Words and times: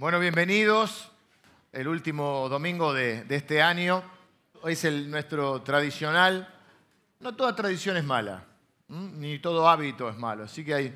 Bueno, 0.00 0.18
bienvenidos. 0.18 1.10
El 1.74 1.86
último 1.86 2.48
domingo 2.48 2.94
de, 2.94 3.26
este 3.28 3.60
año. 3.60 4.02
Hoy 4.62 4.72
es 4.72 4.84
el, 4.86 5.10
nuestro 5.10 5.60
tradicional. 5.60 6.48
No 7.18 7.36
toda 7.36 7.54
tradición 7.54 7.98
es 7.98 8.04
mala, 8.04 8.42
ni 8.88 9.38
todo 9.40 9.68
hábito 9.68 10.08
es 10.08 10.16
malo. 10.16 10.44
Así 10.44 10.64
que 10.64 10.72
hay, 10.72 10.94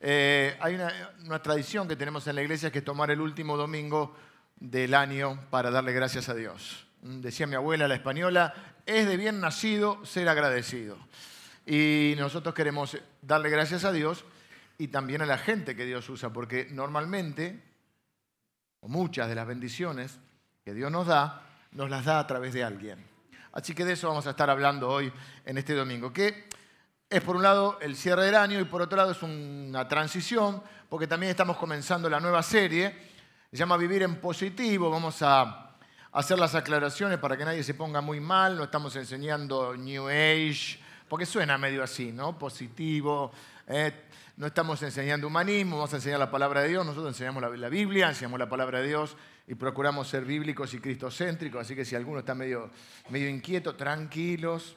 eh, 0.00 0.56
hay 0.58 0.74
una, 0.74 0.92
una 1.24 1.40
tradición 1.40 1.86
que 1.86 1.94
tenemos 1.94 2.26
en 2.26 2.34
la 2.34 2.42
iglesia 2.42 2.72
que 2.72 2.80
es 2.80 2.84
tomar 2.84 3.12
el 3.12 3.20
último 3.20 3.56
domingo 3.56 4.16
del 4.56 4.94
año 4.94 5.38
para 5.48 5.70
darle 5.70 5.92
gracias 5.92 6.28
a 6.28 6.34
Dios. 6.34 6.84
Decía 7.02 7.46
mi 7.46 7.54
abuela, 7.54 7.86
la 7.86 7.94
española, 7.94 8.54
es 8.86 9.06
de 9.06 9.16
bien 9.16 9.38
nacido 9.40 10.04
ser 10.04 10.28
agradecido. 10.28 10.98
Y 11.64 12.14
nosotros 12.18 12.56
queremos 12.56 12.98
darle 13.22 13.50
gracias 13.50 13.84
a 13.84 13.92
Dios 13.92 14.24
y 14.78 14.88
también 14.88 15.22
a 15.22 15.26
la 15.26 15.38
gente 15.38 15.76
que 15.76 15.86
Dios 15.86 16.08
usa, 16.08 16.32
porque 16.32 16.66
normalmente, 16.72 17.62
muchas 18.88 19.28
de 19.28 19.34
las 19.34 19.46
bendiciones 19.46 20.18
que 20.64 20.74
Dios 20.74 20.90
nos 20.90 21.06
da, 21.06 21.42
nos 21.72 21.90
las 21.90 22.04
da 22.04 22.18
a 22.18 22.26
través 22.26 22.54
de 22.54 22.64
alguien. 22.64 23.04
Así 23.52 23.74
que 23.74 23.84
de 23.84 23.92
eso 23.92 24.08
vamos 24.08 24.26
a 24.26 24.30
estar 24.30 24.50
hablando 24.50 24.88
hoy 24.88 25.12
en 25.44 25.58
este 25.58 25.74
domingo, 25.74 26.12
que 26.12 26.48
es 27.08 27.22
por 27.22 27.36
un 27.36 27.42
lado 27.42 27.78
el 27.80 27.96
cierre 27.96 28.24
del 28.24 28.34
año 28.34 28.60
y 28.60 28.64
por 28.64 28.82
otro 28.82 28.96
lado 28.96 29.12
es 29.12 29.22
una 29.22 29.86
transición, 29.86 30.62
porque 30.88 31.06
también 31.06 31.30
estamos 31.30 31.56
comenzando 31.56 32.10
la 32.10 32.20
nueva 32.20 32.42
serie, 32.42 32.94
se 33.50 33.56
llama 33.56 33.76
Vivir 33.76 34.02
en 34.02 34.16
Positivo, 34.16 34.90
vamos 34.90 35.22
a 35.22 35.76
hacer 36.12 36.38
las 36.38 36.54
aclaraciones 36.54 37.18
para 37.18 37.36
que 37.36 37.44
nadie 37.44 37.62
se 37.62 37.74
ponga 37.74 38.00
muy 38.00 38.20
mal, 38.20 38.56
no 38.56 38.64
estamos 38.64 38.94
enseñando 38.96 39.76
New 39.76 40.08
Age, 40.08 40.78
porque 41.08 41.24
suena 41.24 41.56
medio 41.56 41.82
así, 41.82 42.10
¿no? 42.12 42.38
Positivo, 42.38 43.30
eh, 43.68 43.92
no 44.36 44.46
estamos 44.46 44.82
enseñando 44.82 45.26
humanismo, 45.26 45.76
vamos 45.76 45.92
a 45.92 45.96
enseñar 45.96 46.18
la 46.18 46.30
palabra 46.30 46.60
de 46.60 46.68
Dios, 46.68 46.84
nosotros 46.84 47.08
enseñamos 47.08 47.42
la, 47.58 47.68
Biblia, 47.68 48.08
enseñamos 48.08 48.38
la 48.38 48.48
palabra 48.48 48.80
de 48.80 48.88
Dios 48.88 49.16
y 49.46 49.54
procuramos 49.54 50.08
ser 50.08 50.24
bíblicos 50.24 50.74
y 50.74 50.78
cristocéntricos, 50.78 51.62
así 51.62 51.74
que 51.74 51.84
si 51.84 51.96
alguno 51.96 52.20
está 52.20 52.34
medio, 52.34 52.70
medio 53.08 53.28
inquieto, 53.28 53.74
tranquilos, 53.74 54.76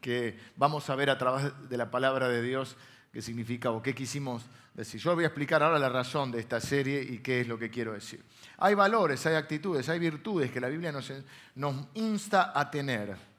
que 0.00 0.38
vamos 0.56 0.88
a 0.90 0.96
ver 0.96 1.10
a 1.10 1.18
través 1.18 1.52
de 1.68 1.76
la 1.76 1.90
palabra 1.90 2.28
de 2.28 2.42
Dios 2.42 2.76
qué 3.12 3.22
significa 3.22 3.70
o 3.70 3.82
qué 3.82 3.94
quisimos 3.94 4.42
decir. 4.74 5.00
Yo 5.00 5.14
voy 5.14 5.24
a 5.24 5.28
explicar 5.28 5.62
ahora 5.62 5.78
la 5.78 5.88
razón 5.88 6.32
de 6.32 6.40
esta 6.40 6.60
serie 6.60 7.00
y 7.02 7.18
qué 7.18 7.42
es 7.42 7.48
lo 7.48 7.58
que 7.58 7.70
quiero 7.70 7.92
decir. 7.92 8.22
Hay 8.58 8.74
valores, 8.74 9.24
hay 9.26 9.34
actitudes, 9.34 9.88
hay 9.88 9.98
virtudes 9.98 10.50
que 10.50 10.60
la 10.60 10.68
Biblia 10.68 10.92
nos 10.92 11.86
insta 11.94 12.52
a 12.58 12.70
tener. 12.70 13.35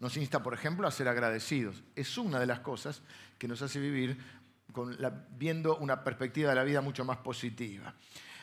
Nos 0.00 0.16
insta, 0.16 0.42
por 0.42 0.54
ejemplo, 0.54 0.88
a 0.88 0.90
ser 0.90 1.08
agradecidos. 1.08 1.82
Es 1.94 2.16
una 2.16 2.40
de 2.40 2.46
las 2.46 2.60
cosas 2.60 3.02
que 3.38 3.46
nos 3.46 3.60
hace 3.60 3.78
vivir 3.78 4.18
viendo 5.36 5.76
una 5.76 6.02
perspectiva 6.02 6.50
de 6.50 6.56
la 6.56 6.64
vida 6.64 6.80
mucho 6.80 7.04
más 7.04 7.18
positiva. 7.18 7.94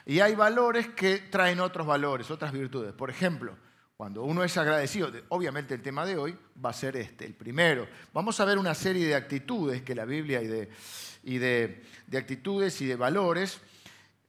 Y 0.05 0.19
hay 0.19 0.35
valores 0.35 0.89
que 0.89 1.17
traen 1.17 1.59
otros 1.59 1.88
valores, 1.88 2.30
otras 2.30 2.52
virtudes. 2.52 2.94
Por 2.94 3.09
ejemplo, 3.09 3.58
cuando 3.97 4.22
uno 4.23 4.44
es 4.44 4.55
agradecido, 4.55 5.11
obviamente 5.30 5.73
el 5.73 5.81
tema 5.81 6.05
de 6.05 6.16
hoy 6.16 6.38
va 6.63 6.69
a 6.69 6.73
ser 6.73 6.95
este, 6.95 7.25
el 7.25 7.33
primero. 7.33 7.88
Vamos 8.13 8.39
a 8.39 8.45
ver 8.45 8.59
una 8.59 8.75
serie 8.75 9.08
de 9.08 9.16
actitudes 9.16 9.81
que 9.81 9.95
la 9.95 10.05
Biblia 10.05 10.41
y 11.23 11.38
de, 11.39 11.83
actitudes 12.16 12.80
y 12.81 12.85
de 12.85 12.95
valores 12.95 13.59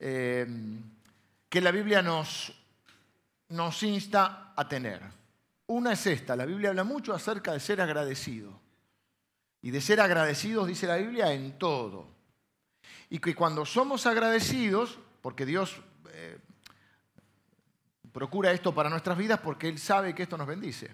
eh, 0.00 0.46
que 1.50 1.60
la 1.60 1.72
Biblia 1.72 2.00
nos 2.00 3.82
insta 3.82 4.54
a 4.56 4.66
tener. 4.66 5.18
Una 5.68 5.92
es 5.92 6.06
esta, 6.06 6.34
la 6.34 6.46
Biblia 6.46 6.70
habla 6.70 6.82
mucho 6.82 7.12
acerca 7.12 7.52
de 7.52 7.60
ser 7.60 7.80
agradecido. 7.82 8.58
Y 9.60 9.70
de 9.70 9.82
ser 9.82 10.00
agradecidos, 10.00 10.66
dice 10.66 10.86
la 10.86 10.96
Biblia, 10.96 11.30
en 11.32 11.58
todo. 11.58 12.08
Y 13.10 13.18
que 13.18 13.34
cuando 13.34 13.66
somos 13.66 14.06
agradecidos, 14.06 14.98
porque 15.20 15.44
Dios 15.44 15.78
eh, 16.10 16.38
procura 18.12 18.50
esto 18.52 18.74
para 18.74 18.88
nuestras 18.88 19.18
vidas, 19.18 19.40
porque 19.40 19.68
Él 19.68 19.78
sabe 19.78 20.14
que 20.14 20.22
esto 20.22 20.38
nos 20.38 20.46
bendice. 20.46 20.90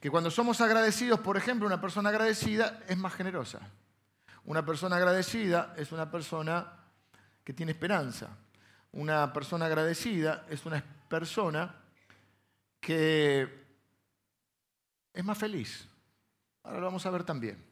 Que 0.00 0.10
cuando 0.10 0.32
somos 0.32 0.60
agradecidos, 0.60 1.20
por 1.20 1.36
ejemplo, 1.36 1.64
una 1.64 1.80
persona 1.80 2.08
agradecida 2.08 2.80
es 2.88 2.96
más 2.96 3.14
generosa. 3.14 3.60
Una 4.44 4.66
persona 4.66 4.96
agradecida 4.96 5.74
es 5.76 5.92
una 5.92 6.10
persona 6.10 6.72
que 7.44 7.52
tiene 7.52 7.70
esperanza. 7.70 8.36
Una 8.90 9.32
persona 9.32 9.66
agradecida 9.66 10.44
es 10.50 10.66
una 10.66 10.82
persona 11.08 11.76
que 12.80 13.61
es 15.12 15.24
más 15.24 15.38
feliz. 15.38 15.88
Ahora 16.62 16.78
lo 16.78 16.86
vamos 16.86 17.04
a 17.06 17.10
ver 17.10 17.24
también. 17.24 17.62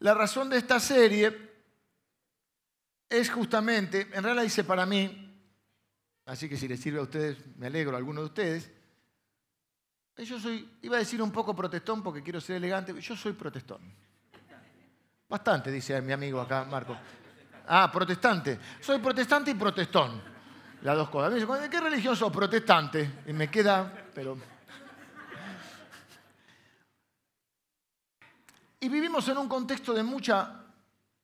La 0.00 0.14
razón 0.14 0.48
de 0.48 0.58
esta 0.58 0.78
serie 0.78 1.48
es 3.08 3.30
justamente, 3.30 4.08
en 4.12 4.22
realidad 4.22 4.44
dice 4.44 4.64
para 4.64 4.86
mí, 4.86 5.34
así 6.26 6.48
que 6.48 6.56
si 6.56 6.68
les 6.68 6.80
sirve 6.80 7.00
a 7.00 7.02
ustedes, 7.02 7.38
me 7.56 7.66
alegro 7.66 7.94
a 7.94 7.98
alguno 7.98 8.20
de 8.20 8.26
ustedes, 8.26 8.70
yo 10.16 10.40
soy, 10.40 10.78
iba 10.82 10.96
a 10.96 11.00
decir 11.00 11.22
un 11.22 11.30
poco 11.30 11.54
protestón 11.54 12.02
porque 12.02 12.22
quiero 12.22 12.40
ser 12.40 12.56
elegante, 12.56 12.98
yo 13.00 13.16
soy 13.16 13.32
protestón. 13.32 13.80
Bastante, 15.28 15.70
dice 15.70 16.00
mi 16.02 16.12
amigo 16.12 16.40
acá, 16.40 16.64
Marco. 16.64 16.96
Ah, 17.66 17.90
protestante. 17.92 18.58
Soy 18.80 18.98
protestante 18.98 19.50
y 19.50 19.54
protestón. 19.54 20.22
Las 20.82 20.96
dos 20.96 21.10
cosas. 21.10 21.34
¿de 21.34 21.70
qué 21.70 21.80
religión 21.80 22.16
sos? 22.16 22.32
Protestante. 22.32 23.22
Y 23.26 23.32
me 23.32 23.50
queda, 23.50 24.06
pero 24.14 24.38
Y 28.80 28.88
vivimos 28.88 29.28
en 29.28 29.38
un 29.38 29.48
contexto 29.48 29.92
de, 29.92 30.02
mucha, 30.02 30.64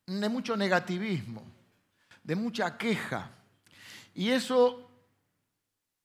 de 0.05 0.29
mucho 0.29 0.57
negativismo, 0.57 1.43
de 2.23 2.35
mucha 2.35 2.77
queja. 2.77 3.29
Y 4.13 4.29
eso 4.29 4.89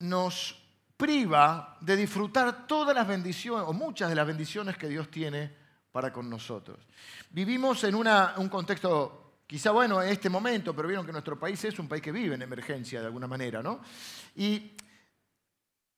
nos 0.01 0.57
priva 0.97 1.79
de 1.81 1.97
disfrutar 1.97 2.67
todas 2.67 2.95
las 2.95 3.09
bendiciones, 3.09 3.67
o 3.67 3.73
muchas 3.73 4.09
de 4.09 4.15
las 4.15 4.27
bendiciones 4.27 4.77
que 4.77 4.89
Dios 4.89 5.11
tiene 5.11 5.51
para 5.91 6.13
con 6.13 6.29
nosotros. 6.29 6.79
Vivimos 7.31 7.83
en 7.85 7.95
una, 7.95 8.35
un 8.37 8.49
contexto, 8.49 9.41
quizá 9.47 9.73
bueno 9.73 10.01
en 10.03 10.11
este 10.11 10.29
momento, 10.29 10.75
pero 10.75 10.89
vieron 10.89 11.07
que 11.07 11.13
nuestro 11.13 11.39
país 11.39 11.65
es 11.65 11.79
un 11.79 11.89
país 11.89 12.03
que 12.03 12.13
vive 12.13 12.35
en 12.35 12.43
emergencia 12.43 13.01
de 13.01 13.07
alguna 13.07 13.27
manera, 13.27 13.63
¿no? 13.63 13.81
Y, 14.37 14.73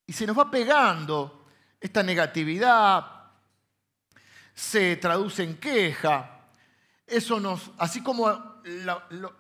y 0.07 0.13
se 0.13 0.27
nos 0.27 0.39
va 0.39 0.51
pegando 0.51 1.47
esta 1.81 2.03
negatividad, 2.03 3.22
se 4.55 4.97
traduce 4.97 5.43
en 5.43 5.57
queja. 5.57 6.41
Eso 7.07 7.41
nos, 7.41 7.71
así 7.79 8.03
como 8.03 8.61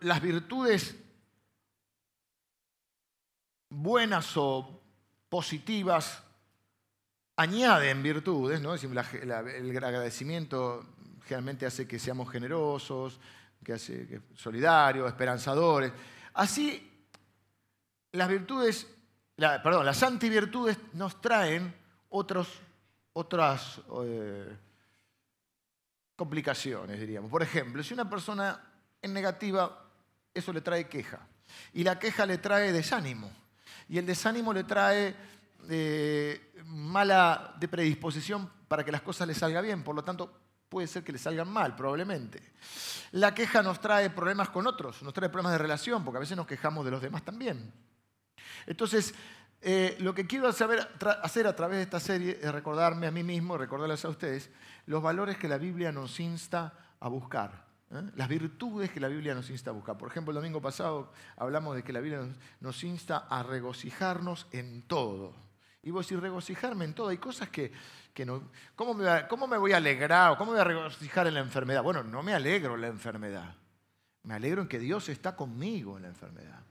las 0.00 0.23
virtudes 0.23 0.97
buenas 3.69 4.37
o 4.37 4.81
positivas 5.28 6.22
añaden 7.37 8.03
virtudes, 8.03 8.61
¿no? 8.61 8.75
El 8.75 9.84
agradecimiento 9.84 10.84
generalmente 11.25 11.67
hace 11.67 11.87
que 11.89 11.99
seamos 11.99 12.31
generosos, 12.31 13.19
que 13.65 13.72
hace 13.75 14.21
solidarios, 14.34 15.09
esperanzadores. 15.09 15.93
Así, 16.34 16.91
las 18.12 18.28
virtudes, 18.28 18.87
perdón, 19.37 19.87
las 19.87 20.03
antivirtudes 20.03 20.77
nos 20.93 21.21
traen 21.21 21.75
otros, 22.11 22.49
otras 23.15 23.81
eh, 24.05 24.56
complicaciones, 26.17 27.00
diríamos. 27.00 27.31
Por 27.31 27.43
ejemplo, 27.43 27.83
si 27.83 27.95
una 27.95 28.09
persona 28.09 28.61
es 29.00 29.11
negativa, 29.11 29.91
eso 30.33 30.53
le 30.53 30.61
trae 30.61 30.89
queja. 30.89 31.27
Y 31.73 31.84
la 31.84 31.99
queja 31.99 32.27
le 32.27 32.39
trae 32.39 32.73
desánimo. 32.73 33.31
Y 33.89 33.99
el 33.99 34.06
desánimo 34.06 34.53
le 34.53 34.65
trae 34.65 35.15
eh, 35.69 36.53
mala 36.65 37.55
de 37.59 37.69
predisposición 37.69 38.51
para 38.69 38.84
que 38.84 38.93
las 38.93 39.03
cosas 39.03 39.27
le 39.28 39.34
salgan 39.34 39.65
bien. 39.65 39.83
Por 39.83 39.95
lo 39.95 40.03
tanto, 40.03 40.41
puede 40.69 40.87
ser 40.87 41.05
que 41.05 41.12
le 41.12 41.19
salgan 41.19 41.49
mal, 41.49 41.77
probablemente. 41.77 42.53
La 43.12 43.34
queja 43.34 43.62
nos 43.62 43.81
trae 43.81 44.09
problemas 44.11 44.49
con 44.49 44.67
otros, 44.67 45.03
nos 45.03 45.12
trae 45.12 45.28
problemas 45.28 45.53
de 45.53 45.59
relación, 45.59 46.05
porque 46.05 46.17
a 46.17 46.21
veces 46.21 46.37
nos 46.37 46.47
quejamos 46.47 46.84
de 46.84 46.91
los 46.91 47.03
demás 47.03 47.22
también. 47.22 47.72
Entonces, 48.66 49.15
eh, 49.64 49.97
lo 50.00 50.12
que 50.12 50.26
quiero 50.26 50.48
hacer 50.48 51.47
a 51.47 51.56
través 51.56 51.76
de 51.76 51.82
esta 51.82 52.00
serie 52.00 52.38
es 52.42 52.53
recordarme 52.53 53.06
a 53.06 53.12
mí 53.12 53.22
mismo, 53.22 53.56
recordarles 53.56 54.04
a 54.04 54.09
ustedes, 54.09 54.50
los 54.86 55.00
valores 55.00 55.36
que 55.38 55.47
la 55.47 55.56
Biblia 55.56 55.92
nos 55.92 56.18
insta 56.18 56.74
a 56.98 57.09
buscar, 57.09 57.64
¿eh? 57.92 58.03
las 58.16 58.28
virtudes 58.28 58.91
que 58.91 58.98
la 58.98 59.06
Biblia 59.06 59.34
nos 59.34 59.50
insta 59.50 59.70
a 59.70 59.72
buscar. 59.72 59.97
Por 59.97 60.10
ejemplo, 60.10 60.32
el 60.32 60.36
domingo 60.36 60.60
pasado 60.60 61.12
hablamos 61.36 61.76
de 61.76 61.84
que 61.84 61.92
la 61.92 62.00
Biblia 62.00 62.26
nos 62.60 62.82
insta 62.82 63.18
a 63.18 63.44
regocijarnos 63.44 64.48
en 64.50 64.82
todo. 64.82 65.32
Y 65.84 65.91
vos 65.91 66.09
decís, 66.09 66.20
regocijarme 66.20 66.84
en 66.84 66.94
todo. 66.94 67.09
Hay 67.09 67.18
cosas 67.18 67.48
que, 67.48 67.72
que 68.12 68.26
no... 68.26 68.50
¿cómo 68.74 68.94
me, 68.94 69.26
¿Cómo 69.28 69.47
me 69.47 69.59
voy 69.59 69.72
a 69.72 69.76
alegrar 69.76 70.32
o 70.32 70.38
cómo 70.38 70.53
me 70.53 70.56
voy 70.56 70.60
a 70.62 70.64
regocijar 70.64 71.28
en 71.28 71.34
la 71.34 71.41
enfermedad? 71.41 71.84
Bueno, 71.84 72.03
no 72.03 72.22
me 72.22 72.34
alegro 72.34 72.74
en 72.74 72.80
la 72.80 72.88
enfermedad. 72.88 73.54
Me 74.24 74.34
alegro 74.34 74.62
en 74.62 74.68
que 74.68 74.78
Dios 74.80 75.09
está 75.09 75.36
conmigo 75.36 75.97
en 75.97 76.03
la 76.03 76.09
enfermedad. 76.09 76.64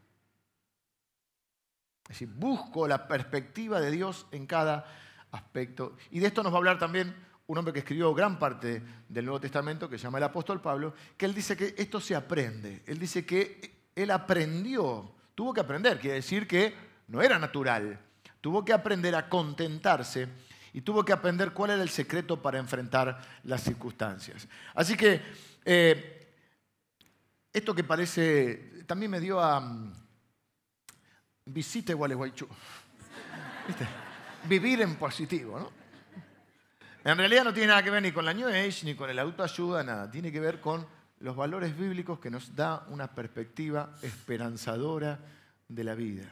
Es 2.12 2.20
decir, 2.20 2.36
busco 2.36 2.90
la 2.90 3.08
perspectiva 3.08 3.80
de 3.80 3.90
Dios 3.90 4.28
en 4.34 4.46
cada 4.46 4.86
aspecto. 5.32 5.96
Y 6.10 6.20
de 6.20 6.28
esto 6.28 6.44
nos 6.44 6.52
va 6.52 6.58
a 6.58 6.60
hablar 6.60 6.78
también 6.78 7.16
un 7.48 7.58
hombre 7.58 7.72
que 7.72 7.80
escribió 7.80 8.14
gran 8.14 8.38
parte 8.38 8.84
del 9.08 9.24
Nuevo 9.24 9.40
Testamento, 9.40 9.90
que 9.90 9.98
se 9.98 10.04
llama 10.04 10.18
el 10.18 10.26
apóstol 10.26 10.60
Pablo, 10.60 10.94
que 11.16 11.26
él 11.26 11.34
dice 11.34 11.56
que 11.56 11.74
esto 11.78 12.02
se 12.02 12.14
aprende. 12.14 12.84
Él 12.86 13.00
dice 13.00 13.26
que 13.26 13.88
él 13.96 14.12
aprendió, 14.12 15.16
Tuvo 15.34 15.54
que 15.54 15.62
aprender, 15.62 16.00
quiere 16.00 16.18
decir 16.18 16.46
que 16.46 16.76
no 17.08 17.22
era 17.22 17.40
natural. 17.40 17.98
Tuvo 18.42 18.66
que 18.66 18.74
aprender 18.74 19.16
a 19.16 19.30
contentarse 19.30 20.28
y 20.74 20.82
tuvo 20.82 21.06
que 21.06 21.14
aprender 21.14 21.54
cuál 21.54 21.72
era 21.72 21.82
el 21.82 21.90
secreto 21.90 22.42
para 22.42 22.60
enfrentar 22.60 23.22
las 23.46 23.64
circunstancias. 23.64 24.50
Así 24.76 24.98
que 24.98 25.22
eh, 25.64 26.36
esto 27.54 27.74
que 27.74 27.86
parece, 27.86 28.84
también 28.86 29.10
me 29.10 29.22
dio 29.22 29.40
a 29.40 29.94
visita 31.54 31.94
Gualeguaychú. 31.94 32.48
Vivir 34.48 34.82
en 34.82 34.96
positivo, 34.96 35.60
¿no? 35.60 35.82
En 37.04 37.18
realidad 37.18 37.44
no 37.44 37.54
tiene 37.54 37.68
nada 37.68 37.84
que 37.84 37.90
ver 37.90 38.02
ni 38.02 38.12
con 38.12 38.26
la 38.26 38.34
New 38.34 38.48
Age, 38.48 38.82
ni 38.84 38.96
con 38.96 39.10
el 39.10 39.18
autoayuda, 39.18 39.84
nada. 39.84 40.10
Tiene 40.12 40.32
que 40.32 40.40
ver 40.40 40.62
con 40.62 40.86
los 41.20 41.36
valores 41.36 41.78
bíblicos 41.78 42.20
que 42.20 42.30
nos 42.30 42.56
da 42.56 42.86
una 42.90 43.08
perspectiva 43.08 43.96
esperanzadora 44.02 45.20
de 45.68 45.84
la 45.84 45.96
vida. 45.96 46.30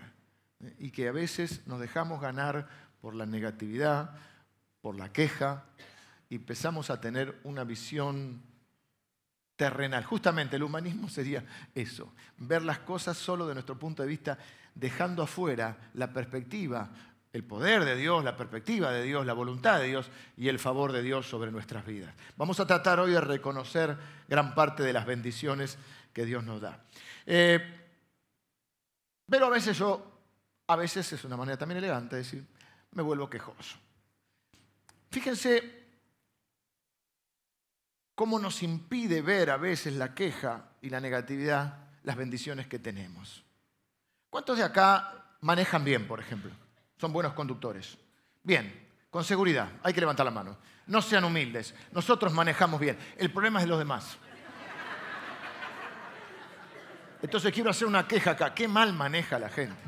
Y 0.77 0.91
que 0.91 1.07
a 1.07 1.11
veces 1.11 1.65
nos 1.65 1.79
dejamos 1.79 2.21
ganar 2.21 2.67
por 3.01 3.15
la 3.15 3.25
negatividad, 3.25 4.15
por 4.81 4.95
la 4.95 5.11
queja, 5.11 5.65
y 6.29 6.35
empezamos 6.35 6.89
a 6.89 7.01
tener 7.01 7.39
una 7.43 7.63
visión 7.63 8.43
terrenal. 9.59 10.05
Justamente 10.05 10.55
el 10.55 10.63
humanismo 10.63 11.09
sería 11.09 11.43
eso, 11.75 12.13
ver 12.37 12.63
las 12.63 12.79
cosas 12.79 13.17
solo 13.17 13.45
de 13.45 13.53
nuestro 13.53 13.77
punto 13.77 14.01
de 14.01 14.07
vista, 14.07 14.37
dejando 14.73 15.21
afuera 15.21 15.75
la 15.95 16.13
perspectiva, 16.13 16.89
el 17.33 17.43
poder 17.43 17.83
de 17.83 17.97
Dios, 17.97 18.23
la 18.23 18.37
perspectiva 18.37 18.91
de 18.91 19.03
Dios, 19.03 19.25
la 19.25 19.33
voluntad 19.33 19.79
de 19.79 19.87
Dios 19.87 20.09
y 20.37 20.47
el 20.47 20.59
favor 20.59 20.93
de 20.93 21.03
Dios 21.03 21.27
sobre 21.27 21.51
nuestras 21.51 21.85
vidas. 21.85 22.15
Vamos 22.37 22.59
a 22.61 22.65
tratar 22.65 23.01
hoy 23.01 23.11
de 23.11 23.19
reconocer 23.19 23.97
gran 24.29 24.55
parte 24.55 24.81
de 24.81 24.93
las 24.93 25.05
bendiciones 25.05 25.77
que 26.13 26.25
Dios 26.25 26.43
nos 26.45 26.61
da. 26.61 26.81
Eh, 27.25 27.59
pero 29.29 29.47
a 29.47 29.49
veces 29.49 29.77
yo, 29.77 30.21
a 30.67 30.75
veces 30.77 31.11
es 31.11 31.23
una 31.25 31.35
manera 31.35 31.57
también 31.57 31.79
elegante 31.79 32.15
de 32.15 32.21
decir, 32.21 32.47
me 32.93 33.03
vuelvo 33.03 33.29
quejoso. 33.29 33.77
Fíjense 35.11 35.78
cómo 38.19 38.37
nos 38.37 38.63
impide 38.63 39.21
ver 39.21 39.49
a 39.49 39.55
veces 39.55 39.93
la 39.93 40.13
queja 40.13 40.71
y 40.81 40.89
la 40.89 40.99
negatividad 40.99 41.87
las 42.03 42.17
bendiciones 42.17 42.67
que 42.67 42.77
tenemos. 42.77 43.45
¿Cuántos 44.29 44.57
de 44.57 44.65
acá 44.65 45.37
manejan 45.39 45.85
bien, 45.85 46.05
por 46.05 46.19
ejemplo? 46.19 46.51
son 46.97 47.13
buenos 47.13 47.31
conductores. 47.31 47.97
Bien, 48.43 48.89
con 49.09 49.23
seguridad, 49.23 49.69
hay 49.81 49.93
que 49.93 50.01
levantar 50.01 50.25
la 50.25 50.33
mano. 50.33 50.57
No 50.87 51.01
sean 51.01 51.23
humildes, 51.23 51.73
nosotros 51.93 52.33
manejamos 52.33 52.81
bien. 52.81 52.97
El 53.15 53.31
problema 53.31 53.59
es 53.59 53.63
de 53.63 53.69
los 53.69 53.79
demás. 53.79 54.17
Entonces 57.21 57.53
quiero 57.53 57.69
hacer 57.69 57.87
una 57.87 58.05
queja 58.05 58.31
acá. 58.31 58.53
Qué 58.53 58.67
mal 58.67 58.91
maneja 58.91 59.39
la 59.39 59.47
gente. 59.47 59.81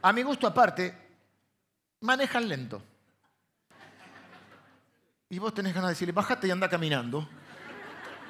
A 0.00 0.10
mi 0.10 0.22
gusto 0.22 0.46
aparte, 0.46 0.96
manejan 2.00 2.48
lento. 2.48 2.82
Y 5.28 5.38
vos 5.38 5.52
tenés 5.52 5.74
ganas 5.74 5.88
de 5.88 5.94
decirle, 5.94 6.12
bájate 6.12 6.46
y 6.46 6.50
anda 6.50 6.68
caminando. 6.68 7.28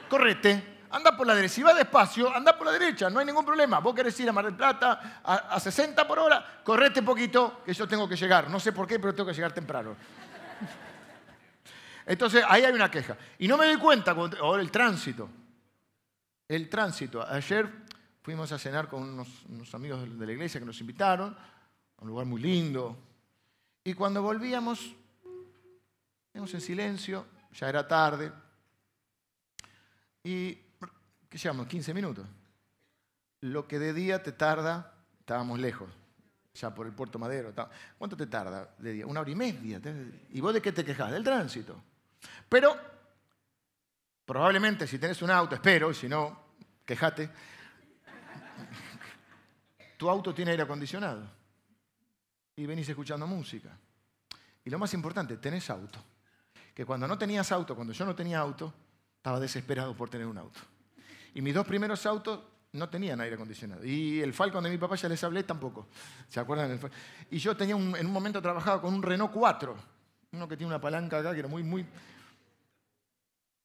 Correte, 0.09 0.79
anda 0.91 1.15
por 1.15 1.27
la 1.27 1.35
derecha. 1.35 1.55
Si 1.55 1.63
va 1.63 1.75
despacio, 1.75 2.35
anda 2.35 2.57
por 2.57 2.67
la 2.67 2.73
derecha, 2.73 3.11
no 3.11 3.21
hay 3.21 3.27
ningún 3.27 3.45
problema. 3.45 3.81
Vos 3.81 3.95
querés 3.95 4.19
ir 4.21 4.29
a 4.29 4.33
Mar 4.33 4.47
del 4.47 4.55
Plata 4.55 5.21
a, 5.23 5.61
60 5.61 6.07
por 6.09 6.19
hora, 6.19 6.63
correte 6.65 7.03
poquito, 7.03 7.63
que 7.65 7.75
yo 7.75 7.87
tengo 7.87 8.09
que 8.09 8.17
llegar. 8.17 8.49
No 8.49 8.59
sé 8.59 8.73
por 8.73 8.87
qué, 8.87 8.99
pero 8.99 9.15
tengo 9.15 9.29
que 9.29 9.35
llegar 9.35 9.53
temprano. 9.53 9.95
Entonces, 12.07 12.43
ahí 12.49 12.65
hay 12.65 12.73
una 12.73 12.91
queja. 12.91 13.17
Y 13.39 13.47
no 13.47 13.59
me 13.59 13.67
doy 13.67 13.77
cuenta, 13.77 14.13
ahora 14.13 14.63
el 14.63 14.71
tránsito. 14.71 15.29
El 16.49 16.71
tránsito. 16.71 17.27
Ayer 17.29 17.69
fuimos 18.23 18.51
a 18.53 18.59
cenar 18.59 18.89
con 18.89 19.03
unos, 19.03 19.75
amigos 19.75 20.19
de 20.19 20.27
la 20.27 20.33
iglesia 20.33 20.61
que 20.61 20.67
nos 20.67 20.81
invitaron, 20.81 21.37
a 21.37 22.03
un 22.03 22.09
lugar 22.09 22.25
muy 22.25 22.41
lindo. 22.41 22.97
Y 23.85 23.93
cuando 23.93 24.23
volvíamos, 24.23 24.95
vimos 26.37 26.53
en 26.53 26.61
silencio, 26.61 27.27
ya 27.55 27.67
era 27.67 27.89
tarde, 27.89 28.31
y 30.23 30.53
¿qué 31.31 31.39
llevamos? 31.39 31.67
15 31.67 31.95
minutos. 31.95 32.27
Lo 33.41 33.67
que 33.67 33.79
de 33.79 33.95
día 33.95 34.23
te 34.23 34.33
tarda, 34.33 34.93
estábamos 35.19 35.59
lejos, 35.59 35.89
ya 36.53 36.75
por 36.75 36.87
el 36.87 36.93
Puerto 36.93 37.19
Madero. 37.19 37.55
¿Cuánto 37.97 38.19
te 38.19 38.27
tarda 38.27 38.69
de 38.77 38.93
día? 38.93 39.07
Una 39.07 39.21
hora 39.21 39.31
y 39.31 39.35
media. 39.35 39.81
¿Y 40.29 40.43
vos 40.43 40.53
de 40.53 40.61
qué 40.61 40.73
te 40.73 40.85
quejas? 40.85 41.11
Del 41.11 41.25
tránsito. 41.25 41.83
Pero 42.51 42.77
probablemente 44.27 44.87
si 44.87 44.99
tenés 44.99 45.23
un 45.23 45.31
auto, 45.31 45.55
espero, 45.55 45.95
si 45.95 46.07
no, 46.07 46.49
quejate, 46.85 47.31
tu 49.97 50.11
auto 50.11 50.35
tiene 50.35 50.51
aire 50.51 50.65
acondicionado 50.65 51.27
y 52.57 52.67
venís 52.67 52.91
escuchando 52.91 53.27
música. 53.27 53.71
Y 54.67 54.69
lo 54.69 54.79
más 54.79 54.93
importante, 54.93 55.39
tenés 55.39 55.71
auto. 55.71 55.99
Que 56.77 56.85
cuando 56.85 57.09
no 57.09 57.17
tenías 57.17 57.51
auto, 57.53 57.75
cuando 57.75 57.95
yo 57.95 58.05
no 58.05 58.15
tenía 58.15 58.39
auto, 58.39 58.71
estaba 59.17 59.41
desesperado 59.41 59.97
por 59.97 60.11
tener 60.11 60.27
un 60.27 60.37
auto. 60.37 60.61
Y 61.33 61.41
mis 61.41 61.55
dos 61.55 61.67
primeros 61.67 62.05
autos 62.05 62.39
no 62.73 62.91
tenían 62.91 63.19
aire 63.23 63.35
acondicionado. 63.35 63.83
Y 63.83 64.21
el 64.21 64.35
Falcon 64.35 64.63
de 64.63 64.69
mi 64.69 64.77
papá 64.77 64.95
ya 64.97 65.09
les 65.09 65.25
hablé 65.25 65.43
tampoco. 65.43 65.87
¿Se 66.29 66.39
acuerdan? 66.39 66.79
Y 67.31 67.39
yo 67.39 67.57
tenía 67.57 67.77
en 67.77 68.07
un 68.07 68.13
momento 68.13 68.43
trabajaba 68.43 68.83
con 68.83 68.93
un 68.93 69.03
Renault 69.03 69.33
4, 69.33 69.75
uno 70.33 70.47
que 70.47 70.55
tiene 70.59 70.69
una 70.69 70.79
palanca 70.79 71.19
acá 71.19 71.33
que 71.33 71.39
era 71.39 71.49
muy, 71.49 71.63
muy... 71.63 71.87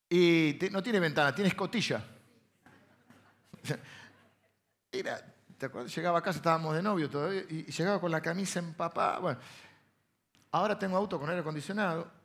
Y 0.09 0.57
no 0.71 0.81
tiene 0.81 1.01
ventana, 1.01 1.35
tiene 1.35 1.49
escotilla. 1.49 2.01
Era, 4.89 5.21
¿te 5.57 5.65
acuerdas? 5.65 5.93
Llegaba 5.93 6.19
a 6.19 6.21
casa, 6.21 6.37
estábamos 6.37 6.75
de 6.75 6.81
novio 6.81 7.09
todavía, 7.09 7.43
y 7.49 7.65
llegaba 7.65 7.99
con 7.99 8.09
la 8.09 8.21
camisa 8.21 8.59
empapada. 8.59 9.19
Bueno, 9.19 9.39
ahora 10.51 10.79
tengo 10.79 10.95
auto 10.95 11.19
con 11.19 11.27
aire 11.29 11.41
acondicionado, 11.41 12.20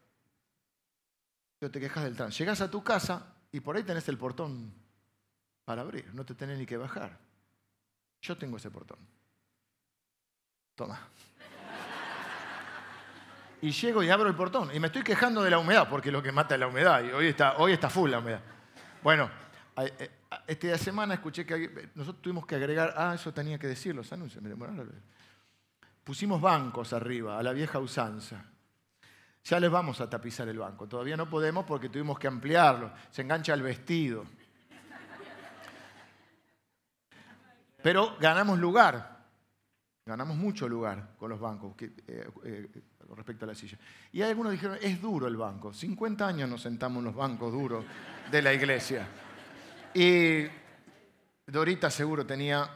pero 1.58 1.70
te 1.70 1.80
quejas 1.80 2.04
del 2.04 2.16
tránsito. 2.16 2.44
Llegas 2.44 2.60
a 2.60 2.70
tu 2.70 2.82
casa 2.82 3.34
y 3.52 3.60
por 3.60 3.76
ahí 3.76 3.82
tenés 3.82 4.08
el 4.08 4.18
portón 4.18 4.72
para 5.64 5.82
abrir, 5.82 6.12
no 6.14 6.24
te 6.24 6.34
tenés 6.34 6.58
ni 6.58 6.66
que 6.66 6.76
bajar. 6.76 7.18
Yo 8.22 8.36
tengo 8.36 8.56
ese 8.56 8.70
portón. 8.70 8.98
Toma. 10.74 11.08
Y 13.62 13.70
llego 13.70 14.02
y 14.02 14.10
abro 14.10 14.28
el 14.28 14.34
portón 14.34 14.74
y 14.74 14.78
me 14.78 14.88
estoy 14.88 15.02
quejando 15.02 15.42
de 15.42 15.50
la 15.50 15.58
humedad, 15.58 15.88
porque 15.88 16.12
lo 16.12 16.22
que 16.22 16.30
mata 16.30 16.54
es 16.54 16.60
la 16.60 16.66
humedad, 16.66 17.02
y 17.02 17.10
hoy 17.10 17.28
está, 17.28 17.56
hoy 17.56 17.72
está 17.72 17.88
full 17.88 18.10
la 18.10 18.18
humedad. 18.18 18.40
Bueno, 19.02 19.30
eh, 19.78 20.10
esta 20.46 20.78
semana 20.78 21.14
escuché 21.14 21.46
que 21.46 21.90
nosotros 21.94 22.22
tuvimos 22.22 22.46
que 22.46 22.56
agregar, 22.56 22.94
ah, 22.96 23.14
eso 23.14 23.32
tenía 23.32 23.58
que 23.58 23.66
decir 23.66 23.94
los 23.94 24.12
anuncios, 24.12 24.44
pusimos 26.04 26.40
bancos 26.40 26.92
arriba, 26.92 27.38
a 27.38 27.42
la 27.42 27.52
vieja 27.52 27.78
usanza. 27.78 28.44
Ya 29.46 29.60
les 29.60 29.70
vamos 29.70 30.00
a 30.00 30.10
tapizar 30.10 30.48
el 30.48 30.58
banco, 30.58 30.88
todavía 30.88 31.16
no 31.16 31.30
podemos 31.30 31.64
porque 31.64 31.88
tuvimos 31.88 32.18
que 32.18 32.26
ampliarlo, 32.26 32.90
se 33.12 33.22
engancha 33.22 33.54
el 33.54 33.62
vestido. 33.62 34.24
Pero 37.80 38.16
ganamos 38.18 38.58
lugar, 38.58 39.24
ganamos 40.04 40.36
mucho 40.36 40.68
lugar 40.68 41.10
con 41.16 41.30
los 41.30 41.38
bancos 41.38 41.76
eh, 41.80 42.28
eh, 42.44 42.68
con 43.06 43.16
respecto 43.16 43.44
a 43.44 43.48
la 43.48 43.54
silla. 43.54 43.78
Y 44.10 44.20
algunos 44.20 44.50
dijeron, 44.50 44.78
es 44.82 45.00
duro 45.00 45.28
el 45.28 45.36
banco. 45.36 45.72
50 45.72 46.26
años 46.26 46.50
nos 46.50 46.62
sentamos 46.62 46.98
en 46.98 47.04
los 47.04 47.14
bancos 47.14 47.52
duros 47.52 47.84
de 48.28 48.42
la 48.42 48.52
iglesia. 48.52 49.06
Y 49.94 50.44
Dorita 51.46 51.88
seguro 51.88 52.26
tenía, 52.26 52.68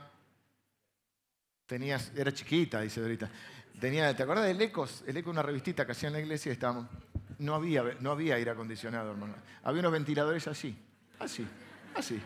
tenía 1.66 1.98
era 2.14 2.30
chiquita, 2.30 2.80
dice 2.80 3.00
Dorita. 3.00 3.28
Tenía, 3.80 4.14
¿Te 4.14 4.22
acuerdas 4.22 4.46
del 4.46 4.60
Ecos? 4.60 5.02
El 5.06 5.16
Eco 5.16 5.30
una 5.30 5.42
revistita 5.42 5.87
que 5.87 5.92
hacía 5.92 6.08
en 6.08 6.12
la 6.12 6.20
iglesia 6.20 6.52
estábamos. 6.52 6.87
No 7.38 7.54
había, 7.54 7.82
no 8.00 8.10
había 8.10 8.34
aire 8.34 8.50
acondicionado, 8.50 9.12
hermano. 9.12 9.34
Había 9.62 9.80
unos 9.80 9.92
ventiladores 9.92 10.46
así, 10.46 10.76
así, 11.18 11.46
así. 11.94 12.20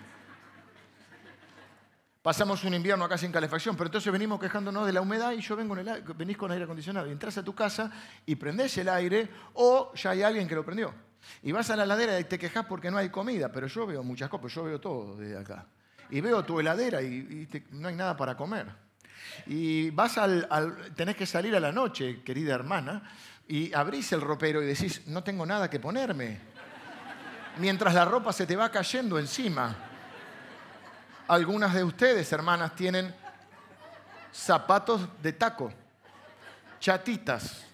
Pasamos 2.24 2.64
un 2.64 2.74
invierno 2.74 3.04
acá 3.04 3.18
sin 3.18 3.30
calefacción, 3.30 3.76
pero 3.76 3.88
entonces 3.88 4.10
venimos 4.10 4.40
quejándonos 4.40 4.86
de 4.86 4.92
la 4.94 5.02
humedad 5.02 5.32
y 5.32 5.42
yo 5.42 5.54
vengo 5.54 5.76
venís 6.16 6.36
con 6.36 6.50
aire 6.50 6.64
acondicionado 6.64 7.06
y 7.06 7.12
entras 7.12 7.36
a 7.36 7.44
tu 7.44 7.54
casa 7.54 7.92
y 8.24 8.34
prendés 8.34 8.78
el 8.78 8.88
aire 8.88 9.28
o 9.52 9.92
ya 9.94 10.10
hay 10.10 10.22
alguien 10.22 10.48
que 10.48 10.54
lo 10.54 10.64
prendió. 10.64 10.92
Y 11.42 11.52
vas 11.52 11.68
a 11.70 11.76
la 11.76 11.84
heladera 11.84 12.18
y 12.18 12.24
te 12.24 12.38
quejas 12.38 12.64
porque 12.66 12.90
no 12.90 12.96
hay 12.96 13.10
comida, 13.10 13.52
pero 13.52 13.66
yo 13.66 13.86
veo 13.86 14.02
muchas 14.02 14.28
cosas, 14.30 14.52
yo 14.52 14.64
veo 14.64 14.80
todo 14.80 15.16
desde 15.16 15.36
acá. 15.36 15.66
Y 16.10 16.20
veo 16.20 16.42
tu 16.44 16.58
heladera 16.58 17.02
y, 17.02 17.46
no 17.72 17.88
hay 17.88 17.94
nada 17.94 18.16
para 18.16 18.36
comer. 18.36 18.66
Y 19.46 19.90
vas 19.90 20.18
al, 20.18 20.92
tenés 20.94 21.16
que 21.16 21.26
salir 21.26 21.54
a 21.54 21.60
la 21.60 21.72
noche, 21.72 22.22
querida 22.22 22.54
hermana, 22.54 23.02
y 23.46 23.72
abrís 23.74 24.12
el 24.12 24.20
ropero 24.20 24.62
y 24.62 24.66
decís, 24.66 25.06
no 25.06 25.22
tengo 25.22 25.44
nada 25.44 25.68
que 25.68 25.80
ponerme. 25.80 26.40
Mientras 27.58 27.94
la 27.94 28.04
ropa 28.04 28.32
se 28.32 28.46
te 28.46 28.56
va 28.56 28.70
cayendo 28.70 29.18
encima. 29.18 29.76
Algunas 31.28 31.74
de 31.74 31.84
ustedes, 31.84 32.30
hermanas, 32.32 32.74
tienen 32.74 33.14
zapatos 34.32 35.08
de 35.22 35.32
taco, 35.32 35.72
chatitas, 36.80 37.64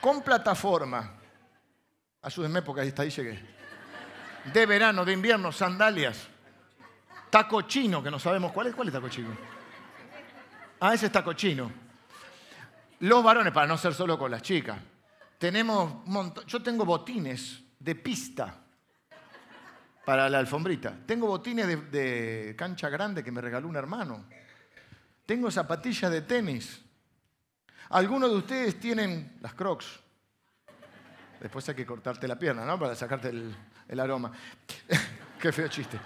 con 0.00 0.22
plataforma. 0.22 1.12
Ayúdenme 2.22 2.62
porque 2.62 2.82
hasta 2.82 3.02
ahí 3.02 3.10
llegué. 3.10 3.54
De 4.52 4.66
verano, 4.66 5.04
de 5.04 5.12
invierno, 5.12 5.50
sandalias. 5.50 6.28
Taco 7.30 7.62
chino, 7.62 8.02
que 8.02 8.10
no 8.10 8.18
sabemos 8.18 8.52
cuál 8.52 8.68
es. 8.68 8.74
¿Cuál 8.74 8.88
es 8.88 8.94
taco 8.94 9.08
chino? 9.08 9.53
Ah, 10.80 10.94
ese 10.94 11.06
está 11.06 11.22
cochino. 11.24 11.70
Los 13.00 13.24
varones, 13.24 13.52
para 13.52 13.66
no 13.66 13.76
ser 13.76 13.94
solo 13.94 14.18
con 14.18 14.30
las 14.30 14.42
chicas, 14.42 14.78
tenemos 15.38 16.04
Yo 16.46 16.62
tengo 16.62 16.84
botines 16.84 17.62
de 17.78 17.94
pista 17.94 18.54
para 20.04 20.28
la 20.28 20.38
alfombrita. 20.38 20.96
Tengo 21.06 21.26
botines 21.26 21.66
de, 21.66 21.76
de 21.76 22.56
cancha 22.56 22.88
grande 22.88 23.24
que 23.24 23.32
me 23.32 23.40
regaló 23.40 23.68
un 23.68 23.76
hermano. 23.76 24.24
Tengo 25.26 25.50
zapatillas 25.50 26.10
de 26.10 26.22
tenis. 26.22 26.80
Algunos 27.90 28.30
de 28.30 28.36
ustedes 28.36 28.80
tienen 28.80 29.38
las 29.40 29.54
crocs. 29.54 30.00
Después 31.40 31.68
hay 31.68 31.74
que 31.74 31.84
cortarte 31.84 32.26
la 32.26 32.38
pierna, 32.38 32.64
¿no? 32.64 32.78
Para 32.78 32.94
sacarte 32.94 33.28
el, 33.28 34.00
aroma. 34.00 34.32
Qué 35.38 35.52
feo 35.52 35.68
chiste. 35.68 35.98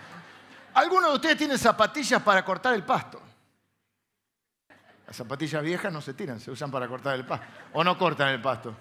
Algunos 0.74 1.10
de 1.10 1.14
ustedes 1.16 1.38
tienen 1.38 1.58
zapatillas 1.58 2.20
para 2.22 2.44
cortar 2.44 2.74
el 2.74 2.82
pasto. 2.82 3.22
Las 5.08 5.16
zapatillas 5.16 5.62
viejas 5.62 5.90
no 5.90 6.02
se 6.02 6.12
tiran, 6.12 6.38
se 6.38 6.50
usan 6.50 6.70
para 6.70 6.86
cortar 6.86 7.14
el 7.14 7.24
pasto. 7.24 7.46
O 7.72 7.82
no 7.82 7.96
cortan 7.96 8.28
el 8.28 8.42
pasto. 8.42 8.76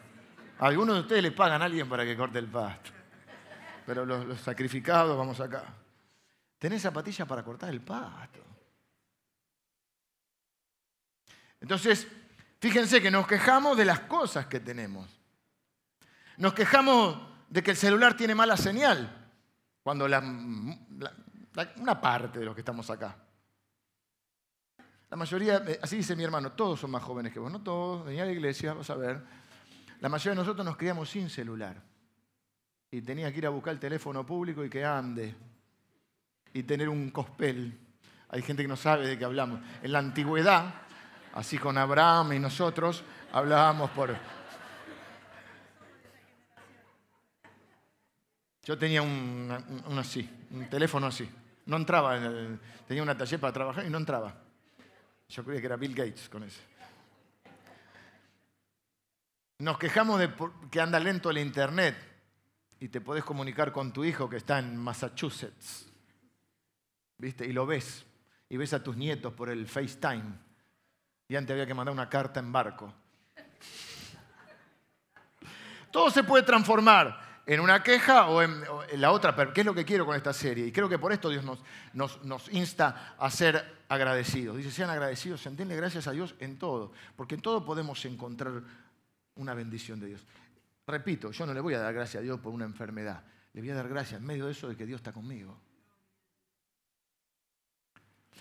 algunos 0.59 0.95
de 0.95 1.01
ustedes 1.03 1.23
les 1.23 1.31
pagan 1.31 1.61
a 1.61 1.65
alguien 1.65 1.87
para 1.87 2.03
que 2.03 2.17
corte 2.17 2.37
el 2.37 2.47
pasto. 2.47 2.91
Pero 3.85 4.05
los, 4.05 4.37
sacrificados, 4.41 5.17
vamos 5.17 5.39
acá. 5.39 5.63
Tenés 6.59 6.81
zapatillas 6.81 7.25
para 7.25 7.43
cortar 7.43 7.69
el 7.69 7.79
pasto. 7.79 8.43
Entonces, 11.61 12.05
fíjense 12.59 13.01
que 13.01 13.09
nos 13.09 13.25
quejamos 13.25 13.77
de 13.77 13.85
las 13.85 14.01
cosas 14.01 14.47
que 14.47 14.59
tenemos. 14.59 15.07
Nos 16.35 16.53
quejamos 16.53 17.19
de 17.47 17.63
que 17.63 17.71
el 17.71 17.77
celular 17.77 18.17
tiene 18.17 18.35
mala 18.35 18.57
señal, 18.57 19.29
cuando 19.81 20.03
una 21.77 22.01
parte 22.01 22.39
de 22.39 22.45
los 22.45 22.53
que 22.53 22.61
estamos 22.61 22.89
acá. 22.89 23.15
La 25.09 25.17
mayoría, 25.17 25.63
eh, 25.67 25.79
así 25.81 25.97
dice 25.97 26.15
mi 26.15 26.23
hermano, 26.23 26.51
todos 26.51 26.79
son 26.79 26.91
más 26.91 27.03
jóvenes 27.03 27.31
que 27.31 27.39
vos, 27.39 27.51
no 27.51 27.61
todos, 27.61 28.05
venía 28.05 28.23
a 28.23 28.25
la 28.25 28.31
iglesia, 28.31 28.71
vamos 28.71 28.89
a 28.89 28.95
ver. 28.95 29.21
La 29.99 30.09
mayoría 30.09 30.31
de 30.31 30.45
nosotros 30.45 30.65
nos 30.65 30.77
criamos 30.77 31.09
sin 31.09 31.29
celular. 31.29 31.81
Y 32.91 33.01
tenía 33.01 33.31
que 33.31 33.37
ir 33.39 33.45
a 33.45 33.49
buscar 33.49 33.73
el 33.73 33.79
teléfono 33.79 34.25
público 34.25 34.63
y 34.63 34.69
que 34.69 34.83
ande. 34.83 35.35
Y 36.53 36.63
tener 36.63 36.89
un 36.89 37.09
cospel. 37.11 37.77
Hay 38.29 38.41
gente 38.41 38.63
que 38.63 38.67
no 38.67 38.75
sabe 38.75 39.07
de 39.07 39.17
qué 39.17 39.25
hablamos. 39.25 39.59
En 39.81 39.91
la 39.91 39.99
antigüedad, 39.99 40.87
Así 41.37 41.59
con 41.59 41.77
Abraham 41.77 42.33
y 42.33 42.39
nosotros 42.39 43.03
hablábamos 43.31 43.91
por... 43.91 44.17
Yo 48.63 48.75
tenía 48.75 49.03
un, 49.03 49.55
así, 49.99 50.27
un 50.49 50.67
teléfono 50.67 51.05
así. 51.05 51.29
No 51.67 51.77
entraba, 51.77 52.19
tenía 52.87 53.03
una 53.03 53.15
taller 53.15 53.39
para 53.39 53.53
trabajar 53.53 53.85
y 53.85 53.89
no 53.91 53.99
entraba. 53.99 54.33
Yo 55.29 55.43
creía 55.43 55.59
que 55.59 55.67
era 55.67 55.75
Bill 55.75 55.93
Gates 55.93 56.29
con 56.29 56.43
ese. 56.43 56.61
Nos 59.59 59.77
quejamos 59.77 60.19
de 60.19 60.31
que 60.69 60.79
anda 60.79 60.99
lento 60.99 61.29
el 61.29 61.39
internet 61.39 61.95
y 62.79 62.89
te 62.89 63.01
podés 63.01 63.23
comunicar 63.23 63.71
con 63.71 63.91
tu 63.91 64.05
hijo 64.05 64.29
que 64.29 64.37
está 64.37 64.59
en 64.59 64.77
Massachusetts. 64.77 65.91
¿Viste? 67.17 67.45
Y 67.45 67.53
lo 67.53 67.65
ves. 67.65 68.05
Y 68.49 68.57
ves 68.57 68.73
a 68.73 68.83
tus 68.83 68.95
nietos 68.95 69.33
por 69.33 69.49
el 69.49 69.67
FaceTime. 69.67 70.33
Y 71.27 71.35
antes 71.35 71.53
había 71.53 71.65
que 71.65 71.73
mandar 71.73 71.93
una 71.93 72.07
carta 72.07 72.39
en 72.39 72.51
barco. 72.51 72.93
Todo 75.91 76.09
se 76.11 76.23
puede 76.23 76.43
transformar 76.43 77.26
en 77.47 77.61
una 77.61 77.81
queja 77.81 78.27
o 78.27 78.41
en, 78.41 78.61
la 78.99 79.11
otra, 79.11 79.33
pero 79.33 79.53
¿qué 79.53 79.61
es 79.61 79.65
lo 79.65 79.73
que 79.73 79.85
quiero 79.85 80.05
con 80.05 80.17
esta 80.17 80.33
serie? 80.33 80.67
Y 80.67 80.71
creo 80.73 80.89
que 80.89 80.99
por 80.99 81.13
esto 81.13 81.29
Dios 81.29 81.45
nos, 81.93 82.49
insta 82.51 83.15
a 83.17 83.31
ser 83.31 83.83
agradecidos. 83.87 84.57
Dice, 84.57 84.69
sean 84.69 84.89
agradecidos, 84.89 85.45
entiende 85.45 85.73
gracias 85.77 86.07
a 86.07 86.11
Dios 86.11 86.35
en 86.39 86.59
todo, 86.59 86.91
porque 87.15 87.35
en 87.35 87.41
todo 87.41 87.63
podemos 87.63 88.03
encontrar 88.03 88.61
una 89.35 89.53
bendición 89.53 89.97
de 90.01 90.07
Dios. 90.07 90.25
Repito, 90.85 91.31
yo 91.31 91.45
no 91.45 91.53
le 91.53 91.61
voy 91.61 91.73
a 91.73 91.79
dar 91.79 91.93
gracias 91.93 92.19
a 92.19 92.23
Dios 92.23 92.37
por 92.41 92.53
una 92.53 92.65
enfermedad, 92.65 93.23
le 93.53 93.61
voy 93.61 93.69
a 93.69 93.75
dar 93.75 93.87
gracias 93.87 94.19
en 94.19 94.27
medio 94.27 94.45
de 94.45 94.51
eso 94.51 94.67
de 94.67 94.75
que 94.75 94.85
Dios 94.85 94.99
está 94.99 95.13
conmigo. 95.13 95.57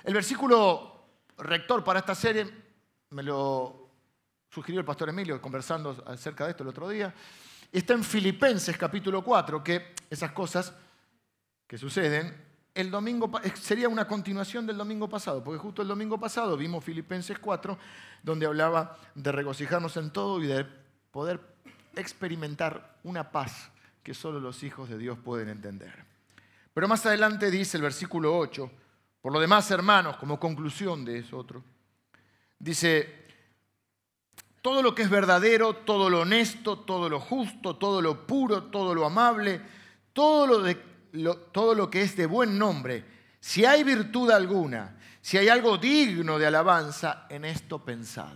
El 0.03 0.15
versículo 0.15 1.21
rector 1.39 1.85
para 1.85 2.01
esta 2.01 2.15
serie 2.17 2.45
me 3.11 3.23
lo 3.23 3.89
sugirió 4.51 4.81
el 4.81 4.87
pastor 4.87 5.11
Emilio 5.11 5.41
conversando 5.41 6.03
acerca 6.09 6.45
de 6.45 6.51
esto 6.51 6.65
el 6.65 6.71
otro 6.71 6.89
día. 6.89 7.15
Está 7.73 7.95
en 7.95 8.05
Filipenses 8.05 8.77
capítulo 8.77 9.23
4, 9.23 9.63
que 9.63 9.95
esas 10.09 10.33
cosas 10.33 10.73
que 11.67 11.79
suceden, 11.79 12.35
el 12.75 12.91
domingo 12.91 13.31
sería 13.55 13.89
una 13.89 14.07
continuación 14.07 14.67
del 14.67 14.77
domingo 14.77 15.09
pasado, 15.09 15.43
porque 15.43 15.59
justo 15.59 15.83
el 15.83 15.89
domingo 15.89 16.19
pasado 16.19 16.57
vimos 16.57 16.85
Filipenses 16.85 17.39
4, 17.39 17.79
donde 18.23 18.47
hablaba 18.47 18.99
de 19.15 19.33
regocijarnos 19.33 19.97
en 19.97 20.11
todo 20.11 20.43
y 20.43 20.47
de 20.47 20.67
poder 21.11 21.41
experimentar 21.97 22.99
una 23.05 23.31
paz 23.31 23.71
que 24.03 24.15
solo 24.15 24.39
los 24.39 24.63
hijos 24.63 24.89
de 24.89 24.99
Dios 24.99 25.19
pueden 25.19 25.49
entender. 25.49 26.05
Pero 26.73 26.89
más 26.89 27.05
adelante 27.07 27.51
dice 27.51 27.79
el 27.79 27.83
versículo 27.83 28.37
8, 28.39 28.71
por 29.23 29.33
lo 29.33 29.41
demás, 29.41 29.71
hermanos, 29.71 30.17
como 30.19 30.39
conclusión 30.39 31.05
de 31.05 31.19
eso 31.19 31.39
otro, 31.39 31.65
Dice, 32.59 33.26
todo 34.67 34.83
lo 34.83 34.97
que 34.97 35.03
es 35.03 35.11
verdadero, 35.11 35.75
todo 35.75 36.11
lo 36.11 36.23
honesto, 36.23 36.81
todo 36.81 37.09
lo 37.09 37.21
justo, 37.21 37.77
todo 37.77 38.03
lo 38.03 38.27
puro, 38.27 38.65
todo 38.65 38.97
lo 38.97 39.07
amable, 39.07 39.61
todo 40.13 40.61
lo, 41.13 41.37
todo 41.37 41.77
lo 41.77 41.89
que 41.89 42.03
es 42.03 42.17
de 42.17 42.27
buen 42.27 42.59
nombre, 42.59 43.05
si 43.39 43.65
hay 43.65 43.85
virtud 43.85 44.29
alguna, 44.29 44.99
si 45.23 45.39
hay 45.39 45.49
algo 45.49 45.79
digno 45.79 46.37
de 46.37 46.49
alabanza, 46.49 47.29
en 47.31 47.45
esto 47.45 47.85
pensad. 47.85 48.35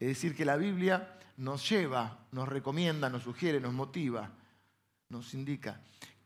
Es 0.00 0.08
decir, 0.08 0.34
que 0.34 0.44
la 0.44 0.56
Biblia 0.56 1.16
nos 1.36 1.70
lleva, 1.70 2.18
nos 2.32 2.48
recomienda, 2.48 3.08
nos 3.08 3.22
sugiere, 3.22 3.60
nos 3.60 3.72
motiva, 3.72 4.28
nos 5.08 5.34
indica 5.34 5.80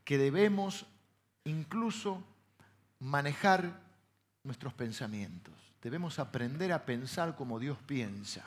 que 0.07 0.17
debemos 0.17 0.87
incluso 1.45 2.25
manejar 2.99 3.79
nuestros 4.43 4.73
pensamientos 4.73 5.53
debemos 5.83 6.19
aprender 6.19 6.73
a 6.73 6.87
pensar 6.87 7.37
como 7.37 7.61
Dios 7.61 7.77
piensa. 7.87 8.43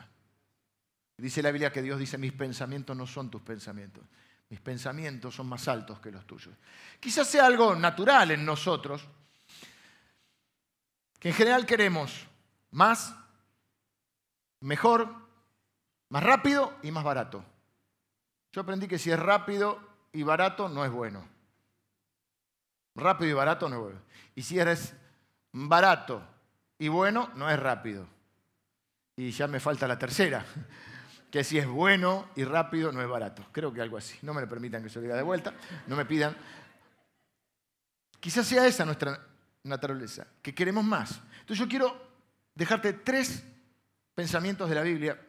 Dice 1.17 1.41
la 1.41 1.51
Biblia 1.51 1.71
que 1.71 1.81
Dios 1.81 1.97
dice, 1.97 2.17
mis 2.17 2.31
pensamientos 2.31 2.95
no 2.95 3.07
son 3.07 3.31
tus 3.31 3.41
pensamientos, 3.41 4.03
mis 4.49 4.59
pensamientos 4.61 5.33
son 5.33 5.47
más 5.47 5.67
altos 5.67 5.99
que 5.99 6.11
los 6.11 6.25
tuyos. 6.27 6.55
Quizás 6.99 7.27
sea 7.27 7.47
algo 7.47 7.75
natural 7.75 8.31
en 8.31 8.45
nosotros, 8.45 9.03
que 11.19 11.29
en 11.29 11.35
general 11.35 11.65
queremos 11.65 12.27
más, 12.71 13.15
mejor, 14.59 15.15
más 16.09 16.21
rápido 16.21 16.77
y 16.83 16.91
más 16.91 17.03
barato. 17.03 17.43
Yo 18.51 18.61
aprendí 18.61 18.87
que 18.87 18.99
si 18.99 19.11
es 19.11 19.19
rápido 19.19 19.79
y 20.13 20.21
barato 20.21 20.69
no 20.69 20.85
es 20.85 20.91
bueno. 20.91 21.27
Rápido 22.95 23.31
y 23.31 23.33
barato 23.33 23.67
no 23.69 23.75
es 23.75 23.81
bueno. 23.81 23.99
Y 24.35 24.43
si 24.43 24.59
eres 24.59 24.93
barato 25.51 26.23
y 26.77 26.87
bueno 26.87 27.31
no 27.35 27.49
es 27.49 27.59
rápido. 27.59 28.07
Y 29.15 29.31
ya 29.31 29.47
me 29.47 29.59
falta 29.59 29.87
la 29.87 29.97
tercera, 29.97 30.45
que 31.31 31.43
si 31.43 31.57
es 31.57 31.67
bueno 31.67 32.29
y 32.35 32.43
rápido 32.43 32.91
no 32.91 33.01
es 33.01 33.07
barato. 33.07 33.45
Creo 33.51 33.73
que 33.73 33.81
algo 33.81 33.97
así. 33.97 34.17
No 34.21 34.33
me 34.33 34.41
lo 34.41 34.49
permitan 34.49 34.83
que 34.83 34.89
se 34.89 34.95
lo 34.95 35.03
diga 35.03 35.15
de 35.15 35.23
vuelta, 35.23 35.53
no 35.87 35.95
me 35.95 36.05
pidan. 36.05 36.35
Quizás 38.19 38.47
sea 38.47 38.65
esa 38.65 38.85
nuestra 38.85 39.19
naturaleza, 39.63 40.27
que 40.41 40.55
queremos 40.55 40.83
más. 40.83 41.21
Entonces 41.39 41.59
yo 41.59 41.67
quiero 41.67 41.95
dejarte 42.55 42.93
tres 42.93 43.43
pensamientos 44.15 44.69
de 44.69 44.75
la 44.75 44.81
Biblia 44.81 45.21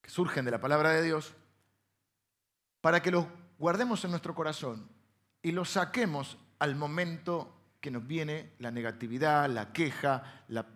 que 0.00 0.10
surgen 0.10 0.44
de 0.44 0.50
la 0.50 0.60
palabra 0.60 0.90
de 0.90 1.02
Dios 1.02 1.34
para 2.80 3.02
que 3.02 3.10
los 3.10 3.26
guardemos 3.58 4.04
en 4.04 4.10
nuestro 4.10 4.34
corazón 4.34 4.88
y 5.42 5.52
los 5.52 5.70
saquemos 5.70 6.38
al 6.58 6.74
momento 6.74 7.54
que 7.80 7.90
nos 7.90 8.06
viene 8.06 8.52
la 8.58 8.70
negatividad, 8.70 9.48
la 9.48 9.72
queja, 9.72 10.44
la, 10.48 10.66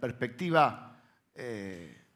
perspectiva 0.00 1.00
eh, 1.34 2.07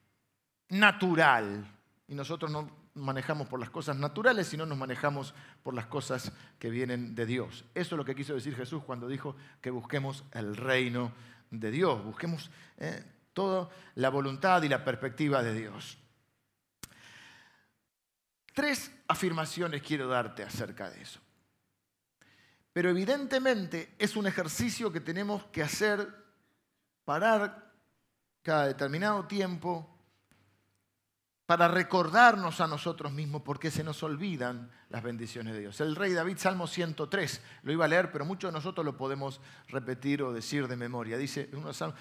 natural. 0.73 1.67
Y 2.09 2.15
nosotros 2.15 2.51
no 2.51 2.71
manejamos 2.95 3.47
por 3.47 3.61
las 3.61 3.71
cosas 3.71 3.97
naturales, 3.97 4.49
sino 4.49 4.67
nos 4.67 4.77
manejamos 4.77 5.35
por 5.63 5.75
las 5.75 5.87
cosas 5.87 6.33
que 6.59 6.71
vienen 6.71 7.15
de 7.15 7.27
Dios. 7.27 7.65
Eso 7.75 7.95
es 7.95 7.99
lo 7.99 8.05
que 8.05 8.15
quiso 8.15 8.35
decir 8.35 8.57
Jesús 8.57 8.83
cuando 8.85 9.07
dijo 9.07 9.37
que 9.61 9.71
busquemos 9.71 10.25
el 10.33 10.57
reino 10.57 11.13
de 11.51 11.71
Dios, 11.71 12.03
busquemos 12.03 12.51
eh, 12.79 13.05
toda 13.33 13.69
la 13.97 14.09
voluntad 14.09 14.63
y 14.63 14.69
la 14.69 14.85
perspectiva 14.85 15.43
de 15.43 15.55
Dios. 15.55 15.99
Tres 18.55 18.93
afirmaciones 19.09 19.83
quiero 19.83 20.09
darte 20.09 20.43
acerca 20.43 20.91
de 20.91 21.03
eso. 21.03 21.21
Pero 22.73 22.91
evidentemente 22.91 23.95
es 23.99 24.17
un 24.17 24.27
ejercicio 24.27 24.91
que 24.91 25.01
tenemos 25.01 25.45
que 25.47 25.63
hacer, 25.63 26.09
parar 27.05 27.73
cada 28.43 28.67
determinado 28.67 29.27
tiempo 29.27 29.92
para 31.47 31.67
recordarnos 31.67 32.61
a 32.61 32.69
nosotros 32.69 33.13
mismos 33.13 33.43
porque 33.43 33.71
se 33.71 33.83
nos 33.83 34.03
olvidan 34.03 34.71
las 34.91 35.03
bendiciones 35.03 35.55
de 35.55 35.61
Dios. 35.61 35.81
El 35.81 35.97
rey 35.97 36.13
David, 36.13 36.37
Salmo 36.39 36.67
103, 36.67 37.43
lo 37.65 37.73
iba 37.73 37.85
a 37.85 37.89
leer, 37.89 38.13
pero 38.13 38.25
muchos 38.25 38.49
de 38.49 38.53
nosotros 38.53 38.85
lo 38.85 38.97
podemos 38.97 39.41
repetir 39.69 40.23
o 40.23 40.33
decir 40.33 40.69
de 40.69 40.77
memoria. 40.77 41.19
Dice, 41.19 41.51
uno 41.53 41.73
salmos, 41.73 41.99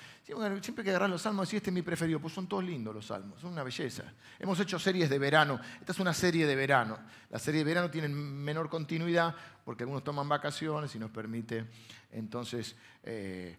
siempre 0.61 0.83
que 0.83 0.91
agarras 0.91 1.09
los 1.09 1.21
salmos, 1.23 1.49
si 1.49 1.57
este 1.57 1.71
es 1.71 1.73
mi 1.73 1.81
preferido, 1.81 2.19
pues 2.19 2.33
son 2.33 2.47
todos 2.47 2.63
lindos 2.63 2.93
los 2.93 3.07
salmos, 3.07 3.41
son 3.41 3.53
una 3.53 3.63
belleza. 3.63 4.03
Hemos 4.37 4.59
hecho 4.59 4.77
series 4.77 5.09
de 5.09 5.17
verano, 5.17 5.59
esta 5.79 5.91
es 5.91 5.99
una 5.99 6.13
serie 6.13 6.45
de 6.45 6.55
verano. 6.55 6.99
La 7.29 7.39
serie 7.39 7.61
de 7.61 7.65
verano 7.65 7.89
tiene 7.89 8.09
menor 8.09 8.69
continuidad 8.69 9.35
porque 9.65 9.83
algunos 9.83 10.03
toman 10.03 10.29
vacaciones 10.29 10.93
y 10.95 10.99
nos 10.99 11.11
permite 11.11 11.65
entonces... 12.11 12.75
Eh, 13.03 13.57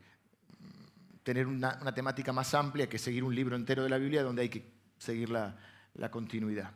tener 1.22 1.46
una, 1.46 1.78
una 1.80 1.94
temática 1.94 2.32
más 2.32 2.52
amplia 2.52 2.88
que 2.88 2.98
seguir 2.98 3.22
un 3.22 3.32
libro 3.32 3.54
entero 3.54 3.84
de 3.84 3.88
la 3.88 3.96
Biblia 3.96 4.24
donde 4.24 4.42
hay 4.42 4.48
que 4.48 4.68
seguir 4.98 5.30
la, 5.30 5.56
la 5.94 6.10
continuidad. 6.10 6.70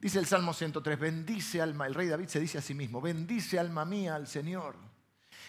Dice 0.00 0.18
el 0.18 0.26
Salmo 0.26 0.52
103, 0.52 0.98
bendice 0.98 1.62
alma, 1.62 1.86
el 1.86 1.94
rey 1.94 2.08
David 2.08 2.28
se 2.28 2.40
dice 2.40 2.58
a 2.58 2.62
sí 2.62 2.74
mismo, 2.74 3.00
bendice 3.00 3.58
alma 3.58 3.84
mía 3.84 4.14
al 4.14 4.26
Señor. 4.26 4.76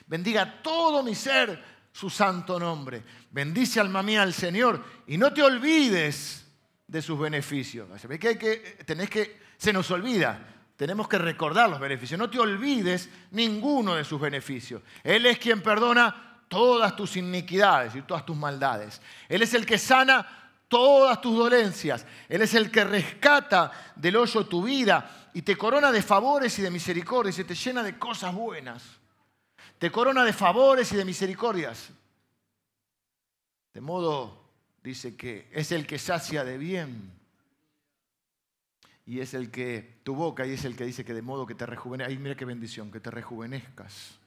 Bendiga 0.08 0.62
todo 0.62 1.04
mi 1.04 1.16
ser 1.16 1.62
su 1.92 2.10
santo 2.10 2.60
nombre. 2.60 3.04
Bendice 3.32 3.80
alma 3.80 4.04
mía 4.04 4.24
al 4.24 4.34
Señor 4.34 4.84
y 5.08 5.18
no 5.18 5.34
te 5.34 5.42
olvides 5.42 6.46
de 6.88 7.02
sus 7.02 7.20
beneficios. 7.20 7.88
Que 8.20 8.28
hay 8.28 8.38
que, 8.38 8.78
tenés 8.86 9.10
que, 9.10 9.40
se 9.58 9.74
nos 9.74 9.90
olvida, 9.92 10.40
tenemos 10.76 11.08
que 11.08 11.18
recordar 11.18 11.70
los 11.70 11.80
beneficios. 11.80 12.20
No 12.20 12.30
te 12.30 12.40
olvides 12.40 13.10
ninguno 13.32 13.96
de 13.96 14.04
sus 14.04 14.20
beneficios. 14.20 14.82
Él 15.04 15.26
es 15.26 15.40
quien 15.40 15.62
perdona 15.62 16.44
todas 16.48 16.96
tus 16.96 17.18
iniquidades 17.18 17.96
y 17.96 18.02
todas 18.04 18.26
tus 18.26 18.36
maldades. 18.36 19.02
Él 19.28 19.42
es 19.42 19.54
el 19.54 19.66
que 19.66 19.78
sana 19.78 20.45
todas 20.76 21.22
tus 21.22 21.38
dolencias. 21.38 22.06
Él 22.28 22.42
es 22.42 22.54
el 22.54 22.70
que 22.70 22.84
rescata 22.84 23.72
del 23.96 24.18
hoyo 24.18 24.46
tu 24.46 24.62
vida 24.62 25.30
y 25.34 25.42
te 25.42 25.56
corona 25.56 25.90
de 25.90 26.02
favores 26.02 26.60
y 26.60 26.62
de 26.62 26.70
misericordias 26.70 27.40
y 27.40 27.46
te 27.46 27.56
llena 27.56 27.82
de 27.82 27.98
cosas 27.98 28.36
buenas. 28.36 28.84
Te 29.80 29.90
corona 29.90 30.26
de 30.26 30.34
favores 30.34 30.92
y 30.92 30.98
de 30.98 31.06
misericordias. 31.06 31.92
De 33.74 33.80
modo, 33.80 34.50
dice 34.84 35.16
que 35.16 35.48
es 35.54 35.72
el 35.72 35.88
que 35.88 35.98
sacia 35.98 36.44
de 36.44 36.58
bien. 36.58 37.10
Y 39.06 39.22
es 39.22 39.34
el 39.34 39.52
que, 39.52 40.02
tu 40.04 40.14
boca, 40.14 40.46
y 40.46 40.52
es 40.52 40.66
el 40.66 40.76
que 40.76 40.84
dice 40.84 41.06
que 41.06 41.14
de 41.14 41.22
modo 41.22 41.46
que 41.46 41.56
te 41.56 41.66
rejuvenezcas. 41.66 42.12
Ay, 42.12 42.22
mira 42.22 42.36
qué 42.36 42.44
bendición, 42.44 42.92
que 42.92 43.00
te 43.00 43.12
rejuvenezcas. 43.12 44.20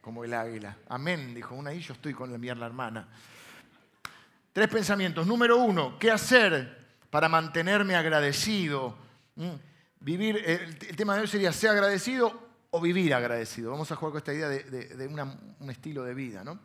Como 0.00 0.24
el 0.24 0.34
águila. 0.34 0.76
Amén, 0.88 1.36
dijo 1.36 1.54
una 1.54 1.72
y 1.72 1.78
yo 1.78 1.94
estoy 1.94 2.14
con 2.14 2.32
la 2.32 2.38
mía 2.38 2.56
la 2.56 2.66
hermana. 2.66 3.08
Tres 4.54 4.68
pensamientos. 4.68 5.26
Número 5.26 5.56
uno, 5.56 5.98
¿qué 5.98 6.12
hacer 6.12 6.78
para 7.10 7.28
mantenerme 7.28 7.96
agradecido? 7.96 8.96
Mm, 9.34 9.50
vivir, 9.98 10.36
el, 10.46 10.78
tema 10.94 11.16
de 11.16 11.22
hoy 11.22 11.26
sería 11.26 11.52
ser 11.52 11.70
agradecido 11.70 12.50
o 12.70 12.80
vivir 12.80 13.12
agradecido. 13.14 13.72
Vamos 13.72 13.90
a 13.90 13.96
jugar 13.96 14.12
con 14.12 14.18
esta 14.18 14.32
idea 14.32 14.48
de, 14.48 15.08
un 15.58 15.70
estilo 15.70 16.04
de 16.04 16.14
vida. 16.14 16.44
¿no? 16.44 16.60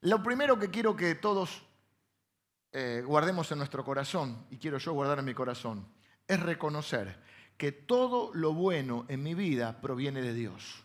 Lo 0.00 0.20
primero 0.20 0.58
que 0.58 0.68
quiero 0.68 0.96
que 0.96 1.14
todos 1.14 1.62
eh, 2.72 3.04
guardemos 3.06 3.52
en 3.52 3.58
nuestro 3.58 3.84
corazón, 3.84 4.44
y 4.50 4.56
quiero 4.56 4.78
yo 4.78 4.92
guardar 4.92 5.20
en 5.20 5.24
mi 5.24 5.34
corazón, 5.34 5.86
es 6.26 6.40
reconocer 6.40 7.20
que 7.56 7.70
todo 7.70 8.32
lo 8.34 8.52
bueno 8.52 9.06
en 9.06 9.22
mi 9.22 9.34
vida 9.34 9.80
proviene 9.80 10.22
de 10.22 10.34
Dios. 10.34 10.82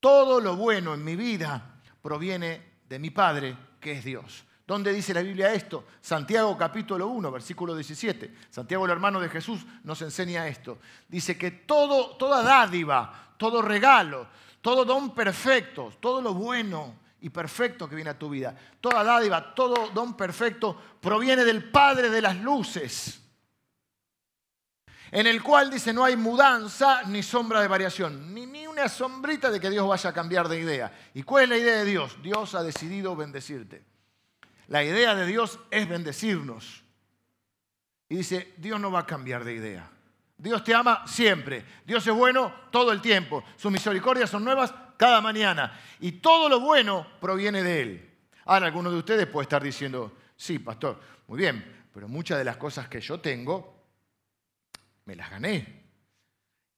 Todo 0.00 0.40
lo 0.40 0.56
bueno 0.56 0.94
en 0.94 1.04
mi 1.04 1.14
vida 1.14 1.78
proviene 2.00 2.78
de 2.88 2.98
mi 2.98 3.10
Padre, 3.10 3.54
que 3.80 3.92
es 3.92 4.02
Dios. 4.02 4.46
¿Dónde 4.66 4.92
dice 4.92 5.12
la 5.12 5.22
Biblia 5.22 5.52
esto? 5.52 5.84
Santiago 6.00 6.56
capítulo 6.56 7.08
1, 7.08 7.32
versículo 7.32 7.74
17. 7.74 8.32
Santiago, 8.48 8.84
el 8.84 8.92
hermano 8.92 9.18
de 9.20 9.28
Jesús, 9.28 9.60
nos 9.82 10.00
enseña 10.02 10.46
esto. 10.46 10.78
Dice 11.08 11.36
que 11.36 11.50
toda 11.50 12.42
dádiva, 12.42 13.34
todo 13.36 13.60
regalo, 13.60 14.28
todo 14.60 14.84
don 14.84 15.14
perfecto, 15.14 15.92
todo 15.98 16.22
lo 16.22 16.32
bueno 16.34 16.94
y 17.20 17.30
perfecto 17.30 17.88
que 17.88 17.96
viene 17.96 18.10
a 18.10 18.18
tu 18.18 18.30
vida, 18.30 18.56
toda 18.80 19.02
dádiva, 19.02 19.54
todo 19.54 19.90
don 19.90 20.16
perfecto 20.16 20.80
proviene 21.00 21.44
del 21.44 21.70
Padre 21.70 22.08
de 22.08 22.22
las 22.22 22.36
luces, 22.36 23.20
en 25.10 25.26
el 25.26 25.42
cual 25.42 25.70
dice 25.70 25.92
no 25.92 26.04
hay 26.04 26.16
mudanza 26.16 27.02
ni 27.04 27.22
sombra 27.22 27.60
de 27.60 27.68
variación, 27.68 28.32
ni, 28.32 28.46
ni 28.46 28.66
una 28.66 28.88
sombrita 28.88 29.50
de 29.50 29.60
que 29.60 29.70
Dios 29.70 29.86
vaya 29.86 30.10
a 30.10 30.14
cambiar 30.14 30.48
de 30.48 30.60
idea. 30.60 31.10
¿Y 31.14 31.24
cuál 31.24 31.44
es 31.44 31.48
la 31.50 31.58
idea 31.58 31.78
de 31.78 31.84
Dios? 31.84 32.16
Dios 32.22 32.54
ha 32.54 32.62
decidido 32.62 33.14
bendecirte. 33.16 33.91
La 34.72 34.82
idea 34.82 35.14
de 35.14 35.26
Dios 35.26 35.58
es 35.70 35.86
bendecirnos. 35.86 36.82
Y 38.08 38.16
dice, 38.16 38.54
Dios 38.56 38.80
no 38.80 38.90
va 38.90 39.00
a 39.00 39.06
cambiar 39.06 39.44
de 39.44 39.52
idea. 39.52 39.90
Dios 40.38 40.64
te 40.64 40.74
ama 40.74 41.06
siempre. 41.06 41.62
Dios 41.84 42.06
es 42.06 42.14
bueno 42.14 42.50
todo 42.70 42.90
el 42.90 43.02
tiempo. 43.02 43.44
Sus 43.56 43.70
misericordias 43.70 44.30
son 44.30 44.42
nuevas 44.42 44.72
cada 44.96 45.20
mañana. 45.20 45.78
Y 46.00 46.12
todo 46.12 46.48
lo 46.48 46.58
bueno 46.58 47.06
proviene 47.20 47.62
de 47.62 47.82
Él. 47.82 48.18
Ahora, 48.46 48.64
alguno 48.64 48.90
de 48.90 48.96
ustedes 48.96 49.26
puede 49.26 49.42
estar 49.42 49.62
diciendo, 49.62 50.16
sí, 50.36 50.58
pastor, 50.58 50.98
muy 51.26 51.36
bien, 51.36 51.86
pero 51.92 52.08
muchas 52.08 52.38
de 52.38 52.44
las 52.44 52.56
cosas 52.56 52.88
que 52.88 53.02
yo 53.02 53.20
tengo, 53.20 53.76
me 55.04 55.14
las 55.14 55.28
gané 55.28 55.81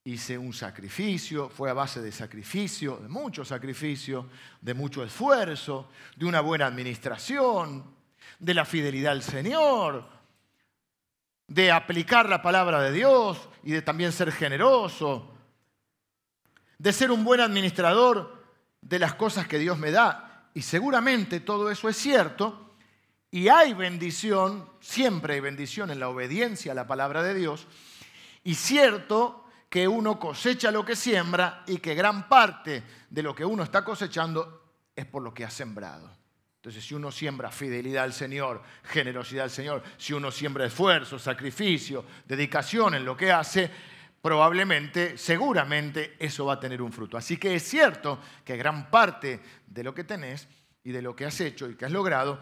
hice 0.05 0.37
un 0.37 0.53
sacrificio, 0.53 1.49
fue 1.49 1.71
a 1.71 1.75
base 1.75 2.03
de 2.03 2.12
sacrificio, 2.12 2.99
de 2.99 3.09
mucho 3.09 3.43
sacrificio, 3.43 4.29
de 4.61 4.75
mucho 4.75 5.03
esfuerzo, 5.03 5.88
de 6.17 6.27
una 6.27 6.40
buena 6.40 6.67
administración, 6.67 7.85
de 8.38 8.55
la 8.55 8.67
fidelidad 8.67 9.12
al 9.12 9.23
Señor, 9.23 10.07
de 11.47 11.73
aplicar 11.73 12.29
la 12.29 12.43
palabra 12.43 12.83
de 12.83 12.93
Dios 12.93 13.49
y 13.62 13.73
de 13.73 13.81
también 13.81 14.12
ser 14.12 14.31
generoso, 14.31 15.33
de 16.77 16.93
ser 16.93 17.11
un 17.11 17.25
buen 17.25 17.40
administrador 17.40 18.45
de 18.83 18.99
las 18.99 19.14
cosas 19.14 19.49
que 19.49 19.59
Dios 19.59 19.79
me 19.79 19.90
da. 19.90 20.51
Y 20.53 20.61
seguramente 20.61 21.40
todo 21.40 21.71
eso 21.71 21.88
es 21.88 21.97
cierto. 21.97 22.75
Y 23.31 23.49
hay 23.49 23.73
bendición, 23.73 24.69
siempre 24.81 25.35
hay 25.35 25.40
bendición 25.40 25.90
en 25.90 25.99
la 25.99 26.11
obediencia 26.11 26.73
a 26.73 26.75
la 26.75 26.87
palabra 26.87 27.23
de 27.23 27.35
Dios. 27.35 27.67
Y 28.43 28.55
cierto 28.55 29.43
que 29.74 29.88
uno 29.88 30.20
cosecha 30.20 30.70
lo 30.70 30.84
que 30.84 30.94
siembra 30.94 31.64
y 31.66 31.78
que 31.78 31.96
gran 31.96 32.28
parte 32.28 32.84
de 33.10 33.22
lo 33.24 33.34
que 33.34 33.44
uno 33.44 33.64
está 33.64 33.84
cosechando 33.84 34.76
es 34.94 35.04
por 35.04 35.20
lo 35.20 35.34
que 35.34 35.44
ha 35.44 35.50
sembrado. 35.50 36.08
Entonces, 36.58 36.84
si 36.84 36.94
uno 36.94 37.10
siembra 37.10 37.50
fidelidad 37.50 38.04
al 38.04 38.12
Señor, 38.12 38.62
generosidad 38.84 39.42
al 39.42 39.50
Señor, 39.50 39.82
si 39.96 40.12
uno 40.12 40.30
siembra 40.30 40.64
esfuerzo, 40.64 41.18
sacrificio, 41.18 42.04
dedicación 42.24 42.94
en 42.94 43.04
lo 43.04 43.16
que 43.16 43.32
hace, 43.32 43.68
probablemente, 44.22 45.18
seguramente, 45.18 46.14
eso 46.20 46.44
va 46.44 46.52
a 46.52 46.60
tener 46.60 46.80
un 46.80 46.92
fruto. 46.92 47.16
Así 47.16 47.37
que 47.37 47.56
es 47.56 47.64
cierto 47.64 48.20
que 48.44 48.56
gran 48.56 48.92
parte 48.92 49.40
de 49.66 49.82
lo 49.82 49.92
que 49.92 50.04
tenés 50.04 50.46
y 50.84 50.92
de 50.92 51.02
lo 51.02 51.16
que 51.16 51.24
has 51.24 51.40
hecho 51.40 51.68
y 51.68 51.74
que 51.74 51.87
has 51.87 51.90
logrado 51.90 52.38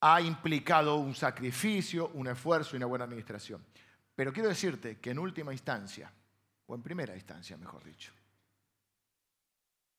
ha 0.00 0.20
implicado 0.20 0.96
un 0.96 1.14
sacrificio, 1.14 2.10
un 2.14 2.26
esfuerzo 2.26 2.74
y 2.74 2.78
una 2.78 2.86
buena 2.86 3.04
administración. 3.04 3.64
Pero 4.20 4.34
quiero 4.34 4.50
decirte 4.50 4.98
que 4.98 5.12
en 5.12 5.18
última 5.18 5.50
instancia, 5.50 6.12
o 6.66 6.74
en 6.74 6.82
primera 6.82 7.14
instancia, 7.16 7.56
mejor 7.56 7.82
dicho, 7.82 8.12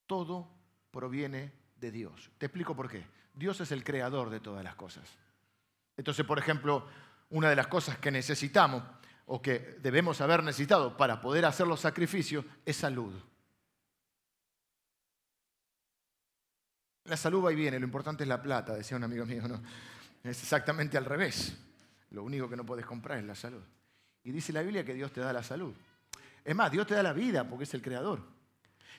todo 0.06 0.48
proviene 0.92 1.52
de 1.76 1.90
Dios. 1.90 2.30
Te 2.38 2.46
explico 2.46 2.76
por 2.76 2.88
qué. 2.88 3.04
Dios 3.34 3.60
es 3.62 3.72
el 3.72 3.84
creador 3.84 4.30
de 4.30 4.40
todas 4.40 4.64
las 4.64 4.76
cosas. 4.76 5.10
Entonces, 5.98 6.24
por 6.24 6.38
ejemplo, 6.38 6.88
una 7.32 7.50
de 7.50 7.56
las 7.56 7.66
cosas 7.66 7.98
que 7.98 8.12
necesitamos 8.12 8.84
o 9.26 9.42
que 9.42 9.80
debemos 9.82 10.22
haber 10.22 10.44
necesitado 10.44 10.96
para 10.96 11.20
poder 11.20 11.44
hacer 11.46 11.66
los 11.66 11.80
sacrificios 11.80 12.46
es 12.64 12.78
salud. 12.78 13.20
La 17.06 17.18
salud 17.18 17.44
va 17.44 17.52
y 17.52 17.56
viene, 17.56 17.80
lo 17.80 17.86
importante 17.86 18.24
es 18.24 18.30
la 18.30 18.40
plata, 18.40 18.76
decía 18.76 18.98
un 18.98 19.04
amigo 19.04 19.26
mío. 19.26 19.48
No, 19.48 19.60
es 20.24 20.44
exactamente 20.44 20.96
al 20.96 21.06
revés. 21.06 21.58
Lo 22.12 22.24
único 22.24 22.48
que 22.48 22.56
no 22.56 22.64
puedes 22.64 22.86
comprar 22.86 23.18
es 23.18 23.26
la 23.26 23.34
salud. 23.34 23.64
Y 24.24 24.32
dice 24.32 24.54
la 24.54 24.62
Biblia 24.62 24.86
que 24.86 24.94
Dios 24.94 25.12
te 25.12 25.22
da 25.22 25.34
la 25.34 25.44
salud. 25.44 25.74
Es 26.44 26.56
más, 26.56 26.72
Dios 26.72 26.88
te 26.88 26.96
da 26.96 27.04
la 27.04 27.14
vida 27.14 27.48
porque 27.48 27.64
es 27.64 27.74
el 27.74 27.82
creador. 27.82 28.22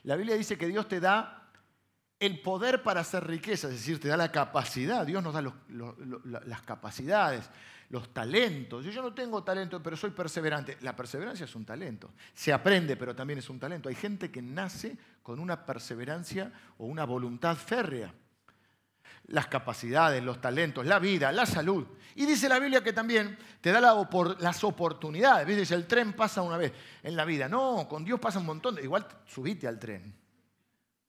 La 0.04 0.16
Biblia 0.16 0.36
dice 0.36 0.58
que 0.58 0.66
Dios 0.66 0.88
te 0.88 1.00
da 1.00 1.50
el 2.18 2.40
poder 2.40 2.82
para 2.82 3.00
hacer 3.00 3.26
riqueza, 3.26 3.68
es 3.68 3.74
decir, 3.74 4.00
te 4.00 4.08
da 4.08 4.16
la 4.16 4.30
capacidad. 4.30 5.04
Dios 5.06 5.22
nos 5.22 5.34
da 5.34 5.42
las 6.46 6.62
capacidades, 6.62 7.48
los 7.88 8.12
talentos. 8.12 8.84
Yo, 8.84 8.90
yo 8.90 9.02
no 9.02 9.12
tengo 9.12 9.42
talento, 9.42 9.82
pero 9.82 9.96
soy 9.96 10.10
perseverante. 10.10 10.78
La 10.82 10.94
perseverancia 10.94 11.44
es 11.44 11.54
un 11.56 11.64
talento. 11.64 12.10
Se 12.34 12.52
aprende, 12.52 12.96
pero 12.96 13.14
también 13.14 13.40
es 13.40 13.50
un 13.50 13.58
talento. 13.58 13.88
Hay 13.88 13.96
gente 13.96 14.30
que 14.30 14.42
nace 14.42 14.96
con 15.22 15.40
una 15.40 15.64
perseverancia 15.66 16.52
o 16.78 16.86
una 16.86 17.04
voluntad 17.04 17.56
férrea 17.56 18.12
las 19.26 19.46
capacidades, 19.46 20.22
los 20.22 20.40
talentos, 20.40 20.84
la 20.86 20.98
vida, 20.98 21.32
la 21.32 21.46
salud. 21.46 21.86
Y 22.14 22.26
dice 22.26 22.48
la 22.48 22.58
Biblia 22.58 22.82
que 22.82 22.92
también 22.92 23.38
te 23.60 23.72
da 23.72 23.80
las 23.80 24.64
oportunidades. 24.64 25.46
Dice, 25.46 25.74
el 25.74 25.86
tren 25.86 26.12
pasa 26.12 26.42
una 26.42 26.56
vez 26.56 26.72
en 27.02 27.16
la 27.16 27.24
vida. 27.24 27.48
No, 27.48 27.86
con 27.88 28.04
Dios 28.04 28.20
pasa 28.20 28.38
un 28.38 28.46
montón. 28.46 28.78
Igual 28.82 29.06
subite 29.26 29.66
al 29.66 29.78
tren. 29.78 30.14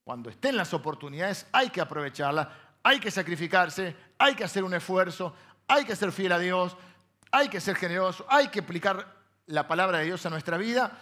Cuando 0.03 0.29
estén 0.29 0.55
las 0.55 0.73
oportunidades 0.73 1.47
hay 1.51 1.69
que 1.69 1.81
aprovecharlas, 1.81 2.47
hay 2.83 2.99
que 2.99 3.11
sacrificarse, 3.11 3.95
hay 4.17 4.35
que 4.35 4.43
hacer 4.43 4.63
un 4.63 4.73
esfuerzo, 4.73 5.33
hay 5.67 5.85
que 5.85 5.95
ser 5.95 6.11
fiel 6.11 6.33
a 6.33 6.39
Dios, 6.39 6.75
hay 7.31 7.49
que 7.49 7.61
ser 7.61 7.75
generoso, 7.75 8.25
hay 8.29 8.49
que 8.49 8.59
aplicar 8.59 9.15
la 9.47 9.67
palabra 9.67 9.99
de 9.99 10.05
Dios 10.05 10.25
a 10.25 10.29
nuestra 10.29 10.57
vida, 10.57 10.99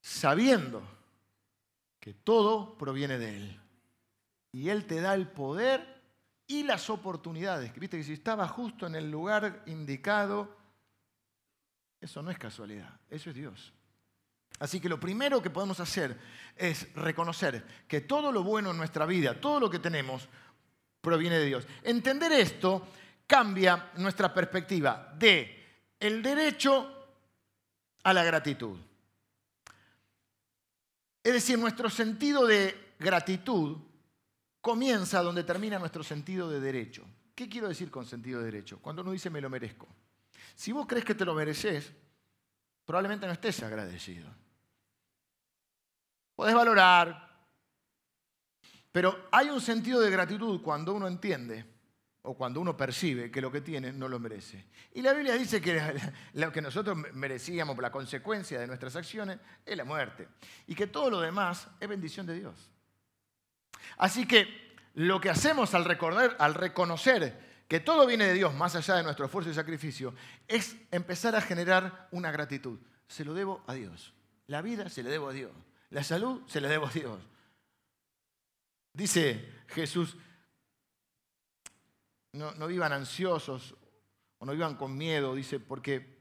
sabiendo 0.00 0.82
que 1.98 2.14
todo 2.14 2.76
proviene 2.76 3.18
de 3.18 3.36
Él. 3.36 3.60
Y 4.52 4.68
Él 4.70 4.86
te 4.86 5.00
da 5.00 5.14
el 5.14 5.28
poder 5.28 5.98
y 6.46 6.62
las 6.62 6.88
oportunidades. 6.90 7.72
Viste 7.78 7.98
que 7.98 8.04
si 8.04 8.14
estaba 8.14 8.48
justo 8.48 8.86
en 8.86 8.94
el 8.94 9.10
lugar 9.10 9.62
indicado, 9.66 10.56
eso 12.00 12.22
no 12.22 12.30
es 12.30 12.38
casualidad, 12.38 12.98
eso 13.10 13.30
es 13.30 13.36
Dios. 13.36 13.72
Así 14.58 14.80
que 14.80 14.88
lo 14.88 14.98
primero 14.98 15.40
que 15.42 15.50
podemos 15.50 15.78
hacer 15.78 16.18
es 16.56 16.92
reconocer 16.94 17.64
que 17.86 18.00
todo 18.00 18.32
lo 18.32 18.42
bueno 18.42 18.70
en 18.70 18.76
nuestra 18.76 19.06
vida, 19.06 19.40
todo 19.40 19.60
lo 19.60 19.70
que 19.70 19.78
tenemos, 19.78 20.28
proviene 21.00 21.38
de 21.38 21.46
Dios. 21.46 21.66
Entender 21.82 22.32
esto 22.32 22.88
cambia 23.26 23.90
nuestra 23.96 24.32
perspectiva 24.32 25.14
de 25.16 25.54
el 26.00 26.22
derecho 26.22 26.92
a 28.02 28.12
la 28.12 28.24
gratitud. 28.24 28.78
Es 31.22 31.32
decir, 31.32 31.58
nuestro 31.58 31.90
sentido 31.90 32.46
de 32.46 32.94
gratitud 32.98 33.76
comienza 34.60 35.22
donde 35.22 35.44
termina 35.44 35.78
nuestro 35.78 36.02
sentido 36.02 36.50
de 36.50 36.60
derecho. 36.60 37.04
¿Qué 37.34 37.48
quiero 37.48 37.68
decir 37.68 37.90
con 37.90 38.04
sentido 38.04 38.40
de 38.40 38.46
derecho? 38.46 38.78
Cuando 38.80 39.02
uno 39.02 39.12
dice 39.12 39.30
me 39.30 39.40
lo 39.40 39.48
merezco. 39.48 39.86
Si 40.54 40.72
vos 40.72 40.86
crees 40.86 41.04
que 41.04 41.14
te 41.14 41.24
lo 41.24 41.34
mereces, 41.34 41.92
probablemente 42.84 43.26
no 43.26 43.32
estés 43.32 43.62
agradecido. 43.62 44.28
Podés 46.34 46.54
valorar, 46.54 47.28
pero 48.90 49.28
hay 49.30 49.50
un 49.50 49.60
sentido 49.60 50.00
de 50.00 50.10
gratitud 50.10 50.60
cuando 50.62 50.94
uno 50.94 51.06
entiende 51.06 51.64
o 52.22 52.34
cuando 52.34 52.60
uno 52.60 52.76
percibe 52.76 53.30
que 53.30 53.40
lo 53.40 53.50
que 53.50 53.60
tiene 53.60 53.92
no 53.92 54.08
lo 54.08 54.18
merece. 54.18 54.66
Y 54.94 55.02
la 55.02 55.12
Biblia 55.12 55.34
dice 55.34 55.60
que 55.60 55.80
lo 56.34 56.52
que 56.52 56.60
nosotros 56.60 56.96
merecíamos 57.14 57.74
por 57.74 57.82
la 57.82 57.92
consecuencia 57.92 58.58
de 58.58 58.66
nuestras 58.66 58.96
acciones 58.96 59.38
es 59.64 59.76
la 59.76 59.84
muerte. 59.84 60.28
Y 60.66 60.74
que 60.74 60.88
todo 60.88 61.10
lo 61.10 61.20
demás 61.20 61.68
es 61.78 61.88
bendición 61.88 62.26
de 62.26 62.34
Dios. 62.34 62.70
Así 63.96 64.26
que 64.26 64.68
lo 64.94 65.20
que 65.20 65.30
hacemos 65.30 65.74
al, 65.74 65.84
recordar, 65.84 66.36
al 66.38 66.54
reconocer 66.54 67.64
que 67.68 67.80
todo 67.80 68.06
viene 68.06 68.24
de 68.24 68.34
Dios, 68.34 68.54
más 68.54 68.74
allá 68.74 68.96
de 68.96 69.02
nuestro 69.02 69.26
esfuerzo 69.26 69.50
y 69.50 69.54
sacrificio, 69.54 70.14
es 70.46 70.76
empezar 70.90 71.36
a 71.36 71.40
generar 71.40 72.08
una 72.10 72.30
gratitud. 72.30 72.78
Se 73.06 73.24
lo 73.24 73.34
debo 73.34 73.62
a 73.66 73.74
Dios. 73.74 74.14
La 74.46 74.62
vida 74.62 74.88
se 74.88 75.02
le 75.02 75.10
debo 75.10 75.28
a 75.28 75.32
Dios. 75.32 75.52
La 75.90 76.02
salud 76.02 76.42
se 76.46 76.60
le 76.60 76.68
debo 76.68 76.86
a 76.86 76.90
Dios. 76.90 77.20
Dice 78.92 79.48
Jesús, 79.68 80.16
no, 82.32 82.52
no 82.54 82.66
vivan 82.66 82.92
ansiosos 82.92 83.74
o 84.38 84.46
no 84.46 84.52
vivan 84.52 84.76
con 84.76 84.96
miedo, 84.96 85.34
dice, 85.34 85.60
porque, 85.60 86.18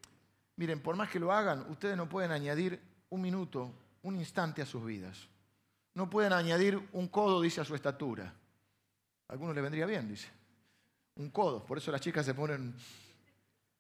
miren, 0.56 0.82
por 0.82 0.96
más 0.96 1.10
que 1.10 1.20
lo 1.20 1.32
hagan, 1.32 1.70
ustedes 1.70 1.96
no 1.96 2.10
pueden 2.10 2.32
añadir 2.32 2.82
un 3.10 3.22
minuto, 3.22 3.74
un 4.02 4.16
instante 4.16 4.62
a 4.62 4.66
sus 4.66 4.84
vidas. 4.86 5.30
No 5.98 6.08
pueden 6.08 6.32
añadir 6.32 6.80
un 6.92 7.08
codo, 7.08 7.42
dice, 7.42 7.60
a 7.60 7.66
su 7.66 7.74
estatura. 7.74 8.32
A 9.28 9.34
algunos 9.34 9.56
le 9.56 9.62
vendría 9.64 9.88
bien, 9.88 10.08
dice. 10.08 10.30
Un 11.16 11.32
codo, 11.32 11.66
por 11.66 11.80
eso 11.80 11.92
las 11.92 12.02
chicas 12.02 12.24
se 12.24 12.36
ponen 12.36 12.76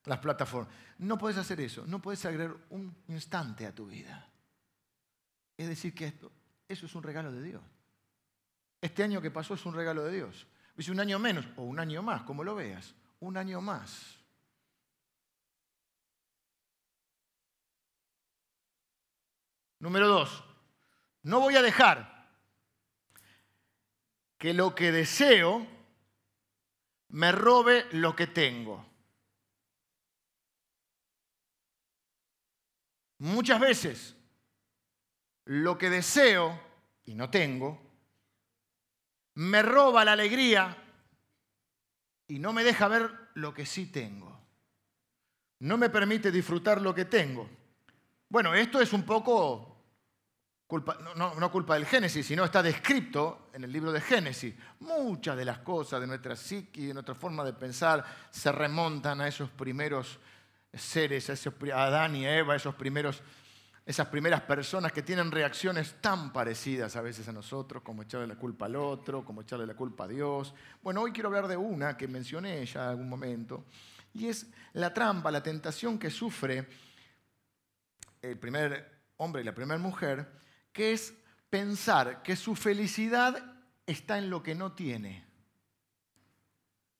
las 0.05 0.17
plataformas. 0.17 0.73
No 0.97 1.15
puedes 1.15 1.37
hacer 1.37 1.61
eso, 1.61 1.85
no 1.85 2.01
puedes 2.01 2.25
agregar 2.25 2.57
un 2.71 2.91
instante 3.09 3.67
a 3.67 3.75
tu 3.75 3.85
vida. 3.85 4.27
Es 5.55 5.67
decir, 5.67 5.93
que 5.93 6.07
esto, 6.07 6.31
eso 6.67 6.87
es 6.87 6.95
un 6.95 7.03
regalo 7.03 7.31
de 7.31 7.43
Dios. 7.43 7.61
Este 8.81 9.03
año 9.03 9.21
que 9.21 9.29
pasó 9.29 9.53
es 9.53 9.63
un 9.67 9.75
regalo 9.75 10.03
de 10.03 10.13
Dios. 10.13 10.47
Dice 10.75 10.91
un 10.91 10.99
año 10.99 11.19
menos 11.19 11.45
o 11.55 11.61
un 11.61 11.79
año 11.79 12.01
más, 12.01 12.23
como 12.23 12.43
lo 12.43 12.55
veas. 12.55 12.95
Un 13.19 13.37
año 13.37 13.61
más. 13.61 14.17
Número 19.77 20.07
dos, 20.07 20.46
no 21.27 21.41
voy 21.41 21.57
a 21.57 21.61
dejar 21.61 22.29
que 24.37 24.53
lo 24.53 24.73
que 24.73 24.93
deseo 24.93 25.67
me 27.09 27.33
robe 27.33 27.85
lo 27.91 28.15
que 28.15 28.27
tengo. 28.27 28.85
Muchas 33.17 33.59
veces 33.59 34.15
lo 35.43 35.77
que 35.77 35.89
deseo 35.89 36.57
y 37.03 37.13
no 37.13 37.29
tengo 37.29 37.81
me 39.33 39.61
roba 39.63 40.05
la 40.05 40.13
alegría 40.13 40.77
y 42.29 42.39
no 42.39 42.53
me 42.53 42.63
deja 42.63 42.87
ver 42.87 43.11
lo 43.33 43.53
que 43.53 43.65
sí 43.65 43.87
tengo. 43.87 44.39
No 45.59 45.77
me 45.77 45.89
permite 45.89 46.31
disfrutar 46.31 46.81
lo 46.81 46.95
que 46.95 47.03
tengo. 47.03 47.49
Bueno, 48.29 48.53
esto 48.53 48.79
es 48.79 48.93
un 48.93 49.03
poco 49.03 49.76
no, 51.15 51.51
culpa 51.51 51.75
del 51.75 51.85
Génesis, 51.85 52.25
sino 52.25 52.43
está 52.43 52.61
descrito 52.61 53.49
en 53.53 53.63
el 53.63 53.71
libro 53.71 53.91
de 53.91 54.01
Génesis. 54.01 54.53
Muchas 54.81 55.37
de 55.37 55.45
las 55.45 55.59
cosas 55.59 56.01
de 56.01 56.07
nuestra 56.07 56.35
psique, 56.35 56.87
de 56.87 56.93
nuestra 56.93 57.15
forma 57.15 57.43
de 57.45 57.53
pensar, 57.53 58.03
se 58.29 58.51
remontan 58.51 59.21
a 59.21 59.27
esos 59.27 59.49
primeros 59.49 60.19
seres, 60.73 61.29
a, 61.29 61.33
a 61.73 61.83
Adán 61.85 62.15
y 62.15 62.25
Eva, 62.25 62.55
esos 62.55 62.75
primeros 62.75 63.23
esas 63.87 64.07
primeras 64.07 64.41
personas 64.41 64.91
que 64.91 65.01
tienen 65.01 65.31
reacciones 65.31 65.95
tan 66.01 66.33
parecidas 66.33 66.97
a 66.97 67.01
veces 67.01 67.25
a 67.29 67.31
nosotros, 67.31 67.81
como 67.83 68.01
echarle 68.01 68.27
la 68.27 68.35
culpa 68.35 68.65
al 68.65 68.75
otro, 68.75 69.23
como 69.23 69.43
echarle 69.43 69.65
la 69.65 69.75
culpa 69.75 70.03
a 70.03 70.07
Dios. 70.09 70.53
Bueno, 70.83 71.03
hoy 71.03 71.13
quiero 71.13 71.29
hablar 71.29 71.47
de 71.47 71.55
una 71.55 71.95
que 71.95 72.05
mencioné 72.05 72.65
ya 72.65 72.83
en 72.83 72.89
algún 72.89 73.07
momento, 73.07 73.63
y 74.13 74.27
es 74.27 74.47
la 74.73 74.93
trampa, 74.93 75.31
la 75.31 75.41
tentación 75.41 75.97
que 75.97 76.09
sufre 76.09 76.67
el 78.21 78.37
primer 78.37 79.13
hombre 79.15 79.41
y 79.41 79.45
la 79.45 79.55
primera 79.55 79.79
mujer, 79.79 80.27
que 80.77 80.93
es 80.93 81.11
pensar 81.49 82.21
que 82.21 82.35
su 82.35 82.55
felicidad 82.55 83.35
está 83.87 84.19
en 84.19 84.29
lo 84.29 84.43
que 84.43 84.53
no 84.53 84.73
tiene. 84.73 85.25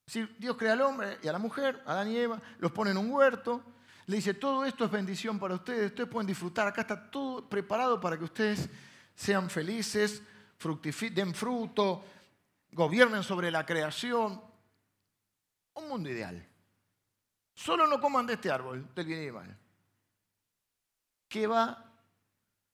Si 0.07 0.23
Dios 0.39 0.57
crea 0.57 0.73
al 0.73 0.81
hombre 0.81 1.19
y 1.21 1.27
a 1.27 1.31
la 1.31 1.37
mujer, 1.37 1.83
Adán 1.85 2.09
y 2.09 2.17
Eva, 2.17 2.41
los 2.57 2.71
pone 2.71 2.89
en 2.89 2.97
un 2.97 3.11
huerto, 3.11 3.63
le 4.07 4.15
dice, 4.15 4.33
todo 4.33 4.65
esto 4.65 4.85
es 4.85 4.89
bendición 4.89 5.37
para 5.37 5.53
ustedes, 5.53 5.91
ustedes 5.91 6.09
pueden 6.09 6.25
disfrutar, 6.25 6.67
acá 6.67 6.81
está 6.81 7.11
todo 7.11 7.47
preparado 7.47 8.01
para 8.01 8.17
que 8.17 8.23
ustedes 8.23 8.67
sean 9.13 9.47
felices, 9.47 10.23
den 11.11 11.35
fruto, 11.35 12.03
gobiernen 12.71 13.21
sobre 13.21 13.51
la 13.51 13.63
creación. 13.63 14.41
Un 15.75 15.87
mundo 15.87 16.09
ideal. 16.09 16.43
Solo 17.53 17.85
no 17.85 18.01
coman 18.01 18.25
de 18.25 18.33
este 18.33 18.49
árbol, 18.49 18.87
del 18.95 19.05
bien 19.05 19.23
y 19.23 19.31
mal. 19.31 19.55
¿Qué 21.29 21.45
va? 21.45 21.86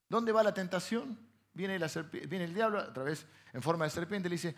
¿Dónde 0.09 0.31
va 0.31 0.43
la 0.43 0.53
tentación? 0.53 1.17
Viene, 1.53 1.75
el 1.75 2.53
diablo 2.53 2.79
a 2.79 2.93
través, 2.93 3.25
en 3.53 3.61
forma 3.61 3.85
de 3.85 3.91
serpiente, 3.91 4.27
le 4.27 4.35
dice, 4.35 4.55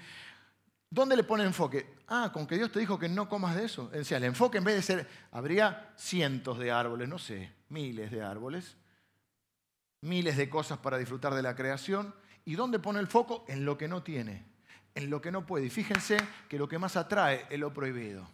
¿Dónde 0.90 1.18
le 1.18 1.24
pone 1.24 1.44
enfoque? 1.44 1.96
Ah, 2.08 2.32
con 2.32 2.48
que 2.48 2.56
Dios 2.56 2.72
te 2.72 2.80
dijo 2.80 2.98
que 2.98 3.10
no 3.10 3.28
comas 3.28 3.56
de 3.56 3.66
eso. 3.66 3.92
O 3.94 4.16
el 4.16 4.24
enfoque 4.24 4.60
en 4.60 4.64
vez 4.64 4.76
de 4.76 4.82
ser, 4.82 5.10
habría 5.32 5.94
cientos 5.98 6.58
de 6.58 6.72
árboles, 6.72 7.10
no 7.10 7.20
sé, 7.20 7.52
miles 7.70 8.12
de 8.12 8.22
árboles, 8.22 8.78
miles 10.02 10.38
de 10.38 10.50
cosas 10.50 10.78
para 10.78 10.98
disfrutar 10.98 11.34
de 11.34 11.42
la 11.42 11.56
creación. 11.56 12.16
¿Y 12.46 12.56
dónde 12.56 12.80
pone 12.80 13.00
el 13.00 13.08
foco? 13.08 13.44
En 13.48 13.66
lo 13.66 13.78
que 13.78 13.88
no 13.88 14.04
tiene, 14.04 14.46
en 14.94 15.10
lo 15.10 15.22
que 15.22 15.32
no 15.32 15.46
puede. 15.46 15.66
Y 15.66 15.70
fíjense 15.70 16.18
que 16.48 16.58
lo 16.58 16.70
que 16.70 16.80
más 16.80 16.96
atrae 16.96 17.46
es 17.50 17.60
lo 17.60 17.74
prohibido. 17.74 18.30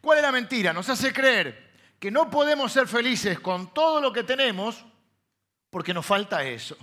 ¿Cuál 0.00 0.18
es 0.18 0.22
la 0.22 0.32
mentira? 0.32 0.72
Nos 0.72 0.88
hace 0.88 1.12
creer 1.12 1.73
que 2.04 2.10
no 2.10 2.28
podemos 2.28 2.70
ser 2.70 2.86
felices 2.86 3.40
con 3.40 3.72
todo 3.72 3.98
lo 3.98 4.12
que 4.12 4.24
tenemos 4.24 4.84
porque 5.70 5.94
nos 5.94 6.04
falta 6.04 6.44
eso. 6.44 6.76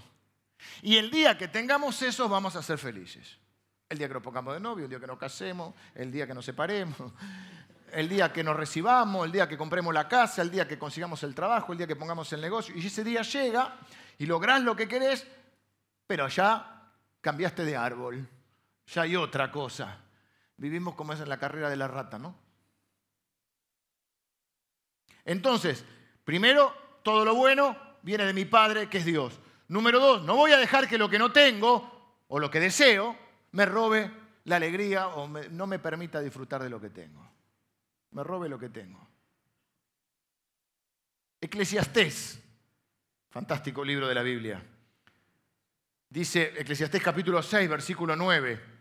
Y 0.82 0.98
el 0.98 1.12
día 1.12 1.38
que 1.38 1.48
tengamos 1.48 2.02
eso, 2.02 2.28
vamos 2.28 2.56
a 2.56 2.64
ser 2.64 2.80
felices. 2.80 3.38
El 3.88 4.00
día 4.00 4.08
que 4.08 4.16
nos 4.16 4.24
pongamos 4.24 4.56
de 4.56 4.60
novio, 4.60 4.86
el 4.86 4.90
día 4.90 5.00
que 5.00 5.06
nos 5.06 5.20
casemos, 5.20 5.76
el 5.94 6.12
día 6.12 6.26
que 6.26 6.34
nos 6.34 6.44
separemos, 6.44 6.98
el 7.92 8.10
día 8.10 8.34
que 8.34 8.44
nos 8.44 8.56
recibamos, 8.56 9.24
el 9.24 9.32
día 9.32 9.48
que 9.48 9.60
compremos 9.60 9.94
la 9.94 10.08
casa, 10.08 10.42
el 10.42 10.50
día 10.50 10.68
que 10.68 10.80
consigamos 10.80 11.22
el 11.22 11.36
trabajo, 11.36 11.72
el 11.72 11.78
día 11.78 11.86
que 11.86 11.96
pongamos 11.96 12.34
el 12.34 12.42
negocio. 12.42 12.76
Y 12.76 12.88
ese 12.88 13.04
día 13.04 13.22
llega 13.22 13.76
y 14.18 14.26
lográs 14.26 14.64
lo 14.64 14.76
que 14.76 14.88
querés, 14.88 15.28
pero 16.08 16.28
ya 16.30 16.90
cambiaste 17.22 17.64
de 17.64 17.78
árbol, 17.78 18.28
ya 18.88 19.04
hay 19.04 19.16
otra 19.16 19.52
cosa. 19.52 20.00
Vivimos 20.58 20.96
como 20.96 21.14
es 21.14 21.20
en 21.20 21.30
la 21.30 21.38
carrera 21.38 21.70
de 21.70 21.76
la 21.76 21.88
rata, 21.88 22.18
¿no? 22.18 22.41
Entonces, 25.26 25.86
primero, 26.24 26.74
todo 27.04 27.26
lo 27.26 27.36
bueno 27.36 27.78
viene 28.02 28.26
de 28.26 28.34
mi 28.34 28.46
Padre, 28.46 28.90
que 28.90 29.00
es 29.00 29.06
Dios. 29.06 29.40
Número 29.68 30.00
dos, 30.00 30.24
no 30.24 30.36
voy 30.36 30.52
a 30.52 30.58
dejar 30.58 30.88
que 30.88 30.98
lo 30.98 31.10
que 31.10 31.20
no 31.20 31.32
tengo 31.32 32.20
o 32.28 32.40
lo 32.40 32.50
que 32.50 32.60
deseo 32.60 33.18
me 33.52 33.66
robe 33.66 34.12
la 34.46 34.56
alegría 34.58 35.08
o 35.08 35.28
no 35.28 35.68
me 35.68 35.80
permita 35.80 36.20
disfrutar 36.22 36.64
de 36.64 36.70
lo 36.70 36.82
que 36.82 36.90
tengo. 36.90 37.26
Me 38.12 38.24
robe 38.24 38.50
lo 38.50 38.60
que 38.60 38.70
tengo. 38.70 39.08
Eclesiastés, 41.40 42.40
fantástico 43.30 43.84
libro 43.84 44.08
de 44.08 44.16
la 44.16 44.24
Biblia. 44.24 44.64
Dice 46.10 46.54
Eclesiastés 46.58 47.02
capítulo 47.02 47.42
6, 47.42 47.70
versículo 47.70 48.16
9. 48.16 48.81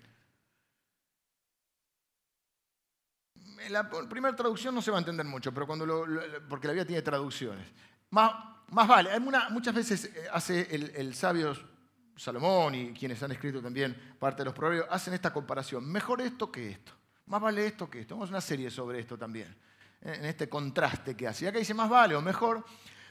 La 3.69 3.89
primera 3.89 4.35
traducción 4.35 4.75
no 4.75 4.83
se 4.83 4.91
va 4.91 4.97
a 4.97 5.01
entender 5.01 5.27
mucho, 5.27 5.53
pero 5.53 5.67
cuando 5.67 5.85
lo, 5.85 6.07
porque 6.49 6.67
la 6.67 6.73
Biblia 6.73 6.87
tiene 6.87 7.03
traducciones. 7.03 7.67
Más, 8.11 8.33
más 8.69 8.89
vale, 8.89 9.11
muchas 9.51 9.75
veces 9.75 10.05
eh, 10.07 10.29
hace 10.33 10.75
el, 10.75 10.91
el 10.97 11.15
sabio 11.15 11.55
Salomón 12.21 12.75
y 12.75 12.93
quienes 12.93 13.23
han 13.23 13.33
escrito 13.33 13.63
también 13.63 13.97
parte 14.19 14.43
de 14.43 14.45
los 14.47 14.55
proverbios, 14.55 14.87
hacen 14.91 15.15
esta 15.15 15.33
comparación. 15.33 15.91
Mejor 15.91 16.21
esto 16.21 16.53
que 16.53 16.71
esto. 16.71 16.93
Más 17.27 17.41
vale 17.41 17.67
esto 17.67 17.89
que 17.89 18.01
esto. 18.01 18.15
Vamos 18.15 18.31
una 18.31 18.41
serie 18.41 18.71
sobre 18.71 19.01
esto 19.01 19.17
también, 19.17 19.57
en 20.03 20.25
este 20.27 20.49
contraste 20.49 21.17
que 21.17 21.27
hace. 21.27 21.45
Y 21.45 21.49
acá 21.49 21.59
dice 21.59 21.73
más 21.73 21.89
vale 21.89 22.15
o 22.15 22.21
mejor, 22.21 22.65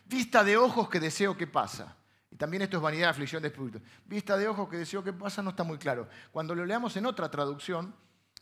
vista 0.05 0.43
de 0.43 0.57
ojos 0.57 0.89
que 0.89 0.99
deseo 0.99 1.35
que 1.35 1.47
pasa. 1.47 1.95
Y 2.29 2.35
también 2.35 2.61
esto 2.61 2.77
es 2.77 2.83
vanidad, 2.83 3.09
aflicción 3.09 3.41
de 3.41 3.47
espíritu. 3.47 3.81
Vista 4.05 4.37
de 4.37 4.47
ojos 4.47 4.69
que 4.69 4.77
deseo 4.77 5.03
que 5.03 5.13
pasa 5.13 5.41
no 5.41 5.49
está 5.51 5.63
muy 5.63 5.79
claro. 5.79 6.07
Cuando 6.31 6.53
lo 6.53 6.63
leamos 6.63 6.95
en 6.95 7.07
otra 7.07 7.31
traducción, 7.31 7.95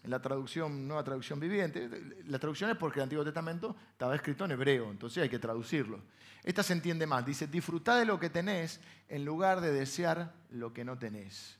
en 0.08 0.12
la 0.12 0.22
traducción, 0.22 0.88
nueva 0.88 1.04
traducción 1.04 1.38
viviente, 1.38 1.90
la 2.28 2.40
traducción 2.40 2.70
es 2.70 2.78
porque 2.78 3.00
el 3.00 3.04
Antiguo 3.04 3.26
Testamento 3.26 3.76
estaba 3.92 4.16
escrito 4.16 4.46
en 4.46 4.52
hebreo, 4.52 4.90
entonces 4.90 5.22
hay 5.22 5.28
que 5.28 5.38
traducirlo. 5.38 6.00
Esta 6.44 6.64
se 6.64 6.72
entiende 6.72 7.06
más. 7.06 7.26
Dice, 7.26 7.46
disfrutad 7.46 8.00
de 8.00 8.06
lo 8.06 8.18
que 8.18 8.30
tenés 8.30 8.80
en 9.10 9.26
lugar 9.26 9.60
de 9.60 9.74
desear 9.74 10.34
lo 10.50 10.72
que 10.74 10.86
no 10.86 10.98
tenés. 10.98 11.60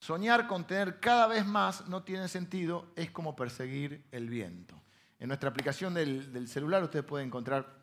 Soñar 0.00 0.48
con 0.48 0.66
tener 0.66 0.98
cada 0.98 1.28
vez 1.28 1.46
más 1.46 1.86
no 1.86 2.02
tiene 2.02 2.26
sentido, 2.26 2.92
es 2.96 3.12
como 3.12 3.36
perseguir 3.36 4.04
el 4.10 4.28
viento. 4.28 4.74
En 5.20 5.28
nuestra 5.28 5.50
aplicación 5.50 5.94
del, 5.94 6.48
celular 6.48 6.82
ustedes 6.82 7.04
pueden 7.04 7.28
encontrar 7.28 7.78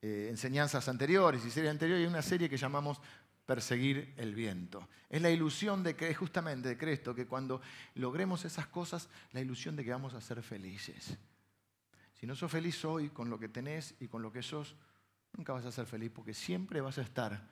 eh, 0.00 0.28
enseñanzas 0.30 0.88
anteriores 0.88 1.44
y 1.44 1.50
series 1.50 1.70
anteriores. 1.70 2.02
Hay 2.02 2.10
una 2.10 2.22
serie 2.22 2.48
que 2.48 2.56
llamamos 2.56 2.98
Perseguir 3.46 4.14
el 4.16 4.34
viento. 4.34 4.88
Es 5.10 5.20
la 5.20 5.30
ilusión 5.30 5.82
de 5.82 5.94
que, 5.94 6.14
justamente 6.14 6.68
de 6.68 6.78
Cristo, 6.78 7.14
que 7.14 7.26
cuando 7.26 7.60
logremos 7.94 8.44
esas 8.44 8.66
cosas, 8.68 9.08
la 9.32 9.40
ilusión 9.40 9.76
de 9.76 9.84
que 9.84 9.90
vamos 9.90 10.14
a 10.14 10.20
ser 10.20 10.42
felices. 10.42 11.16
Si 12.14 12.26
no 12.26 12.34
sos 12.34 12.50
feliz 12.50 12.84
hoy 12.84 13.10
con 13.10 13.28
lo 13.28 13.38
que 13.38 13.48
tenés 13.48 13.94
y 14.00 14.08
con 14.08 14.22
lo 14.22 14.32
que 14.32 14.42
sos, 14.42 14.76
nunca 15.36 15.52
vas 15.52 15.66
a 15.66 15.72
ser 15.72 15.86
feliz 15.86 16.10
porque 16.14 16.32
siempre 16.32 16.80
vas 16.80 16.98
a 16.98 17.02
estar 17.02 17.50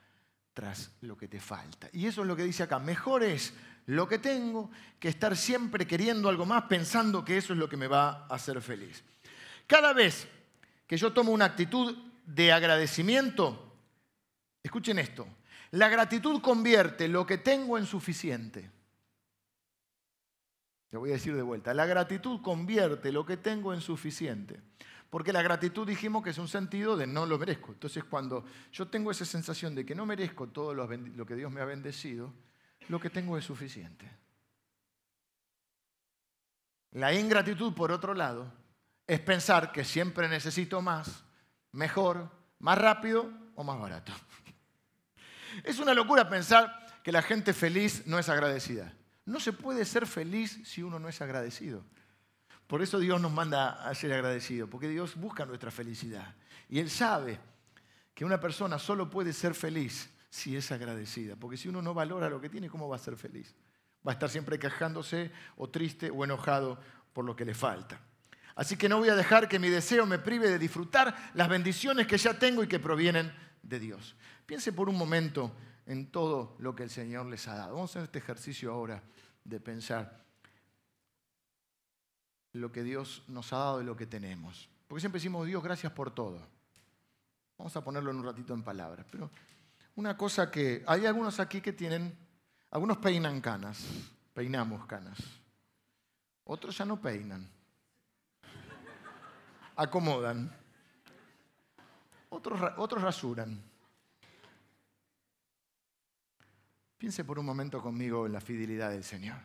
tras 0.53 0.91
lo 1.01 1.17
que 1.17 1.27
te 1.27 1.39
falta. 1.39 1.89
Y 1.91 2.05
eso 2.05 2.21
es 2.21 2.27
lo 2.27 2.35
que 2.35 2.43
dice 2.43 2.63
acá. 2.63 2.79
Mejor 2.79 3.23
es 3.23 3.53
lo 3.87 4.07
que 4.07 4.19
tengo 4.19 4.71
que 4.99 5.09
estar 5.09 5.35
siempre 5.35 5.85
queriendo 5.85 6.29
algo 6.29 6.45
más 6.45 6.63
pensando 6.63 7.25
que 7.25 7.37
eso 7.37 7.53
es 7.53 7.59
lo 7.59 7.67
que 7.67 7.77
me 7.77 7.87
va 7.87 8.25
a 8.29 8.35
hacer 8.35 8.61
feliz. 8.61 9.03
Cada 9.67 9.93
vez 9.93 10.27
que 10.87 10.97
yo 10.97 11.11
tomo 11.11 11.31
una 11.31 11.45
actitud 11.45 11.97
de 12.25 12.51
agradecimiento, 12.51 13.75
escuchen 14.61 14.99
esto, 14.99 15.27
la 15.73 15.89
gratitud 15.89 16.39
convierte 16.39 17.07
lo 17.07 17.25
que 17.25 17.39
tengo 17.39 17.79
en 17.79 17.87
suficiente. 17.87 18.69
Te 20.89 20.97
voy 20.97 21.09
a 21.09 21.13
decir 21.13 21.35
de 21.35 21.41
vuelta, 21.41 21.73
la 21.73 21.87
gratitud 21.87 22.41
convierte 22.43 23.11
lo 23.11 23.25
que 23.25 23.37
tengo 23.37 23.73
en 23.73 23.81
suficiente. 23.81 24.61
Porque 25.09 25.33
la 25.33 25.41
gratitud 25.41 25.87
dijimos 25.87 26.23
que 26.23 26.29
es 26.29 26.37
un 26.37 26.47
sentido 26.47 26.95
de 26.95 27.07
no 27.07 27.25
lo 27.25 27.39
merezco. 27.39 27.71
Entonces 27.71 28.03
cuando 28.03 28.45
yo 28.71 28.87
tengo 28.87 29.09
esa 29.09 29.25
sensación 29.25 29.73
de 29.73 29.83
que 29.83 29.95
no 29.95 30.05
merezco 30.05 30.47
todo 30.47 30.75
lo, 30.75 30.87
que 31.25 31.35
Dios 31.35 31.51
me 31.51 31.61
ha 31.61 31.65
bendecido, 31.65 32.31
lo 32.87 32.99
que 32.99 33.09
tengo 33.09 33.35
es 33.35 33.45
suficiente. 33.45 34.11
La 36.91 37.15
ingratitud, 37.15 37.73
por 37.73 37.91
otro 37.91 38.13
lado, 38.13 38.53
es 39.07 39.19
pensar 39.19 39.71
que 39.71 39.83
siempre 39.83 40.29
necesito 40.29 40.83
más, 40.83 41.23
mejor, 41.71 42.29
más 42.59 42.77
rápido 42.77 43.31
o 43.55 43.63
más 43.63 43.79
barato. 43.79 44.13
Es 45.63 45.79
una 45.79 45.93
locura 45.93 46.29
pensar 46.29 46.87
que 47.03 47.11
la 47.11 47.21
gente 47.21 47.53
feliz 47.53 48.03
no 48.05 48.17
es 48.17 48.29
agradecida. 48.29 48.93
No 49.25 49.39
se 49.39 49.53
puede 49.53 49.85
ser 49.85 50.07
feliz 50.07 50.59
si 50.65 50.83
uno 50.83 50.99
no 50.99 51.09
es 51.09 51.21
agradecido. 51.21 51.83
Por 52.67 52.81
eso 52.81 52.99
Dios 52.99 53.21
nos 53.21 53.31
manda 53.31 53.87
a 53.87 53.93
ser 53.93 54.13
agradecidos, 54.13 54.69
porque 54.69 54.87
Dios 54.87 55.15
busca 55.15 55.45
nuestra 55.45 55.71
felicidad. 55.71 56.35
Y 56.69 56.79
Él 56.79 56.89
sabe 56.89 57.39
que 58.13 58.25
una 58.25 58.39
persona 58.39 58.79
solo 58.79 59.09
puede 59.09 59.33
ser 59.33 59.53
feliz 59.53 60.09
si 60.29 60.55
es 60.55 60.71
agradecida, 60.71 61.35
porque 61.35 61.57
si 61.57 61.67
uno 61.67 61.81
no 61.81 61.93
valora 61.93 62.29
lo 62.29 62.41
que 62.41 62.49
tiene, 62.49 62.69
¿cómo 62.69 62.89
va 62.89 62.95
a 62.95 62.99
ser 62.99 63.15
feliz? 63.15 63.53
Va 64.05 64.11
a 64.11 64.13
estar 64.13 64.29
siempre 64.29 64.57
quejándose 64.57 65.31
o 65.57 65.69
triste 65.69 66.09
o 66.09 66.23
enojado 66.23 66.79
por 67.13 67.25
lo 67.25 67.35
que 67.35 67.45
le 67.45 67.53
falta. 67.53 67.99
Así 68.55 68.75
que 68.75 68.89
no 68.89 68.99
voy 68.99 69.09
a 69.09 69.15
dejar 69.15 69.47
que 69.47 69.59
mi 69.59 69.69
deseo 69.69 70.05
me 70.05 70.19
prive 70.19 70.49
de 70.49 70.59
disfrutar 70.59 71.15
las 71.33 71.49
bendiciones 71.49 72.07
que 72.07 72.17
ya 72.17 72.37
tengo 72.37 72.63
y 72.63 72.67
que 72.67 72.79
provienen 72.79 73.33
de 73.61 73.79
Dios. 73.79 74.15
Piense 74.45 74.73
por 74.73 74.89
un 74.89 74.97
momento 74.97 75.51
en 75.85 76.11
todo 76.11 76.55
lo 76.59 76.75
que 76.75 76.83
el 76.83 76.89
Señor 76.89 77.25
les 77.27 77.47
ha 77.47 77.55
dado. 77.55 77.75
Vamos 77.75 77.91
a 77.91 77.99
hacer 77.99 78.03
este 78.03 78.19
ejercicio 78.19 78.71
ahora 78.71 79.01
de 79.43 79.59
pensar 79.59 80.23
lo 82.53 82.71
que 82.71 82.83
Dios 82.83 83.23
nos 83.27 83.51
ha 83.53 83.57
dado 83.57 83.81
y 83.81 83.85
lo 83.85 83.95
que 83.95 84.05
tenemos. 84.05 84.69
Porque 84.87 85.01
siempre 85.01 85.19
decimos, 85.19 85.47
Dios, 85.47 85.63
gracias 85.63 85.91
por 85.91 86.11
todo. 86.11 86.39
Vamos 87.57 87.75
a 87.75 87.83
ponerlo 87.83 88.11
en 88.11 88.17
un 88.17 88.25
ratito 88.25 88.53
en 88.53 88.63
palabras. 88.63 89.05
Pero 89.09 89.29
una 89.95 90.15
cosa 90.17 90.51
que, 90.51 90.83
hay 90.87 91.05
algunos 91.05 91.39
aquí 91.39 91.61
que 91.61 91.73
tienen, 91.73 92.17
algunos 92.71 92.97
peinan 92.97 93.41
canas, 93.41 93.85
peinamos 94.33 94.85
canas. 94.85 95.17
Otros 96.45 96.77
ya 96.77 96.85
no 96.85 96.99
peinan. 96.99 97.49
Acomodan. 99.75 100.55
Otros, 102.29 102.59
otros 102.77 103.01
rasuran. 103.01 103.72
Piense 107.03 107.25
por 107.25 107.37
un 107.37 107.45
momento 107.45 107.81
conmigo 107.81 108.25
en 108.25 108.31
la 108.31 108.39
fidelidad 108.39 108.89
del 108.89 109.03
Señor. 109.03 109.37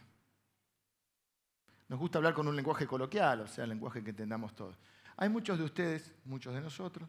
Nos 1.89 1.99
gusta 1.99 2.19
hablar 2.19 2.33
con 2.33 2.47
un 2.47 2.55
lenguaje 2.55 2.87
coloquial, 2.87 3.41
o 3.41 3.49
sea, 3.49 3.65
el 3.65 3.71
lenguaje 3.71 4.01
que 4.05 4.11
entendamos 4.11 4.55
todos. 4.55 4.79
Hay 5.17 5.29
muchos 5.29 5.59
de 5.59 5.65
ustedes, 5.65 6.15
muchos 6.25 6.55
de 6.55 6.61
nosotros. 6.61 7.09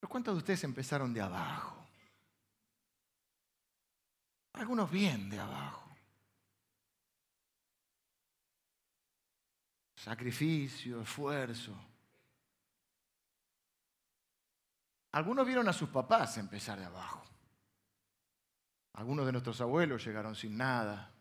Pero 0.00 0.08
¿cuántos 0.08 0.32
de 0.32 0.38
ustedes 0.38 0.64
empezaron 0.64 1.12
de 1.12 1.20
abajo? 1.20 1.76
Algunos 4.54 4.90
bien 4.90 5.28
de 5.28 5.40
abajo. 5.40 5.94
Sacrificio, 9.94 11.02
esfuerzo. 11.02 11.78
Algunos 15.12 15.46
vieron 15.46 15.68
a 15.68 15.72
sus 15.74 15.90
papás 15.90 16.38
empezar 16.38 16.78
de 16.78 16.86
abajo. 16.86 17.28
Algunos 18.98 19.26
de 19.26 19.30
nuestros 19.30 19.60
abuelos 19.60 20.04
llegaron 20.04 20.34
sin 20.34 20.56
nada 20.56 21.14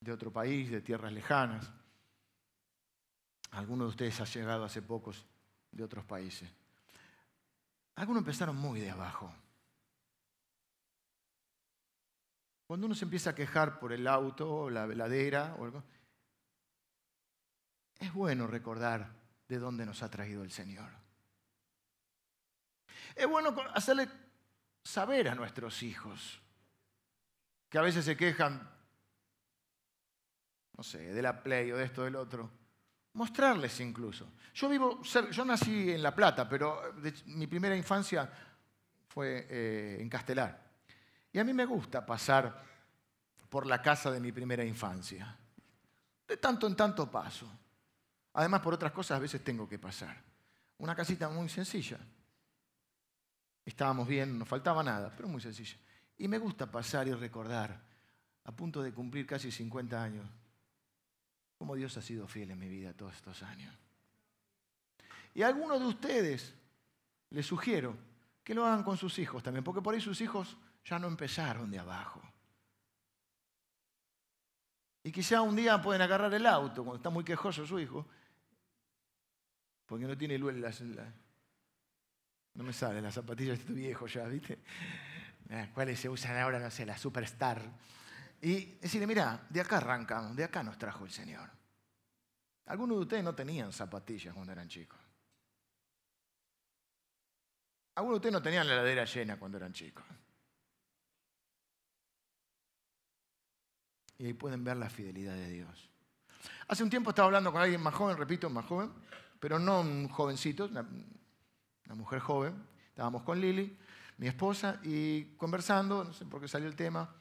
de 0.00 0.10
otro 0.10 0.32
país, 0.32 0.70
de 0.70 0.80
tierras 0.80 1.12
lejanas. 1.12 1.70
Algunos 3.50 3.88
de 3.88 3.90
ustedes 3.90 4.18
han 4.18 4.26
llegado 4.28 4.64
hace 4.64 4.80
pocos 4.80 5.26
de 5.70 5.84
otros 5.84 6.06
países. 6.06 6.50
Algunos 7.96 8.22
empezaron 8.22 8.56
muy 8.56 8.80
de 8.80 8.92
abajo. 8.92 9.30
Cuando 12.66 12.86
uno 12.86 12.94
se 12.94 13.04
empieza 13.04 13.30
a 13.30 13.34
quejar 13.34 13.78
por 13.78 13.92
el 13.92 14.06
auto 14.06 14.50
o 14.50 14.70
la 14.70 14.86
veladera 14.86 15.54
o 15.58 15.70
es 18.00 18.12
bueno 18.14 18.46
recordar 18.46 19.12
de 19.48 19.58
dónde 19.58 19.84
nos 19.84 20.02
ha 20.02 20.10
traído 20.10 20.44
el 20.44 20.50
Señor. 20.50 20.88
Es 23.14 23.26
bueno 23.26 23.54
hacerle 23.74 24.08
saber 24.84 25.28
a 25.28 25.34
nuestros 25.34 25.82
hijos 25.82 26.40
que 27.68 27.78
a 27.78 27.82
veces 27.82 28.04
se 28.04 28.16
quejan 28.16 28.72
no 30.76 30.82
sé, 30.82 31.12
de 31.12 31.22
la 31.22 31.42
Play 31.42 31.70
o 31.72 31.76
de 31.76 31.84
esto, 31.84 32.04
del 32.04 32.16
otro. 32.16 32.50
Mostrarles 33.14 33.78
incluso. 33.80 34.32
Yo 34.54 34.68
vivo, 34.68 35.02
yo 35.02 35.44
nací 35.44 35.92
en 35.92 36.02
La 36.02 36.14
Plata, 36.14 36.48
pero 36.48 36.94
mi 37.26 37.46
primera 37.46 37.76
infancia 37.76 38.30
fue 39.06 39.46
eh, 39.48 39.98
en 40.00 40.08
Castelar. 40.08 40.60
Y 41.32 41.38
a 41.38 41.44
mí 41.44 41.52
me 41.52 41.66
gusta 41.66 42.04
pasar 42.04 42.62
por 43.48 43.66
la 43.66 43.82
casa 43.82 44.10
de 44.10 44.20
mi 44.20 44.32
primera 44.32 44.64
infancia. 44.64 45.36
De 46.26 46.36
tanto 46.38 46.66
en 46.66 46.74
tanto 46.74 47.10
paso. 47.10 47.50
Además, 48.34 48.60
por 48.62 48.72
otras 48.72 48.92
cosas, 48.92 49.18
a 49.18 49.20
veces 49.20 49.44
tengo 49.44 49.68
que 49.68 49.78
pasar. 49.78 50.16
Una 50.78 50.94
casita 50.94 51.28
muy 51.28 51.48
sencilla. 51.50 51.98
Estábamos 53.64 54.08
bien, 54.08 54.38
no 54.38 54.44
faltaba 54.44 54.82
nada, 54.82 55.12
pero 55.16 55.28
muy 55.28 55.40
sencilla. 55.40 55.76
Y 56.18 56.28
me 56.28 56.38
gusta 56.38 56.70
pasar 56.70 57.08
y 57.08 57.12
recordar, 57.12 57.80
a 58.44 58.52
punto 58.52 58.82
de 58.82 58.92
cumplir 58.92 59.26
casi 59.26 59.50
50 59.50 60.02
años, 60.02 60.26
cómo 61.56 61.76
Dios 61.76 61.96
ha 61.96 62.02
sido 62.02 62.26
fiel 62.26 62.50
en 62.50 62.58
mi 62.58 62.68
vida 62.68 62.92
todos 62.92 63.14
estos 63.14 63.42
años. 63.42 63.72
Y 65.34 65.42
a 65.42 65.46
algunos 65.46 65.80
de 65.80 65.86
ustedes 65.86 66.54
les 67.30 67.46
sugiero 67.46 67.96
que 68.44 68.54
lo 68.54 68.66
hagan 68.66 68.82
con 68.82 68.96
sus 68.96 69.18
hijos 69.18 69.42
también, 69.42 69.64
porque 69.64 69.80
por 69.80 69.94
ahí 69.94 70.00
sus 70.00 70.20
hijos 70.20 70.56
ya 70.84 70.98
no 70.98 71.06
empezaron 71.06 71.70
de 71.70 71.78
abajo. 71.78 72.20
Y 75.04 75.10
quizá 75.10 75.40
un 75.40 75.56
día 75.56 75.80
pueden 75.80 76.02
agarrar 76.02 76.32
el 76.34 76.46
auto 76.46 76.84
cuando 76.84 76.96
está 76.96 77.10
muy 77.10 77.24
quejoso 77.24 77.66
su 77.66 77.78
hijo, 77.78 78.06
porque 79.86 80.06
no 80.06 80.16
tiene 80.16 80.38
las, 80.38 80.82
no 82.54 82.64
me 82.64 82.72
sale 82.72 83.00
las 83.00 83.14
zapatillas 83.14 83.58
de 83.58 83.64
tu 83.64 83.74
viejo 83.74 84.06
ya, 84.06 84.24
¿viste? 84.24 84.58
Ah, 85.50 85.68
¿Cuáles 85.72 85.98
se 85.98 86.08
usan 86.08 86.36
ahora? 86.36 86.58
No 86.58 86.70
sé, 86.70 86.84
la 86.84 86.96
Superstar. 86.96 87.62
Y 88.40 88.76
decirle, 88.76 89.06
mira, 89.06 89.46
de 89.48 89.60
acá 89.60 89.78
arrancamos, 89.78 90.36
de 90.36 90.44
acá 90.44 90.62
nos 90.62 90.76
trajo 90.78 91.04
el 91.04 91.10
Señor. 91.10 91.48
Algunos 92.66 92.96
de 92.96 93.02
ustedes 93.02 93.24
no 93.24 93.34
tenían 93.34 93.72
zapatillas 93.72 94.34
cuando 94.34 94.52
eran 94.52 94.68
chicos. 94.68 94.98
Algunos 97.94 98.14
de 98.14 98.18
ustedes 98.18 98.32
no 98.32 98.42
tenían 98.42 98.66
la 98.66 98.74
heladera 98.74 99.04
llena 99.04 99.38
cuando 99.38 99.58
eran 99.58 99.72
chicos. 99.72 100.04
Y 104.18 104.26
ahí 104.26 104.34
pueden 104.34 104.62
ver 104.62 104.76
la 104.76 104.88
fidelidad 104.88 105.34
de 105.34 105.50
Dios. 105.50 105.90
Hace 106.68 106.82
un 106.82 106.90
tiempo 106.90 107.10
estaba 107.10 107.26
hablando 107.26 107.52
con 107.52 107.60
alguien 107.60 107.80
más 107.80 107.94
joven, 107.94 108.16
repito, 108.16 108.48
más 108.48 108.64
joven, 108.64 108.92
pero 109.40 109.58
no 109.58 109.80
un 109.80 110.08
jovencito, 110.08 110.70
una, 111.92 112.00
mujer 112.00 112.20
joven. 112.20 112.54
Estábamos 112.88 113.22
con 113.22 113.40
Lili, 113.40 113.76
mi 114.18 114.26
esposa, 114.26 114.80
y 114.82 115.24
conversando, 115.36 116.04
no 116.04 116.12
sé 116.12 116.24
por 116.24 116.40
qué 116.40 116.48
salió 116.48 116.68
el 116.68 116.76
tema, 116.76 117.14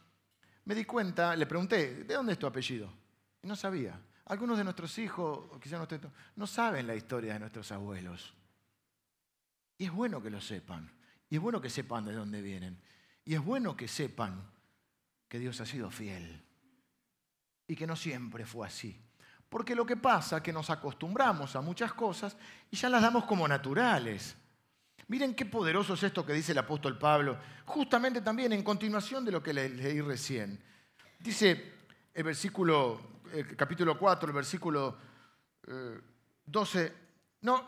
me 0.66 0.76
di 0.76 0.86
cuenta, 0.86 1.36
le 1.36 1.46
pregunté, 1.46 2.04
¿de 2.04 2.14
dónde 2.14 2.34
es 2.34 2.40
tu 2.40 2.48
apellido? 2.48 2.92
Y 3.42 3.48
no 3.48 3.56
sabía. 3.56 4.00
Algunos 4.26 4.58
de 4.58 4.64
nuestros 4.64 4.98
hijos, 4.98 5.50
o 5.52 5.60
quizás 5.60 5.80
no, 5.80 6.12
no 6.36 6.48
saben 6.48 6.88
la 6.88 6.96
historia 6.96 7.34
de 7.34 7.40
nuestros 7.40 7.72
abuelos. 7.72 8.34
Y 9.78 9.86
es 9.86 9.92
bueno 9.92 10.22
que 10.22 10.30
lo 10.30 10.40
sepan. 10.40 10.90
Y 11.30 11.36
es 11.36 11.42
bueno 11.42 11.60
que 11.60 11.70
sepan 11.70 12.06
de 12.06 12.14
dónde 12.14 12.42
vienen. 12.42 12.80
Y 13.26 13.34
es 13.34 13.44
bueno 13.44 13.76
que 13.76 13.88
sepan 13.88 14.42
que 15.28 15.40
Dios 15.40 15.60
ha 15.60 15.66
sido 15.66 15.90
fiel. 15.90 16.42
Y 17.68 17.76
que 17.76 17.88
no 17.88 17.96
siempre 17.96 18.46
fue 18.46 18.68
así. 18.68 18.98
Porque 19.50 19.76
lo 19.76 19.86
que 19.86 19.98
pasa 19.98 20.38
es 20.38 20.44
que 20.44 20.54
nos 20.54 20.70
acostumbramos 20.70 21.56
a 21.58 21.62
muchas 21.62 21.94
cosas 21.94 22.38
y 22.70 22.78
ya 22.78 22.88
las 22.90 23.02
damos 23.02 23.26
como 23.26 23.48
naturales. 23.48 24.38
Miren 25.12 25.36
qué 25.36 25.46
poderoso 25.46 25.96
es 25.96 26.04
esto 26.04 26.26
que 26.26 26.32
dice 26.32 26.54
el 26.54 26.60
apóstol 26.60 26.98
Pablo, 26.98 27.38
justamente 27.66 28.22
también 28.22 28.54
en 28.54 28.64
continuación 28.64 29.26
de 29.26 29.34
lo 29.34 29.44
que 29.44 29.52
leí 29.52 30.00
recién. 30.00 30.58
Dice 31.20 31.74
el 32.14 32.24
versículo, 32.24 33.20
capítulo 33.58 34.00
4, 34.00 34.30
el 34.30 34.34
versículo 34.34 34.98
12, 36.46 36.86
eh, 36.86 36.94
no, 37.42 37.68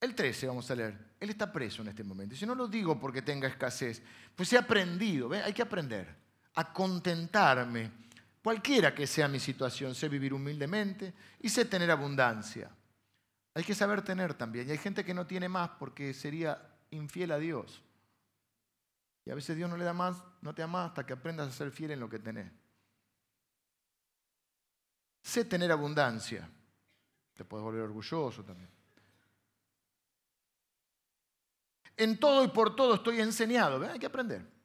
el 0.00 0.14
13 0.14 0.46
vamos 0.46 0.70
a 0.70 0.76
leer. 0.76 0.96
Él 1.18 1.30
está 1.30 1.52
preso 1.52 1.82
en 1.82 1.88
este 1.88 2.04
momento. 2.04 2.36
Si 2.36 2.46
no 2.46 2.54
lo 2.54 2.68
digo 2.68 2.96
porque 3.00 3.22
tenga 3.22 3.48
escasez, 3.48 4.00
pues 4.36 4.52
he 4.52 4.58
aprendido, 4.58 5.32
hay 5.32 5.52
que 5.52 5.62
aprender 5.62 6.14
a 6.54 6.72
contentarme 6.72 7.90
Cualquiera 8.42 8.94
que 8.94 9.06
sea 9.06 9.28
mi 9.28 9.38
situación, 9.38 9.94
sé 9.94 10.08
vivir 10.08 10.32
humildemente 10.32 11.12
y 11.40 11.48
sé 11.50 11.66
tener 11.66 11.90
abundancia. 11.90 12.70
Hay 13.54 13.64
que 13.64 13.74
saber 13.74 14.02
tener 14.02 14.34
también. 14.34 14.68
Y 14.68 14.72
hay 14.72 14.78
gente 14.78 15.04
que 15.04 15.14
no 15.14 15.26
tiene 15.26 15.48
más 15.48 15.70
porque 15.78 16.14
sería 16.14 16.60
infiel 16.90 17.32
a 17.32 17.38
Dios. 17.38 17.82
Y 19.24 19.30
a 19.30 19.34
veces 19.34 19.56
Dios 19.56 19.68
no 19.68 19.76
le 19.76 19.84
da 19.84 19.92
más, 19.92 20.22
no 20.40 20.54
te 20.54 20.62
da 20.62 20.68
más 20.68 20.88
hasta 20.88 21.04
que 21.04 21.12
aprendas 21.12 21.48
a 21.48 21.52
ser 21.52 21.70
fiel 21.70 21.90
en 21.92 22.00
lo 22.00 22.08
que 22.08 22.18
tenés. 22.18 22.50
Sé 25.22 25.44
tener 25.44 25.70
abundancia. 25.70 26.48
Te 27.34 27.44
puedes 27.44 27.64
volver 27.64 27.82
orgulloso 27.82 28.44
también. 28.44 28.70
En 31.96 32.18
todo 32.18 32.44
y 32.44 32.48
por 32.48 32.74
todo 32.74 32.94
estoy 32.94 33.20
enseñado. 33.20 33.84
Hay 33.88 33.98
que 33.98 34.06
aprender 34.06 34.60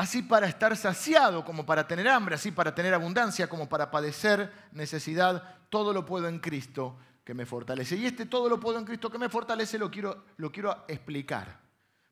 así 0.00 0.22
para 0.22 0.46
estar 0.46 0.74
saciado 0.78 1.44
como 1.44 1.66
para 1.66 1.86
tener 1.86 2.08
hambre, 2.08 2.34
así 2.34 2.50
para 2.50 2.74
tener 2.74 2.94
abundancia 2.94 3.48
como 3.48 3.68
para 3.68 3.90
padecer 3.90 4.50
necesidad, 4.72 5.58
todo 5.68 5.92
lo 5.92 6.06
puedo 6.06 6.26
en 6.26 6.38
Cristo 6.38 6.96
que 7.24 7.34
me 7.34 7.46
fortalece. 7.46 7.96
Y 7.96 8.06
este 8.06 8.26
todo 8.26 8.48
lo 8.48 8.58
puedo 8.58 8.78
en 8.78 8.84
Cristo 8.84 9.10
que 9.10 9.18
me 9.18 9.28
fortalece 9.28 9.78
lo 9.78 9.90
quiero, 9.90 10.24
lo 10.36 10.50
quiero 10.50 10.84
explicar. 10.88 11.60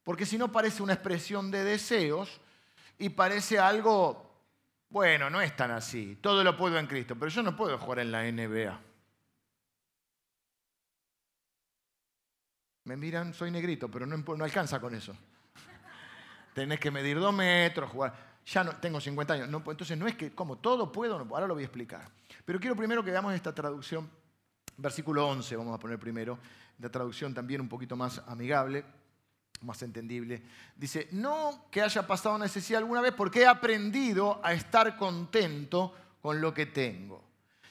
Porque 0.03 0.27
si 0.27 0.39
no 0.39 0.51
parece 0.51 0.83
una 0.83 0.95
expresión 0.95 1.51
de 1.51 1.65
deseos 1.65 2.41
y 2.99 3.11
parece 3.11 3.59
algo, 3.59 4.31
bueno, 4.89 5.29
no 5.29 5.41
es 5.41 5.55
tan 5.55 5.71
así, 5.71 6.19
todo 6.21 6.43
lo 6.43 6.57
puedo 6.57 6.79
en 6.79 6.87
Cristo, 6.87 7.17
pero 7.19 7.31
yo 7.31 7.43
no 7.43 7.57
puedo 7.57 7.79
jugar 7.79 8.01
en 8.01 8.13
la 8.13 8.23
NBA. 8.31 8.81
Me 12.85 12.97
miran, 12.97 13.35
soy 13.35 13.51
negrito, 13.51 13.91
pero 13.91 14.07
no, 14.07 14.17
no 14.17 14.45
alcanza 14.45 14.81
con 14.81 14.95
eso 14.95 15.15
tenés 16.59 16.81
que 16.81 16.91
medir 16.91 17.19
dos 17.21 17.33
metros, 17.33 17.91
jugar. 17.91 18.15
Ya 18.47 18.65
no, 18.65 18.73
tengo 18.77 19.01
50 19.01 19.35
años. 19.35 19.49
No, 19.49 19.59
entonces 19.59 19.97
no 19.97 20.07
es 20.07 20.17
que, 20.17 20.35
como 20.35 20.57
todo 20.57 20.91
puedo, 20.91 21.17
ahora 21.17 21.47
lo 21.47 21.55
voy 21.55 21.63
a 21.63 21.67
explicar. 21.67 22.11
Pero 22.45 22.59
quiero 22.59 22.75
primero 22.75 23.05
que 23.05 23.11
veamos 23.11 23.35
esta 23.35 23.55
traducción, 23.55 24.11
versículo 24.79 25.29
11, 25.29 25.57
vamos 25.57 25.75
a 25.75 25.79
poner 25.79 25.99
primero, 25.99 26.39
la 26.79 26.89
traducción 26.89 27.35
también 27.35 27.61
un 27.61 27.69
poquito 27.69 27.97
más 27.97 28.23
amigable, 28.27 28.85
más 29.63 29.83
entendible. 29.83 30.43
Dice, 30.77 31.09
no 31.13 31.67
que 31.71 31.83
haya 31.83 32.07
pasado 32.07 32.39
necesidad 32.39 32.79
alguna 32.79 33.01
vez, 33.01 33.13
porque 33.13 33.43
he 33.43 33.47
aprendido 33.47 34.41
a 34.43 34.53
estar 34.53 34.97
contento 34.97 35.95
con 36.23 36.41
lo 36.41 36.55
que 36.55 36.67
tengo. 36.67 37.25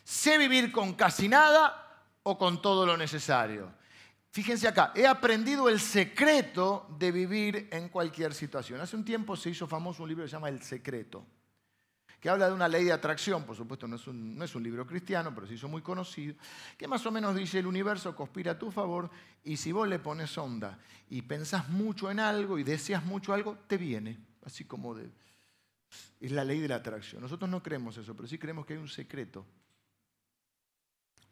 Sé 0.04 0.38
vivir 0.38 0.72
con 0.72 0.94
casi 0.94 1.28
nada 1.28 2.04
o 2.24 2.38
con 2.38 2.62
todo 2.62 2.86
lo 2.86 2.98
necesario. 2.98 3.72
Fíjense 4.30 4.68
acá, 4.68 4.92
he 4.94 5.08
aprendido 5.08 5.70
el 5.70 5.80
secreto 5.80 6.88
de 7.00 7.12
vivir 7.12 7.70
en 7.72 7.90
cualquier 7.90 8.34
situación. 8.34 8.80
Hace 8.80 8.96
un 8.96 9.06
tiempo 9.06 9.36
se 9.36 9.50
hizo 9.50 9.66
famoso 9.66 10.04
un 10.04 10.10
libro 10.10 10.24
que 10.24 10.30
se 10.30 10.36
llama 10.36 10.50
El 10.50 10.62
Secreto, 10.62 11.26
que 12.20 12.30
habla 12.30 12.48
de 12.48 12.54
una 12.54 12.68
ley 12.68 12.84
de 12.84 12.92
atracción, 12.92 13.44
por 13.46 13.56
supuesto 13.56 13.88
no 13.88 13.96
es, 13.96 14.08
un, 14.08 14.38
no 14.38 14.44
es 14.44 14.56
un 14.56 14.64
libro 14.64 14.86
cristiano, 14.88 15.34
pero 15.34 15.46
se 15.46 15.54
hizo 15.54 15.68
muy 15.68 15.82
conocido, 15.82 16.36
que 16.78 16.88
más 16.88 17.06
o 17.06 17.12
menos 17.12 17.36
dice 17.36 17.60
el 17.60 17.68
universo 17.68 18.16
conspira 18.16 18.54
a 18.54 18.60
tu 18.60 18.72
favor 18.72 19.10
y 19.44 19.58
si 19.58 19.72
vos 19.72 19.88
le 19.88 20.00
pones 20.00 20.38
onda 20.38 20.80
y 21.10 21.22
pensás 21.22 21.70
mucho 21.70 22.10
en 22.10 22.20
algo 22.20 22.58
y 22.58 22.64
deseas 22.64 23.06
mucho 23.06 23.34
algo, 23.34 23.58
te 23.68 23.78
viene, 23.78 24.18
así 24.44 24.66
como 24.66 24.96
de... 24.96 25.10
Es 26.20 26.32
la 26.32 26.44
ley 26.44 26.60
de 26.60 26.68
la 26.68 26.76
atracción. 26.76 27.22
Nosotros 27.22 27.50
no 27.50 27.64
creemos 27.64 27.96
eso, 27.98 28.14
pero 28.16 28.28
sí 28.28 28.38
creemos 28.38 28.66
que 28.66 28.74
hay 28.74 28.80
un 28.80 28.90
secreto 28.90 29.46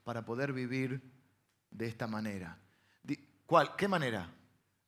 para 0.04 0.24
poder 0.24 0.54
vivir 0.54 1.02
de 1.72 1.88
esta 1.88 2.08
manera. 2.08 2.58
¿Cuál? 3.46 3.76
¿Qué 3.76 3.88
manera? 3.88 4.30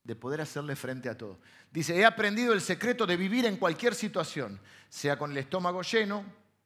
De 0.07 0.15
poder 0.15 0.39
hacerle 0.39 0.77
frente 0.77 1.09
a 1.09 1.17
todo. 1.17 1.37
Dice, 1.69 1.93
he 1.97 2.05
aprendido 2.05 2.53
el 2.53 2.61
secreto 2.61 3.05
de 3.05 3.17
vivir 3.17 3.45
en 3.45 3.57
cualquier 3.57 3.93
situación, 3.93 4.57
sea 4.87 5.17
con 5.17 5.31
el 5.31 5.37
estómago 5.37 5.81
lleno 5.81 6.23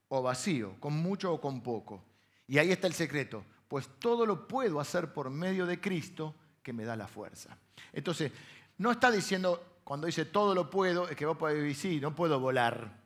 o 0.09 0.21
vacío, 0.21 0.75
con 0.79 0.93
mucho 0.93 1.33
o 1.33 1.41
con 1.41 1.63
poco. 1.63 2.03
Y 2.45 2.59
ahí 2.59 2.71
está 2.71 2.85
el 2.85 2.93
secreto, 2.93 3.43
pues 3.67 3.89
todo 3.97 4.27
lo 4.27 4.47
puedo 4.47 4.79
hacer 4.79 5.11
por 5.11 5.31
medio 5.31 5.65
de 5.65 5.81
Cristo 5.81 6.35
que 6.61 6.71
me 6.71 6.85
da 6.85 6.95
la 6.95 7.07
fuerza. 7.07 7.57
Entonces, 7.91 8.31
no 8.77 8.91
está 8.91 9.09
diciendo, 9.09 9.79
cuando 9.83 10.05
dice 10.05 10.25
todo 10.25 10.53
lo 10.53 10.69
puedo, 10.69 11.09
es 11.09 11.15
que 11.15 11.25
vos 11.25 11.37
podés 11.37 11.57
vivir, 11.57 11.75
sí, 11.75 11.99
no 11.99 12.15
puedo 12.15 12.39
volar. 12.39 13.00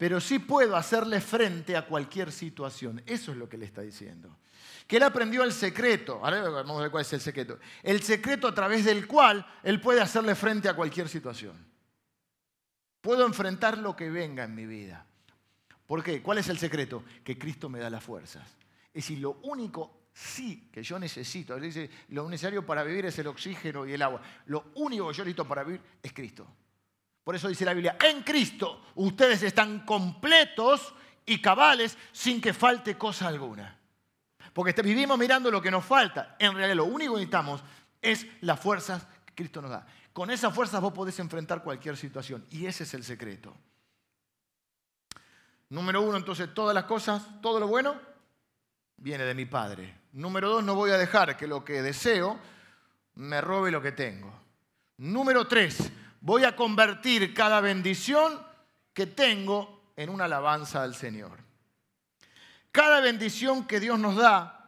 Pero 0.00 0.18
sí 0.18 0.38
puedo 0.38 0.76
hacerle 0.76 1.20
frente 1.20 1.76
a 1.76 1.84
cualquier 1.84 2.32
situación. 2.32 3.02
Eso 3.04 3.32
es 3.32 3.36
lo 3.36 3.50
que 3.50 3.58
le 3.58 3.66
está 3.66 3.82
diciendo 3.82 4.34
que 4.86 4.96
él 4.96 5.02
aprendió 5.04 5.44
el 5.44 5.52
secreto. 5.52 6.20
Ahora 6.24 6.48
vamos 6.48 6.78
a 6.78 6.82
ver 6.82 6.90
cuál 6.90 7.02
es 7.02 7.12
el 7.12 7.20
secreto. 7.20 7.60
El 7.80 8.02
secreto 8.02 8.48
a 8.48 8.54
través 8.54 8.84
del 8.84 9.06
cual 9.06 9.46
él 9.62 9.80
puede 9.80 10.00
hacerle 10.00 10.34
frente 10.34 10.68
a 10.68 10.74
cualquier 10.74 11.08
situación. 11.08 11.54
Puedo 13.00 13.24
enfrentar 13.24 13.78
lo 13.78 13.94
que 13.94 14.10
venga 14.10 14.42
en 14.42 14.52
mi 14.52 14.66
vida. 14.66 15.06
¿Por 15.86 16.02
qué? 16.02 16.20
¿Cuál 16.20 16.38
es 16.38 16.48
el 16.48 16.58
secreto? 16.58 17.04
Que 17.22 17.38
Cristo 17.38 17.68
me 17.68 17.78
da 17.78 17.88
las 17.88 18.02
fuerzas. 18.02 18.48
Es 18.88 19.04
decir, 19.04 19.18
lo 19.20 19.38
único 19.42 20.08
sí 20.12 20.68
que 20.72 20.82
yo 20.82 20.98
necesito, 20.98 21.54
él 21.54 21.62
dice, 21.62 21.88
lo 22.08 22.28
necesario 22.28 22.66
para 22.66 22.82
vivir 22.82 23.06
es 23.06 23.16
el 23.20 23.28
oxígeno 23.28 23.86
y 23.86 23.92
el 23.92 24.02
agua. 24.02 24.20
Lo 24.46 24.72
único 24.74 25.06
que 25.08 25.14
yo 25.14 25.22
necesito 25.22 25.46
para 25.46 25.62
vivir 25.62 25.80
es 26.02 26.12
Cristo. 26.12 26.48
Por 27.30 27.36
eso 27.36 27.46
dice 27.46 27.64
la 27.64 27.74
Biblia, 27.74 27.96
en 28.00 28.24
Cristo 28.24 28.86
ustedes 28.96 29.40
están 29.44 29.86
completos 29.86 30.92
y 31.24 31.40
cabales 31.40 31.96
sin 32.10 32.40
que 32.40 32.52
falte 32.52 32.98
cosa 32.98 33.28
alguna. 33.28 33.78
Porque 34.52 34.72
vivimos 34.82 35.16
mirando 35.16 35.48
lo 35.48 35.62
que 35.62 35.70
nos 35.70 35.84
falta. 35.84 36.34
En 36.40 36.56
realidad 36.56 36.74
lo 36.74 36.86
único 36.86 37.14
que 37.14 37.20
necesitamos 37.20 37.62
es 38.02 38.26
las 38.40 38.58
fuerzas 38.58 39.06
que 39.24 39.32
Cristo 39.32 39.62
nos 39.62 39.70
da. 39.70 39.86
Con 40.12 40.32
esas 40.32 40.52
fuerzas 40.52 40.80
vos 40.80 40.92
podés 40.92 41.20
enfrentar 41.20 41.62
cualquier 41.62 41.96
situación. 41.96 42.44
Y 42.50 42.66
ese 42.66 42.82
es 42.82 42.94
el 42.94 43.04
secreto. 43.04 43.56
Número 45.68 46.02
uno, 46.02 46.16
entonces, 46.16 46.52
todas 46.52 46.74
las 46.74 46.86
cosas, 46.86 47.22
todo 47.40 47.60
lo 47.60 47.68
bueno, 47.68 47.94
viene 48.96 49.22
de 49.22 49.36
mi 49.36 49.46
Padre. 49.46 50.00
Número 50.14 50.48
dos, 50.48 50.64
no 50.64 50.74
voy 50.74 50.90
a 50.90 50.98
dejar 50.98 51.36
que 51.36 51.46
lo 51.46 51.64
que 51.64 51.80
deseo 51.80 52.40
me 53.14 53.40
robe 53.40 53.70
lo 53.70 53.80
que 53.80 53.92
tengo. 53.92 54.34
Número 54.96 55.46
tres, 55.46 55.92
voy 56.20 56.44
a 56.44 56.54
convertir 56.54 57.34
cada 57.34 57.60
bendición 57.60 58.40
que 58.92 59.06
tengo 59.06 59.92
en 59.96 60.10
una 60.10 60.24
alabanza 60.24 60.82
al 60.82 60.94
Señor. 60.94 61.38
Cada 62.72 63.00
bendición 63.00 63.66
que 63.66 63.80
Dios 63.80 63.98
nos 63.98 64.16
da, 64.16 64.60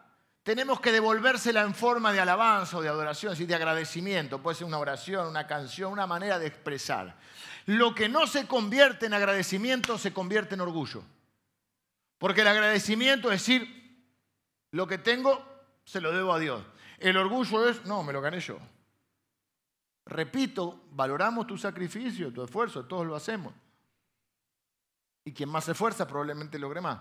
tenemos 0.43 0.81
que 0.81 0.91
devolvérsela 0.91 1.63
en 1.63 1.75
forma 1.75 2.13
de 2.13 2.21
alabanza 2.21 2.79
o 2.79 2.83
de 2.83 2.89
adoración, 2.89 3.33
es 3.33 3.47
de 3.47 3.55
agradecimiento. 3.55 4.43
Puede 4.43 4.57
ser 4.57 4.67
una 4.67 4.79
oración, 4.79 5.29
una 5.29 5.47
canción, 5.47 5.93
una 5.93 6.07
manera 6.07 6.39
de 6.39 6.49
expresar. 6.49 7.17
Lo 7.67 7.95
que 7.95 8.09
no 8.09 8.27
se 8.27 8.47
convierte 8.47 9.07
en 9.07 9.15
agradecimiento 9.15 9.99
se 9.99 10.13
convierte 10.13 10.55
en 10.55 10.63
orgullo. 10.63 11.05
Porque 12.19 12.41
el 12.41 12.49
agradecimiento 12.49 13.31
es 13.31 13.41
decir, 13.41 13.83
lo 14.73 14.87
que 14.87 14.99
tengo 14.99 15.45
se 15.85 16.01
lo 16.01 16.13
debo 16.13 16.33
a 16.33 16.41
Dios. 16.41 16.65
El 16.99 17.17
orgullo 17.17 17.69
es, 17.69 17.85
no, 17.85 18.03
me 18.03 18.13
lo 18.13 18.21
gané 18.21 18.41
yo. 18.41 18.59
Repito, 20.07 20.85
valoramos 20.91 21.47
tu 21.47 21.57
sacrificio, 21.57 22.33
tu 22.33 22.43
esfuerzo, 22.43 22.85
todos 22.85 23.07
lo 23.07 23.15
hacemos. 23.15 23.55
Y 25.25 25.33
quien 25.33 25.49
más 25.49 25.65
se 25.65 25.73
esfuerza 25.73 26.07
probablemente 26.07 26.59
logre 26.59 26.81
más. 26.81 26.99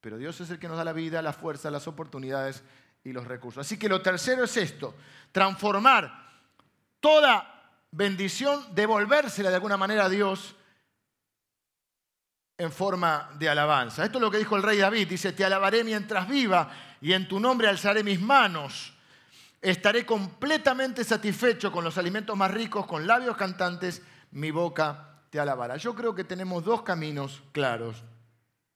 Pero 0.00 0.16
Dios 0.18 0.40
es 0.40 0.50
el 0.50 0.58
que 0.58 0.68
nos 0.68 0.76
da 0.76 0.84
la 0.84 0.92
vida, 0.92 1.22
la 1.22 1.32
fuerza, 1.32 1.70
las 1.70 1.88
oportunidades 1.88 2.62
y 3.04 3.12
los 3.12 3.26
recursos. 3.26 3.66
Así 3.66 3.78
que 3.78 3.88
lo 3.88 4.02
tercero 4.02 4.44
es 4.44 4.56
esto, 4.56 4.94
transformar 5.32 6.30
toda 7.00 7.52
bendición, 7.90 8.74
devolvérsela 8.74 9.48
de 9.48 9.56
alguna 9.56 9.76
manera 9.76 10.06
a 10.06 10.08
Dios 10.08 10.56
en 12.58 12.70
forma 12.70 13.30
de 13.38 13.48
alabanza. 13.48 14.04
Esto 14.04 14.18
es 14.18 14.22
lo 14.22 14.30
que 14.30 14.38
dijo 14.38 14.56
el 14.56 14.62
rey 14.62 14.78
David. 14.78 15.08
Dice, 15.08 15.32
te 15.32 15.44
alabaré 15.44 15.84
mientras 15.84 16.28
viva 16.28 16.70
y 17.00 17.12
en 17.12 17.26
tu 17.26 17.40
nombre 17.40 17.68
alzaré 17.68 18.04
mis 18.04 18.20
manos. 18.20 18.91
Estaré 19.62 20.04
completamente 20.04 21.04
satisfecho 21.04 21.70
con 21.70 21.84
los 21.84 21.96
alimentos 21.96 22.36
más 22.36 22.50
ricos, 22.50 22.84
con 22.84 23.06
labios 23.06 23.36
cantantes, 23.36 24.02
mi 24.32 24.50
boca 24.50 25.22
te 25.30 25.38
alabará. 25.38 25.76
Yo 25.76 25.94
creo 25.94 26.16
que 26.16 26.24
tenemos 26.24 26.64
dos 26.64 26.82
caminos 26.82 27.44
claros 27.52 28.02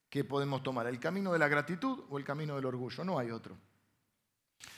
que 0.09 0.23
podemos 0.23 0.63
tomar, 0.63 0.87
el 0.87 0.97
camino 0.97 1.33
de 1.33 1.39
la 1.39 1.49
gratitud 1.49 2.05
o 2.09 2.17
el 2.17 2.23
camino 2.23 2.55
del 2.55 2.65
orgullo, 2.65 3.03
no 3.03 3.19
hay 3.19 3.31
otro. 3.31 3.57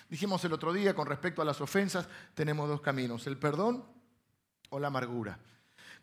Dijimos 0.10 0.44
el 0.44 0.54
otro 0.54 0.74
día 0.74 0.96
con 0.96 1.06
respecto 1.06 1.44
a 1.44 1.46
las 1.46 1.62
ofensas, 1.62 2.10
tenemos 2.34 2.68
dos 2.68 2.82
caminos, 2.82 3.28
el 3.28 3.38
perdón 3.38 3.86
o 4.72 4.80
la 4.80 4.88
amargura. 4.88 5.38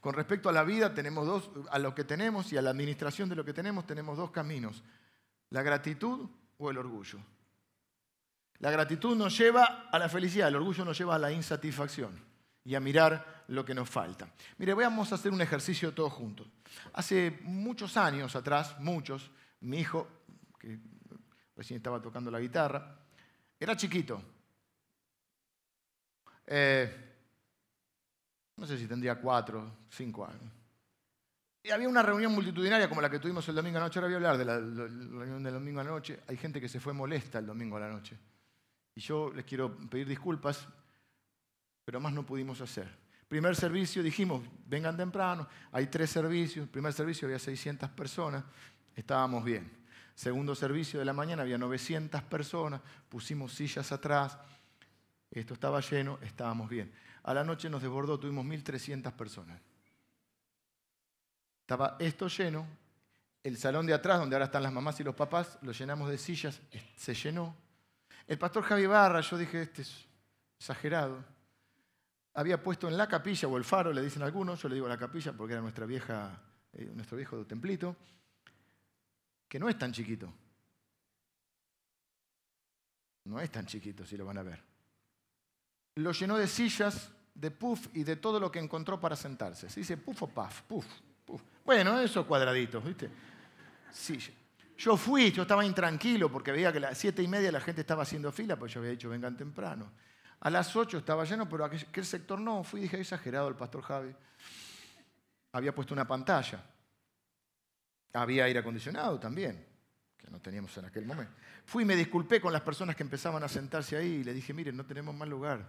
Con 0.01 0.15
respecto 0.15 0.49
a 0.49 0.53
la 0.53 0.63
vida, 0.63 0.95
tenemos 0.95 1.27
dos, 1.27 1.51
a 1.69 1.81
lo 1.81 1.97
que 1.97 2.05
tenemos 2.05 2.53
y 2.53 2.57
a 2.57 2.63
la 2.63 2.71
administración 2.71 3.29
de 3.29 3.35
lo 3.35 3.45
que 3.45 3.53
tenemos, 3.53 3.85
tenemos 3.89 4.17
dos 4.17 4.31
caminos, 4.31 4.85
la 5.51 5.63
gratitud 5.63 6.29
o 6.59 6.71
el 6.71 6.79
orgullo. 6.79 7.19
La 8.61 8.71
gratitud 8.71 9.17
nos 9.17 9.37
lleva 9.37 9.89
a 9.91 9.99
la 9.99 10.09
felicidad, 10.09 10.49
el 10.49 10.57
orgullo 10.57 10.85
nos 10.85 10.99
lleva 10.99 11.17
a 11.17 11.19
la 11.19 11.33
insatisfacción 11.33 12.19
y 12.65 12.75
a 12.75 12.81
mirar 12.81 13.45
lo 13.49 13.65
que 13.65 13.75
nos 13.75 13.89
falta. 13.89 14.29
Mire, 14.59 14.75
vamos 14.75 15.13
a 15.13 15.15
hacer 15.17 15.33
un 15.33 15.41
ejercicio 15.41 15.95
todos 15.95 16.13
juntos. 16.13 16.49
Hace 16.95 17.39
muchos 17.43 17.97
años 17.97 18.35
atrás, 18.35 18.79
muchos, 18.81 19.31
mi 19.61 19.81
hijo, 19.81 20.09
que 20.59 20.79
recién 21.55 21.77
estaba 21.79 22.01
tocando 22.01 22.31
la 22.31 22.41
guitarra, 22.41 22.99
era 23.59 23.77
chiquito. 23.77 24.23
Eh, 26.47 27.07
no 28.57 28.67
sé 28.67 28.79
si 28.79 28.87
tendría 28.87 29.17
cuatro, 29.17 29.79
cinco 29.91 30.27
años. 30.27 30.53
Y 31.63 31.71
había 31.71 31.89
una 31.89 32.03
reunión 32.03 32.33
multitudinaria 32.33 32.89
como 32.89 33.01
la 33.01 33.11
que 33.11 33.19
tuvimos 33.19 33.47
el 33.49 33.57
domingo 33.57 33.79
anoche. 33.79 33.99
Ahora 33.99 34.07
voy 34.07 34.15
a 34.15 34.17
hablar 34.17 34.39
de 34.39 34.45
la, 34.45 34.59
reunión 34.59 35.43
del 35.43 35.55
domingo 35.55 35.81
anoche. 35.81 36.21
Hay 36.29 36.37
gente 36.37 36.61
que 36.61 36.69
se 36.69 36.79
fue 36.79 36.93
molesta 36.93 37.41
el 37.41 37.47
domingo 37.47 37.77
a 37.77 37.81
la 37.81 37.89
noche. 37.89 38.17
Y 38.97 39.01
yo 39.03 39.31
les 39.33 39.45
quiero 39.45 39.77
pedir 39.77 40.09
disculpas, 40.09 40.67
pero 41.85 42.01
más 42.01 42.13
no 42.13 42.27
pudimos 42.27 42.61
hacer. 42.61 42.89
Primer 43.29 43.55
servicio, 43.55 44.03
dijimos, 44.03 44.43
vengan 44.67 44.97
temprano, 44.97 45.47
hay 45.71 45.87
tres 45.87 46.11
servicios. 46.11 46.69
Primer 46.69 46.93
servicio 46.93 47.27
había 47.27 47.39
600 47.39 47.91
personas, 47.91 48.43
estábamos 48.95 49.45
bien. 49.45 49.71
Segundo 50.15 50.55
servicio 50.55 50.99
de 50.99 51.05
la 51.05 51.13
mañana 51.13 51.43
había 51.43 51.59
900 51.59 52.23
personas, 52.23 52.81
pusimos 53.09 53.53
sillas 53.53 53.93
atrás, 53.93 54.39
esto 55.31 55.53
estaba 55.53 55.81
lleno, 55.81 56.19
estábamos 56.23 56.71
bien. 56.71 56.91
A 57.25 57.35
la 57.35 57.45
noche 57.45 57.69
nos 57.69 57.83
desbordó, 57.83 58.19
tuvimos 58.19 58.47
1.300 58.47 59.13
personas. 59.13 59.61
Estaba 61.61 61.97
esto 61.99 62.29
lleno, 62.29 62.67
el 63.43 63.59
salón 63.59 63.85
de 63.85 63.93
atrás, 63.93 64.21
donde 64.21 64.37
ahora 64.37 64.47
están 64.47 64.63
las 64.63 64.73
mamás 64.73 64.99
y 65.01 65.05
los 65.05 65.15
papás, 65.15 65.59
lo 65.61 65.73
llenamos 65.73 66.09
de 66.09 66.17
sillas, 66.17 66.63
se 66.97 67.13
llenó. 67.13 67.66
El 68.27 68.39
pastor 68.39 68.65
Javi 68.65 68.87
Barra, 68.87 69.21
yo 69.21 69.39
dije, 69.39 69.63
este 69.63 69.83
es 69.83 70.07
exagerado. 70.59 71.25
Había 72.35 72.63
puesto 72.63 72.89
en 72.89 72.97
la 72.97 73.09
capilla, 73.09 73.49
o 73.49 73.57
el 73.57 73.65
faro, 73.65 73.93
le 73.93 74.03
dicen 74.03 74.23
algunos, 74.23 74.61
yo 74.61 74.69
le 74.69 74.75
digo 74.75 74.89
la 74.89 74.99
capilla 74.99 75.33
porque 75.33 75.55
era 75.55 75.63
nuestra 75.63 75.87
vieja, 75.87 76.43
eh, 76.73 76.91
nuestro 76.95 77.17
viejo 77.17 77.47
templito, 77.47 77.97
que 79.49 79.59
no 79.59 79.69
es 79.69 79.79
tan 79.79 79.93
chiquito. 79.93 80.33
No 83.25 83.41
es 83.41 83.51
tan 83.51 83.67
chiquito 83.67 84.05
si 84.05 84.17
lo 84.17 84.27
van 84.27 84.39
a 84.39 84.43
ver. 84.43 84.63
Lo 85.97 86.13
llenó 86.13 86.37
de 86.37 86.47
sillas, 86.47 87.11
de 87.35 87.51
puff 87.51 87.89
y 87.95 88.05
de 88.05 88.17
todo 88.17 88.41
lo 88.41 88.51
que 88.51 88.59
encontró 88.59 89.01
para 89.01 89.17
sentarse. 89.17 89.71
Se 89.71 89.81
dice 89.81 89.97
puff 89.97 90.23
o 90.23 90.29
puff, 90.29 90.63
puff, 90.63 90.87
puff. 91.25 91.43
Bueno, 91.65 91.99
esos 92.01 92.27
cuadraditos, 92.27 92.85
¿viste? 92.85 93.11
Sí, 93.91 94.19
yo 94.77 94.97
fui, 94.97 95.33
yo 95.33 95.43
estaba 95.43 95.65
intranquilo 95.65 96.31
porque 96.31 96.53
veía 96.53 96.71
que 96.71 96.79
a 96.79 96.83
las 96.83 96.99
siete 96.99 97.23
y 97.23 97.29
media 97.29 97.51
la 97.51 97.61
gente 97.61 97.81
estaba 97.81 98.03
haciendo 98.03 98.31
fila, 98.31 98.57
pues 98.57 98.73
yo 98.73 98.81
había 98.81 98.93
dicho 98.93 99.09
vengan 99.09 99.37
temprano. 99.37 99.93
A 100.41 100.51
las 100.51 100.77
ocho 100.77 100.99
estaba 100.99 101.25
lleno, 101.25 101.49
pero 101.49 101.65
aquel 101.65 102.05
sector 102.05 102.39
no. 102.39 102.63
Fui 102.63 102.81
y 102.81 102.83
dije, 102.85 103.01
exagerado 103.01 103.49
el 103.49 103.55
pastor 103.55 103.83
Javi. 103.83 104.15
Había 105.53 105.75
puesto 105.75 105.95
una 105.95 106.07
pantalla. 106.07 106.63
Había 108.13 108.45
aire 108.45 108.61
acondicionado 108.61 109.19
también, 109.19 109.67
que 110.17 110.31
no 110.31 110.41
teníamos 110.41 110.77
en 110.77 110.85
aquel 110.85 111.07
momento. 111.07 111.33
Fui 111.65 111.83
y 111.83 111.87
me 111.87 111.97
disculpé 111.97 112.41
con 112.41 112.53
las 112.53 112.63
personas 112.63 112.95
que 112.95 113.03
empezaban 113.03 113.43
a 113.43 113.49
sentarse 113.49 113.97
ahí 113.97 114.17
y 114.17 114.25
le 114.25 114.35
dije, 114.35 114.53
miren, 114.53 114.77
no 114.77 114.85
tenemos 114.85 115.15
más 115.15 115.29
lugar. 115.29 115.67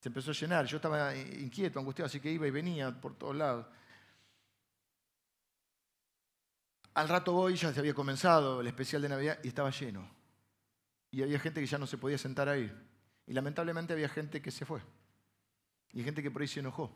Se 0.00 0.08
empezó 0.08 0.32
a 0.32 0.34
llenar. 0.34 0.66
Yo 0.66 0.76
estaba 0.76 1.14
inquieto, 1.16 1.78
angustiado, 1.78 2.06
así 2.06 2.20
que 2.20 2.30
iba 2.30 2.46
y 2.46 2.50
venía 2.50 2.90
por 3.00 3.16
todos 3.16 3.34
lados. 3.34 3.66
Al 6.98 7.08
rato 7.08 7.32
voy, 7.32 7.54
ya 7.54 7.72
se 7.72 7.78
había 7.78 7.94
comenzado 7.94 8.60
el 8.60 8.66
especial 8.66 9.00
de 9.00 9.08
Navidad 9.08 9.38
y 9.44 9.48
estaba 9.48 9.70
lleno. 9.70 10.04
Y 11.12 11.22
había 11.22 11.38
gente 11.38 11.60
que 11.60 11.66
ya 11.68 11.78
no 11.78 11.86
se 11.86 11.96
podía 11.96 12.18
sentar 12.18 12.48
ahí. 12.48 12.68
Y 13.24 13.32
lamentablemente 13.34 13.92
había 13.92 14.08
gente 14.08 14.42
que 14.42 14.50
se 14.50 14.66
fue. 14.66 14.80
Y 15.92 16.02
gente 16.02 16.24
que 16.24 16.30
por 16.32 16.42
ahí 16.42 16.48
se 16.48 16.58
enojó. 16.58 16.90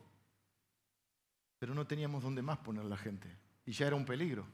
Pero 1.57 1.73
no 1.73 1.87
teníamos 1.87 2.21
dónde 2.21 2.41
más 2.41 2.57
poner 2.57 2.83
la 2.83 2.97
gente. 2.97 3.33
Y 3.65 3.71
ya 3.71 3.87
era 3.87 3.95
un 3.95 4.03
peligro. 4.03 4.45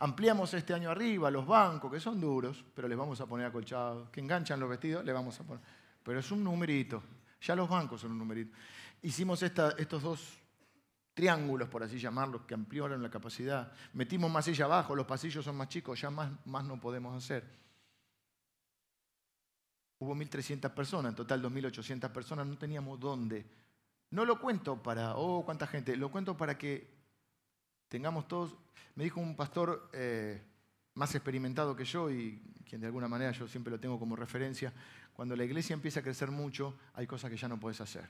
Ampliamos 0.00 0.52
este 0.52 0.74
año 0.74 0.90
arriba 0.90 1.30
los 1.30 1.46
bancos, 1.46 1.90
que 1.90 1.98
son 1.98 2.20
duros, 2.20 2.62
pero 2.74 2.86
les 2.86 2.98
vamos 2.98 3.18
a 3.22 3.26
poner 3.26 3.46
acolchados. 3.46 4.10
Que 4.10 4.20
enganchan 4.20 4.60
los 4.60 4.68
vestidos, 4.68 5.02
le 5.02 5.14
vamos 5.14 5.40
a 5.40 5.44
poner. 5.44 5.64
Pero 6.02 6.20
es 6.20 6.30
un 6.30 6.44
numerito. 6.44 7.02
Ya 7.40 7.56
los 7.56 7.70
bancos 7.70 8.02
son 8.02 8.12
un 8.12 8.18
numerito. 8.18 8.54
Hicimos 9.00 9.42
estos 9.42 10.02
dos 10.02 10.43
triángulos, 11.14 11.68
por 11.68 11.82
así 11.82 11.98
llamarlos, 11.98 12.42
que 12.42 12.54
ampliaron 12.54 13.00
la 13.02 13.08
capacidad. 13.08 13.72
Metimos 13.92 14.30
más 14.30 14.44
silla 14.44 14.64
abajo, 14.64 14.96
los 14.96 15.06
pasillos 15.06 15.44
son 15.44 15.56
más 15.56 15.68
chicos, 15.68 16.00
ya 16.00 16.10
más, 16.10 16.30
no 16.44 16.80
podemos 16.80 17.16
hacer. 17.16 17.44
Hubo 20.00 20.14
1.300 20.14 20.70
personas, 20.74 21.10
en 21.10 21.16
total 21.16 21.40
2.800 21.40 22.10
personas, 22.10 22.46
no 22.46 22.58
teníamos 22.58 22.98
dónde. 22.98 23.46
No 24.10 24.24
lo 24.24 24.40
cuento 24.40 24.82
para, 24.82 25.16
oh, 25.16 25.44
cuánta 25.44 25.66
gente, 25.68 25.96
lo 25.96 26.10
cuento 26.10 26.36
para 26.36 26.58
que 26.58 26.92
tengamos 27.88 28.26
todos, 28.26 28.56
me 28.96 29.04
dijo 29.04 29.20
un 29.20 29.36
pastor 29.36 29.88
eh, 29.92 30.42
más 30.94 31.14
experimentado 31.14 31.76
que 31.76 31.84
yo 31.84 32.10
y 32.10 32.42
quien 32.68 32.80
de 32.80 32.88
alguna 32.88 33.08
manera 33.08 33.30
yo 33.30 33.46
siempre 33.46 33.70
lo 33.70 33.78
tengo 33.78 33.98
como 33.98 34.16
referencia, 34.16 34.72
cuando 35.12 35.36
la 35.36 35.44
iglesia 35.44 35.74
empieza 35.74 36.00
a 36.00 36.02
crecer 36.02 36.30
mucho, 36.32 36.76
hay 36.94 37.06
cosas 37.06 37.30
que 37.30 37.36
ya 37.36 37.48
no 37.48 37.58
puedes 37.58 37.80
hacer. 37.80 38.08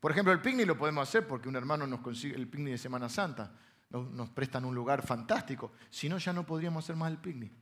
Por 0.00 0.10
ejemplo, 0.10 0.32
el 0.32 0.40
picnic 0.40 0.66
lo 0.66 0.78
podemos 0.78 1.06
hacer 1.06 1.26
porque 1.26 1.48
un 1.48 1.56
hermano 1.56 1.86
nos 1.86 2.00
consigue 2.00 2.34
el 2.34 2.48
picnic 2.48 2.72
de 2.72 2.78
Semana 2.78 3.08
Santa. 3.10 3.52
Nos, 3.90 4.30
prestan 4.30 4.64
un 4.64 4.74
lugar 4.74 5.06
fantástico. 5.06 5.72
Si 5.90 6.08
no, 6.08 6.16
ya 6.16 6.32
no 6.32 6.46
podríamos 6.46 6.84
hacer 6.84 6.96
más 6.96 7.10
el 7.10 7.18
picnic. 7.18 7.52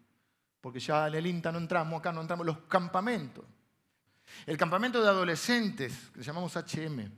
Porque 0.60 0.78
ya 0.78 1.08
en 1.08 1.14
el 1.14 1.26
INTA 1.26 1.50
no 1.50 1.58
entramos, 1.58 1.98
acá 1.98 2.12
no 2.12 2.20
entramos. 2.20 2.46
Los 2.46 2.58
campamentos. 2.60 3.44
El 4.46 4.56
campamento 4.56 5.02
de 5.02 5.08
adolescentes, 5.08 6.10
que 6.14 6.22
llamamos 6.22 6.54
HM, 6.54 7.10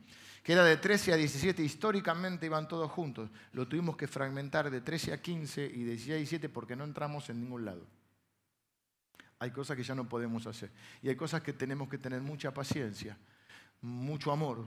que 0.42 0.52
era 0.52 0.64
de 0.64 0.76
13 0.76 1.12
a 1.12 1.16
17, 1.16 1.62
históricamente 1.62 2.46
iban 2.46 2.66
todos 2.66 2.90
juntos. 2.90 3.28
Lo 3.52 3.68
tuvimos 3.68 3.96
que 3.96 4.06
fragmentar 4.06 4.70
de 4.70 4.80
13 4.80 5.12
a 5.12 5.20
15 5.20 5.66
y 5.66 5.82
de 5.82 5.90
16 5.90 6.10
a 6.14 6.16
17 6.16 6.48
porque 6.48 6.76
no 6.76 6.84
entramos 6.84 7.28
en 7.28 7.40
ningún 7.40 7.64
lado. 7.64 7.84
Hay 9.38 9.50
cosas 9.50 9.76
que 9.76 9.82
ya 9.82 9.94
no 9.94 10.08
podemos 10.08 10.46
hacer. 10.46 10.70
Y 11.02 11.08
hay 11.08 11.16
cosas 11.16 11.42
que 11.42 11.52
tenemos 11.52 11.88
que 11.88 11.98
tener 11.98 12.20
mucha 12.20 12.54
paciencia, 12.54 13.18
mucho 13.80 14.30
amor, 14.30 14.66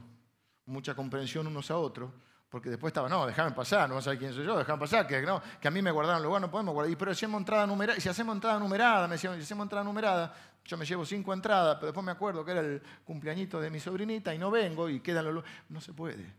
mucha 0.66 0.94
comprensión 0.94 1.46
unos 1.46 1.70
a 1.70 1.76
otros, 1.76 2.10
porque 2.48 2.70
después 2.70 2.90
estaba, 2.90 3.08
no, 3.08 3.26
déjame 3.26 3.50
pasar, 3.50 3.88
no 3.88 3.96
vas 3.96 4.04
a 4.04 4.06
saber 4.06 4.18
quién 4.18 4.32
soy 4.32 4.46
yo, 4.46 4.56
déjame 4.56 4.78
pasar, 4.78 5.06
que, 5.06 5.22
no, 5.22 5.42
que 5.60 5.68
a 5.68 5.70
mí 5.70 5.82
me 5.82 5.90
guardaron 5.90 6.22
lugar, 6.22 6.40
no 6.40 6.50
podemos 6.50 6.72
guardar. 6.72 6.92
Y, 6.92 6.96
pero 6.96 7.12
si 7.12 7.18
hacemos 7.18 7.40
entrada 7.40 7.66
numerada, 7.66 8.00
si 8.00 8.08
hacemos 8.08 8.34
entrada 8.34 8.58
numerada, 8.58 9.08
me 9.08 9.14
decían, 9.14 9.34
si 9.36 9.42
hacemos 9.42 9.64
entrada 9.64 9.84
numerada, 9.84 10.34
yo 10.64 10.76
me 10.76 10.86
llevo 10.86 11.04
cinco 11.04 11.32
entradas, 11.32 11.76
pero 11.76 11.86
después 11.86 12.06
me 12.06 12.12
acuerdo 12.12 12.44
que 12.44 12.52
era 12.52 12.60
el 12.60 12.82
cumpleañito 13.04 13.60
de 13.60 13.70
mi 13.70 13.80
sobrinita 13.80 14.34
y 14.34 14.38
no 14.38 14.50
vengo 14.50 14.88
y 14.88 15.00
quedan 15.00 15.34
los... 15.34 15.44
No 15.68 15.80
se 15.80 15.92
puede. 15.92 16.32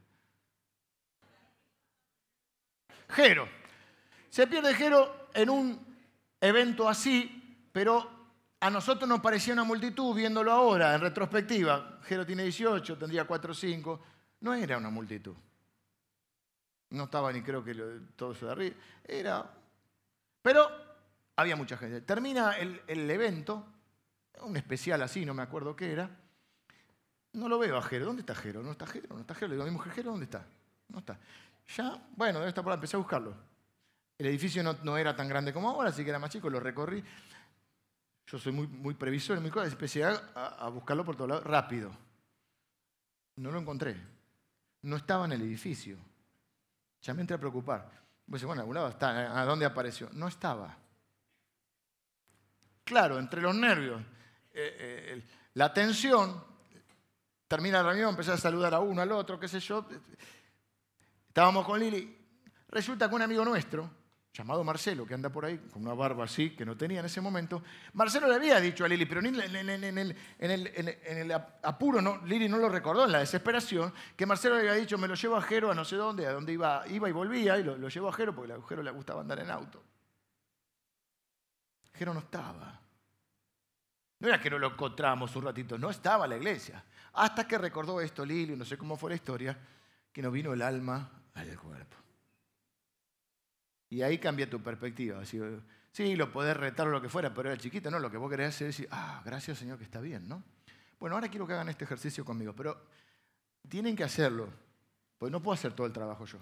Jero. 3.09 3.47
Se 4.29 4.47
pierde 4.47 4.73
Jero 4.73 5.27
en 5.33 5.49
un 5.49 5.97
evento 6.41 6.89
así, 6.89 7.67
pero 7.71 8.09
a 8.59 8.69
nosotros 8.69 9.07
nos 9.07 9.19
parecía 9.19 9.53
una 9.53 9.63
multitud 9.63 10.15
viéndolo 10.15 10.51
ahora, 10.51 10.95
en 10.95 11.01
retrospectiva. 11.01 11.99
Jero 12.03 12.25
tiene 12.25 12.43
18, 12.43 12.97
tendría 12.97 13.25
4 13.25 13.51
o 13.51 13.55
5 13.55 14.01
no 14.45 14.53
era 14.53 14.77
una 14.77 14.91
multitud. 14.91 15.33
No 16.91 17.05
estaba 17.05 17.33
ni 17.33 17.41
creo 17.41 17.63
que 17.63 17.73
todo 18.15 18.33
eso 18.33 18.45
de 18.45 18.51
arriba. 18.51 18.75
Era. 19.03 19.51
Pero 20.43 20.69
había 21.35 21.55
mucha 21.55 21.77
gente. 21.77 22.01
Termina 22.01 22.51
el, 22.51 23.09
evento, 23.09 23.65
un 24.41 24.55
especial 24.55 25.01
así, 25.01 25.25
no 25.25 25.33
me 25.33 25.41
acuerdo 25.41 25.75
qué 25.75 25.91
era. 25.91 26.11
No 27.33 27.49
lo 27.49 27.57
veo 27.57 27.75
a 27.75 27.81
Jero. 27.81 28.05
¿Dónde 28.05 28.19
está 28.19 28.35
Jero? 28.35 28.61
No 28.61 28.73
está 28.73 28.85
Jero, 28.85 29.07
no 29.15 29.21
está 29.21 29.33
Jero. 29.33 29.47
Le 29.47 29.55
digo 29.55 29.65
mi 29.65 29.71
mujer, 29.71 29.93
Jero, 29.93 30.11
¿dónde 30.11 30.25
está? 30.25 30.45
No 30.89 30.99
está. 30.99 31.19
Ya, 31.75 32.07
bueno, 32.15 32.37
debe 32.37 32.49
estar 32.49 32.63
por 32.63 32.71
ahí. 32.71 32.77
Empecé 32.77 32.97
a 32.97 32.99
buscarlo. 32.99 33.35
El 34.15 34.27
edificio 34.27 34.61
no, 34.61 34.95
era 34.95 35.15
tan 35.15 35.27
grande 35.27 35.51
como 35.51 35.71
ahora, 35.71 35.89
así 35.89 36.03
que 36.03 36.11
era 36.11 36.19
más 36.19 36.29
chico, 36.29 36.51
lo 36.51 36.59
recorrí. 36.59 37.03
Yo 38.27 38.37
soy 38.37 38.51
muy, 38.51 38.67
muy 38.67 38.93
previsor 38.93 39.41
mi 39.41 39.49
cosa, 39.49 39.65
empecé 39.65 40.03
a, 40.03 40.11
a 40.35 40.69
buscarlo 40.69 41.03
por 41.03 41.15
todos 41.15 41.31
lados, 41.31 41.43
rápido. 41.43 41.91
No 43.37 43.51
lo 43.51 43.59
encontré. 43.59 44.14
No 44.85 44.97
estaba 44.97 45.25
en 45.25 45.31
el 45.31 45.41
edificio. 45.41 45.97
Ya 47.01 47.15
me 47.15 47.21
entré 47.21 47.35
a 47.35 47.39
preocupar. 47.39 47.89
Pues 48.29 48.43
bueno, 48.43 48.61
algún 48.61 48.75
lado 48.75 48.89
está. 48.89 49.39
¿A 49.41 49.43
dónde 49.43 49.65
apareció? 49.65 50.09
No 50.13 50.27
estaba. 50.27 50.77
Claro, 52.83 53.17
entre 53.17 53.41
los 53.41 53.55
nervios, 53.55 53.99
eh, 54.53 54.77
eh, 54.79 55.23
la 55.55 55.73
tensión, 55.73 56.43
termina 57.47 57.81
la 57.81 57.89
reunión, 57.89 58.11
empecé 58.11 58.33
a 58.33 58.37
saludar 58.37 58.75
a 58.75 58.79
uno, 58.79 59.01
al 59.01 59.11
otro, 59.11 59.39
qué 59.39 59.47
sé 59.47 59.59
yo. 59.59 59.87
Estábamos 61.27 61.65
con 61.65 61.79
Lili. 61.79 62.15
Resulta 62.67 63.09
que 63.09 63.15
un 63.15 63.23
amigo 63.23 63.43
nuestro, 63.43 63.89
llamado 64.35 64.63
Marcelo, 64.65 65.05
que 65.05 65.13
anda 65.13 65.29
por 65.29 65.45
ahí 65.45 65.57
con 65.71 65.81
una 65.81 65.93
barba 65.93 66.25
así, 66.25 66.49
que 66.49 66.65
no 66.65 66.75
tenía 66.75 66.99
en 66.99 67.05
ese 67.05 67.21
momento, 67.21 67.63
Marcelo 67.93 68.27
le 68.27 68.35
había 68.35 68.59
dicho 68.59 68.83
a 68.83 68.87
Lili, 68.87 69.05
pero 69.05 69.21
en 69.21 69.35
el, 70.39 71.31
apuro, 71.63 72.01
no, 72.01 72.25
Lili 72.25 72.49
no 72.49 72.57
lo 72.57 72.67
recordó, 72.67 73.05
en 73.05 73.13
la 73.13 73.19
desesperación, 73.19 73.93
que 74.15 74.25
Marcelo 74.25 74.55
le 74.55 74.61
había 74.61 74.73
dicho, 74.73 74.97
me 74.97 75.07
lo 75.07 75.15
llevo 75.15 75.37
a 75.37 75.41
Jero 75.41 75.71
a 75.71 75.75
no 75.75 75.85
sé 75.85 75.95
dónde, 75.95 76.27
a 76.27 76.33
dónde 76.33 76.51
iba, 76.51 76.83
iba 76.89 77.07
y 77.07 77.11
volvía, 77.13 77.57
y 77.57 77.63
lo, 77.63 77.77
lo 77.77 77.87
llevó 77.87 78.09
a 78.09 78.13
Jero 78.13 78.35
porque 78.35 78.51
a 78.51 78.61
Jero 78.61 78.83
le 78.83 78.91
gustaba 78.91 79.21
andar 79.21 79.39
en 79.39 79.49
auto. 79.49 79.81
Jero 81.93 82.13
no 82.13 82.19
estaba. 82.19 82.81
No 84.19 84.27
era 84.27 84.41
que 84.41 84.49
no 84.49 84.59
lo 84.59 84.67
encontramos 84.67 85.33
un 85.37 85.43
ratito, 85.43 85.77
no 85.77 85.89
estaba 85.89 86.25
en 86.25 86.31
la 86.31 86.37
iglesia. 86.37 86.83
Hasta 87.13 87.47
que 87.47 87.57
recordó 87.57 88.01
esto 88.01 88.25
Lili, 88.25 88.57
no 88.57 88.65
sé 88.65 88.77
cómo 88.77 88.97
fue 88.97 89.11
la 89.11 89.15
historia, 89.15 89.57
que 90.11 90.21
no 90.21 90.29
vino 90.29 90.51
el 90.51 90.61
alma 90.61 91.09
al 91.35 91.57
cuerpo. 91.57 92.04
Y 93.89 94.01
ahí 94.01 94.17
cambia 94.17 94.49
tu 94.49 94.61
perspectiva. 94.61 95.23
sí, 95.25 96.15
lo 96.15 96.31
podés 96.31 96.57
retar 96.57 96.87
o 96.87 96.91
lo 96.91 97.01
que 97.01 97.09
fuera, 97.09 97.33
pero 97.33 97.49
era 97.49 97.59
chiquito, 97.59 97.89
¿no? 97.91 97.99
Lo 97.99 98.09
que 98.11 98.17
vos 98.17 98.29
querés 98.29 98.49
hacer 98.49 98.67
es 98.67 98.77
decir, 98.77 98.89
ah, 98.91 99.21
gracias 99.23 99.59
Señor 99.59 99.77
que 99.77 99.83
está 99.83 100.01
bien, 100.01 100.27
¿no? 100.27 100.43
Bueno, 100.99 101.15
ahora 101.15 101.29
quiero 101.29 101.45
que 101.45 101.53
hagan 101.53 101.69
este 101.69 101.83
ejercicio 101.83 102.25
conmigo, 102.25 102.53
pero 102.53 102.87
tienen 103.67 103.95
que 103.95 104.03
hacerlo, 104.03 104.49
pues 105.17 105.31
no 105.31 105.41
puedo 105.41 105.53
hacer 105.53 105.73
todo 105.73 105.87
el 105.87 105.93
trabajo 105.93 106.25
yo. 106.25 106.39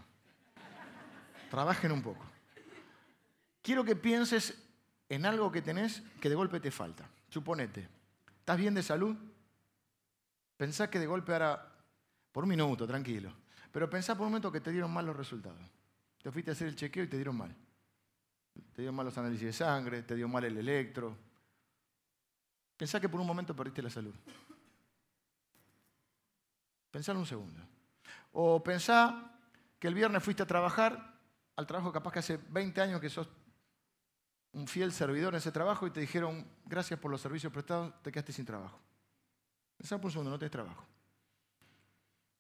Trabajen 1.50 1.91
un 1.91 2.02
poco. 2.02 2.26
Quiero 3.62 3.84
que 3.84 3.96
pienses 3.96 4.58
en 5.10 5.26
algo 5.26 5.52
que 5.52 5.62
tenés 5.62 6.02
que 6.20 6.30
de 6.30 6.36
golpe 6.36 6.60
te 6.60 6.72
falta. 6.72 7.08
Suponete, 7.30 7.88
¿estás 8.39 8.58
bien 8.58 8.74
de 8.74 8.84
salud? 8.84 9.16
Pensá 10.58 10.89
que 10.89 11.00
de 11.00 11.08
golpe 11.08 11.34
ahora, 11.34 11.72
por 12.32 12.44
un 12.44 12.50
minuto, 12.50 12.88
tranquilo, 12.88 13.34
pero 13.72 13.89
pensá 13.89 14.16
por 14.16 14.26
un 14.26 14.32
momento 14.32 14.52
que 14.52 14.62
te 14.62 14.72
dieron 14.72 14.91
mal 14.91 15.06
los 15.06 15.16
resultados. 15.16 15.60
Te 16.24 16.32
fuiste 16.32 16.52
a 16.52 16.54
hacer 16.54 16.70
el 16.70 16.76
chequeo 16.76 17.04
y 17.04 17.08
te 17.08 17.18
dieron 17.18 17.38
mal. 17.38 17.54
Te 18.74 18.82
dieron 18.82 18.96
mal 18.96 19.06
los 19.06 19.18
análisis 19.18 19.46
de 19.46 19.54
sangre, 19.54 20.04
te 20.04 20.16
dio 20.16 20.28
mal 20.30 20.46
el 20.46 20.58
electro. 20.58 21.18
Pensá 22.78 23.00
que 23.00 23.10
por 23.10 23.20
un 23.20 23.28
momento 23.28 23.54
perdiste 23.54 23.82
la 23.82 23.90
salud. 23.90 24.16
Pensá 26.90 27.12
un 27.12 27.26
segundo. 27.26 27.62
O 28.32 28.64
pensá 28.64 29.38
que 29.78 29.88
el 29.90 29.94
viernes 29.94 30.24
fuiste 30.24 30.44
a 30.44 30.48
trabajar, 30.48 31.20
al 31.58 31.68
trabajo 31.68 31.92
capaz 31.92 32.14
que 32.14 32.20
hace 32.20 32.38
20 32.38 32.80
años 32.80 33.02
que 33.02 33.10
sos 33.10 33.28
un 34.54 34.66
fiel 34.66 34.94
servidor 34.94 35.34
en 35.34 35.40
ese 35.40 35.52
trabajo 35.52 35.86
y 35.88 35.92
te 35.92 36.00
dijeron, 36.00 36.48
gracias 36.66 37.00
por 37.00 37.12
los 37.12 37.20
servicios 37.20 37.52
prestados, 37.52 38.02
te 38.02 38.14
quedaste 38.14 38.32
sin 38.32 38.46
trabajo. 38.46 38.80
Pensá 39.78 39.98
por 39.98 40.06
un 40.06 40.12
segundo, 40.14 40.32
no 40.32 40.40
tenés 40.40 40.52
trabajo 40.52 40.93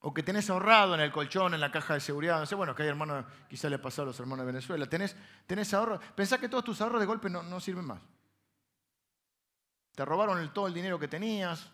o 0.05 0.13
que 0.13 0.21
tenés 0.21 0.49
ahorrado 0.49 0.95
en 0.95 0.99
el 0.99 1.13
colchón, 1.13 1.53
en 1.53 1.61
la 1.61 1.71
caja 1.71 1.93
de 1.93 2.01
seguridad, 2.01 2.37
no 2.37 2.45
sé, 2.45 2.55
bueno, 2.55 2.75
que 2.75 2.83
hay 2.83 2.89
hermanos, 2.89 3.25
quizá 3.49 3.69
le 3.69 3.79
pasó 3.79 4.01
a 4.01 4.05
los 4.05 4.19
hermanos 4.19 4.45
de 4.45 4.51
Venezuela, 4.51 4.85
tenés, 4.85 5.15
tenés 5.47 5.73
ahorro, 5.73 5.97
pensá 6.13 6.37
que 6.37 6.49
todos 6.49 6.65
tus 6.65 6.81
ahorros 6.81 6.99
de 6.99 7.05
golpe 7.05 7.29
no, 7.29 7.59
sirven 7.61 7.85
más. 7.85 8.01
Te 9.95 10.03
robaron 10.03 10.53
todo 10.53 10.67
el 10.67 10.73
dinero 10.73 10.99
que 10.99 11.07
tenías, 11.07 11.71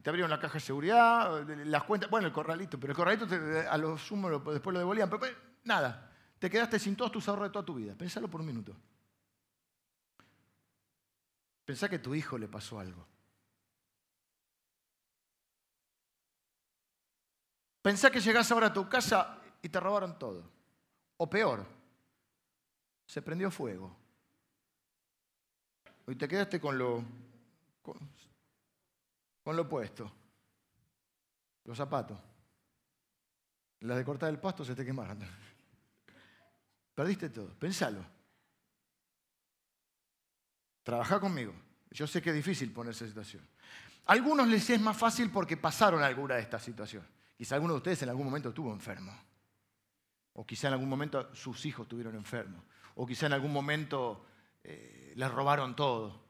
te 0.00 0.08
abrieron 0.08 0.30
la 0.30 0.38
caja 0.38 0.54
de 0.54 0.60
seguridad, 0.60 1.44
las 1.64 1.82
cuentas, 1.82 2.08
bueno, 2.08 2.28
el 2.28 2.32
corralito, 2.32 2.78
pero 2.78 2.92
el 2.92 2.96
corralito 2.96 3.26
a 3.68 3.76
lo 3.76 3.98
sumo 3.98 4.30
después 4.30 4.72
lo 4.72 4.78
devolvían, 4.78 5.10
pero, 5.10 5.26
nada, 5.64 6.12
te 6.38 6.48
quedaste 6.48 6.78
sin 6.78 6.94
todos 6.94 7.10
tus 7.10 7.28
ahorros 7.28 7.48
de 7.48 7.52
toda 7.52 7.64
tu 7.64 7.74
vida. 7.74 7.96
Pensalo 7.96 8.28
por 8.28 8.40
un 8.40 8.46
minuto. 8.46 8.76
Pensá 11.64 11.88
que 11.88 11.96
a 11.96 12.02
tu 12.02 12.14
hijo 12.14 12.38
le 12.38 12.46
pasó 12.46 12.78
algo. 12.78 13.04
Pensá 17.82 18.10
que 18.10 18.20
llegás 18.20 18.50
ahora 18.50 18.68
a 18.68 18.72
tu 18.72 18.88
casa 18.88 19.38
y 19.62 19.68
te 19.68 19.80
robaron 19.80 20.18
todo. 20.18 20.44
O 21.16 21.28
peor, 21.28 21.64
se 23.06 23.22
prendió 23.22 23.50
fuego. 23.50 23.96
Y 26.06 26.14
te 26.14 26.28
quedaste 26.28 26.60
con 26.60 26.78
lo, 26.78 27.04
con, 27.82 29.56
lo 29.56 29.68
puesto. 29.68 30.10
Los 31.64 31.76
zapatos. 31.76 32.18
Las 33.80 33.96
de 33.96 34.04
cortar 34.04 34.30
el 34.30 34.38
pasto 34.38 34.64
se 34.64 34.74
te 34.74 34.84
quemaron. 34.84 35.18
Perdiste 36.94 37.28
todo. 37.28 37.48
Pensalo. 37.58 38.04
Trabajá 40.82 41.20
conmigo. 41.20 41.52
Yo 41.90 42.06
sé 42.06 42.22
que 42.22 42.30
es 42.30 42.36
difícil 42.36 42.72
ponerse 42.72 43.04
en 43.04 43.10
situación. 43.10 43.46
A 44.06 44.12
algunos 44.12 44.48
les 44.48 44.68
es 44.70 44.80
más 44.80 44.96
fácil 44.96 45.30
porque 45.30 45.56
pasaron 45.56 46.02
alguna 46.02 46.36
de 46.36 46.42
estas 46.42 46.62
situaciones. 46.62 47.17
Quizá 47.38 47.54
alguno 47.54 47.74
de 47.74 47.76
ustedes 47.76 48.02
en 48.02 48.08
algún 48.08 48.26
momento 48.26 48.48
estuvo 48.48 48.72
enfermo. 48.72 49.16
O 50.32 50.44
quizá 50.44 50.66
en 50.66 50.74
algún 50.74 50.88
momento 50.88 51.32
sus 51.36 51.64
hijos 51.66 51.84
estuvieron 51.84 52.16
enfermos. 52.16 52.64
O 52.96 53.06
quizá 53.06 53.26
en 53.26 53.32
algún 53.32 53.52
momento 53.52 54.26
eh, 54.64 55.12
les 55.14 55.30
robaron 55.30 55.76
todo. 55.76 56.20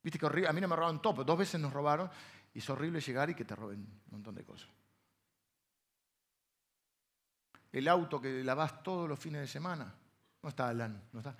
Viste 0.00 0.20
que 0.20 0.26
horrible. 0.26 0.48
A 0.48 0.52
mí 0.52 0.60
no 0.60 0.68
me 0.68 0.76
robaron 0.76 1.02
todo, 1.02 1.14
pero 1.14 1.24
dos 1.24 1.38
veces 1.38 1.60
nos 1.60 1.72
robaron. 1.72 2.08
Y 2.54 2.60
es 2.60 2.70
horrible 2.70 3.00
llegar 3.00 3.28
y 3.28 3.34
que 3.34 3.44
te 3.44 3.56
roben 3.56 3.80
un 3.80 4.02
montón 4.08 4.36
de 4.36 4.44
cosas. 4.44 4.70
El 7.72 7.88
auto 7.88 8.20
que 8.20 8.44
lavas 8.44 8.84
todos 8.84 9.08
los 9.08 9.18
fines 9.18 9.40
de 9.40 9.48
semana. 9.48 9.92
No 10.42 10.48
está 10.48 10.68
Alan, 10.68 11.08
no 11.12 11.18
está. 11.18 11.36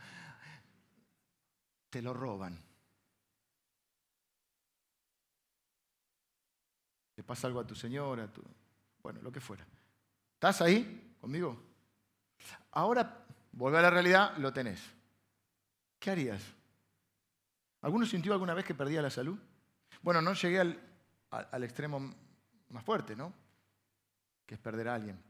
Te 1.88 2.02
lo 2.02 2.12
roban. 2.12 2.60
Le 7.14 7.22
pasa 7.22 7.46
algo 7.46 7.60
a 7.60 7.66
tu 7.66 7.76
señora, 7.76 8.24
a 8.24 8.32
tu, 8.32 8.42
bueno, 9.06 9.22
lo 9.22 9.30
que 9.30 9.40
fuera. 9.40 9.64
¿Estás 10.34 10.62
ahí 10.62 11.14
conmigo? 11.20 11.56
Ahora, 12.72 13.24
vuelve 13.52 13.78
a 13.78 13.82
la 13.82 13.90
realidad, 13.90 14.36
lo 14.38 14.52
tenés. 14.52 14.82
¿Qué 16.00 16.10
harías? 16.10 16.42
¿Alguno 17.82 18.04
sintió 18.04 18.32
alguna 18.32 18.52
vez 18.52 18.64
que 18.64 18.74
perdía 18.74 19.00
la 19.00 19.10
salud? 19.10 19.38
Bueno, 20.02 20.20
no 20.20 20.32
llegué 20.32 20.58
al, 20.58 20.80
al 21.30 21.62
extremo 21.62 22.00
más 22.70 22.84
fuerte, 22.84 23.14
¿no? 23.14 23.32
Que 24.44 24.56
es 24.56 24.60
perder 24.60 24.88
a 24.88 24.96
alguien. 24.96 25.22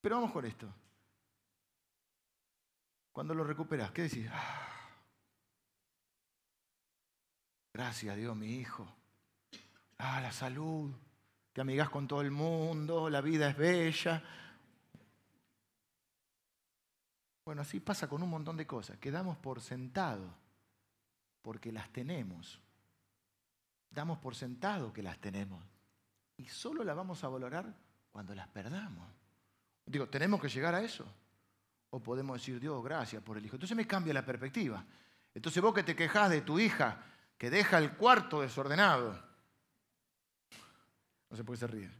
Pero 0.00 0.16
vamos 0.16 0.32
con 0.32 0.46
esto. 0.46 0.66
Cuando 3.12 3.34
lo 3.34 3.44
recuperas, 3.44 3.90
¿qué 3.90 4.04
decís? 4.04 4.30
Ah, 4.32 4.96
gracias 7.74 8.14
a 8.14 8.16
Dios, 8.16 8.34
mi 8.34 8.56
hijo. 8.56 8.88
Ah, 9.98 10.22
la 10.22 10.32
salud 10.32 10.94
te 11.56 11.62
amigas 11.62 11.88
con 11.88 12.06
todo 12.06 12.20
el 12.20 12.30
mundo, 12.30 13.08
la 13.08 13.22
vida 13.22 13.48
es 13.48 13.56
bella. 13.56 14.22
Bueno, 17.46 17.62
así 17.62 17.80
pasa 17.80 18.06
con 18.06 18.22
un 18.22 18.28
montón 18.28 18.58
de 18.58 18.66
cosas. 18.66 18.98
Quedamos 18.98 19.38
por 19.38 19.62
sentado 19.62 20.34
porque 21.40 21.72
las 21.72 21.88
tenemos. 21.88 22.60
Damos 23.88 24.18
por 24.18 24.34
sentado 24.34 24.92
que 24.92 25.02
las 25.02 25.18
tenemos. 25.18 25.64
Y 26.36 26.44
solo 26.44 26.84
las 26.84 26.94
vamos 26.94 27.24
a 27.24 27.28
valorar 27.28 27.72
cuando 28.12 28.34
las 28.34 28.48
perdamos. 28.48 29.08
Digo, 29.86 30.10
¿tenemos 30.10 30.38
que 30.42 30.50
llegar 30.50 30.74
a 30.74 30.82
eso? 30.82 31.06
O 31.88 32.00
podemos 32.00 32.38
decir, 32.38 32.60
Dios, 32.60 32.84
gracias 32.84 33.22
por 33.22 33.38
el 33.38 33.46
hijo. 33.46 33.56
Entonces 33.56 33.78
me 33.78 33.86
cambia 33.86 34.12
la 34.12 34.26
perspectiva. 34.26 34.84
Entonces 35.32 35.62
vos 35.62 35.72
que 35.72 35.84
te 35.84 35.96
quejas 35.96 36.28
de 36.28 36.42
tu 36.42 36.58
hija 36.58 37.02
que 37.38 37.48
deja 37.48 37.78
el 37.78 37.92
cuarto 37.92 38.42
desordenado, 38.42 39.18
no 41.30 41.36
sé 41.36 41.44
por 41.44 41.58
qué 41.58 41.66
se. 41.66 41.90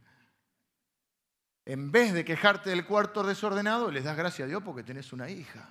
En 1.64 1.90
vez 1.90 2.12
de 2.12 2.24
quejarte 2.24 2.70
del 2.70 2.86
cuarto 2.86 3.24
desordenado, 3.24 3.90
les 3.90 4.04
das 4.04 4.16
gracias 4.16 4.46
a 4.46 4.48
Dios 4.48 4.62
porque 4.64 4.84
tenés 4.84 5.12
una 5.12 5.28
hija. 5.28 5.68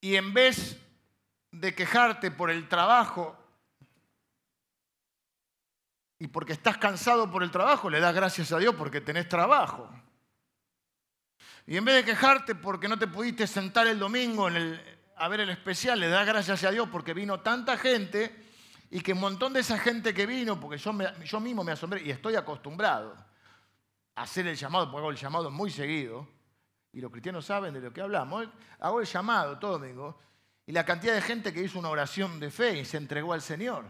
Y 0.00 0.16
en 0.16 0.32
vez 0.32 0.80
de 1.50 1.74
quejarte 1.74 2.30
por 2.30 2.50
el 2.50 2.68
trabajo 2.68 3.38
y 6.18 6.28
porque 6.28 6.54
estás 6.54 6.78
cansado 6.78 7.30
por 7.30 7.42
el 7.42 7.50
trabajo, 7.50 7.90
le 7.90 8.00
das 8.00 8.14
gracias 8.14 8.50
a 8.52 8.58
Dios 8.58 8.74
porque 8.74 9.00
tenés 9.00 9.28
trabajo. 9.28 9.90
Y 11.66 11.76
en 11.76 11.84
vez 11.84 11.96
de 11.96 12.04
quejarte 12.04 12.54
porque 12.54 12.88
no 12.88 12.98
te 12.98 13.06
pudiste 13.06 13.46
sentar 13.46 13.86
el 13.86 13.98
domingo 13.98 14.48
a 15.16 15.28
ver 15.28 15.40
el 15.40 15.50
especial, 15.50 16.00
le 16.00 16.08
das 16.08 16.26
gracias 16.26 16.64
a 16.64 16.70
Dios 16.70 16.88
porque 16.90 17.12
vino 17.12 17.40
tanta 17.40 17.76
gente 17.76 18.51
y 18.94 19.00
que 19.00 19.14
un 19.14 19.20
montón 19.20 19.54
de 19.54 19.60
esa 19.60 19.78
gente 19.78 20.12
que 20.12 20.26
vino, 20.26 20.60
porque 20.60 20.76
yo, 20.76 20.92
yo 21.24 21.40
mismo 21.40 21.64
me 21.64 21.72
asombré 21.72 22.02
y 22.02 22.10
estoy 22.10 22.36
acostumbrado. 22.36 23.16
hacer 24.14 24.46
el 24.46 24.54
llamado, 24.54 24.90
porque 24.90 25.00
hago 25.00 25.10
el 25.10 25.16
llamado 25.16 25.50
muy 25.50 25.70
seguido, 25.70 26.28
y 26.92 27.00
los 27.00 27.10
cristianos 27.10 27.46
saben 27.46 27.72
de 27.72 27.80
lo 27.80 27.90
que 27.90 28.02
hablamos, 28.02 28.46
hago 28.80 29.00
el 29.00 29.06
llamado 29.06 29.58
todo 29.58 29.78
domingo, 29.78 30.18
y 30.66 30.72
la 30.72 30.84
cantidad 30.84 31.14
de 31.14 31.22
gente 31.22 31.54
que 31.54 31.62
hizo 31.62 31.78
una 31.78 31.88
oración 31.88 32.38
de 32.38 32.50
fe 32.50 32.80
y 32.80 32.84
se 32.84 32.98
entregó 32.98 33.32
al 33.32 33.40
Señor. 33.40 33.86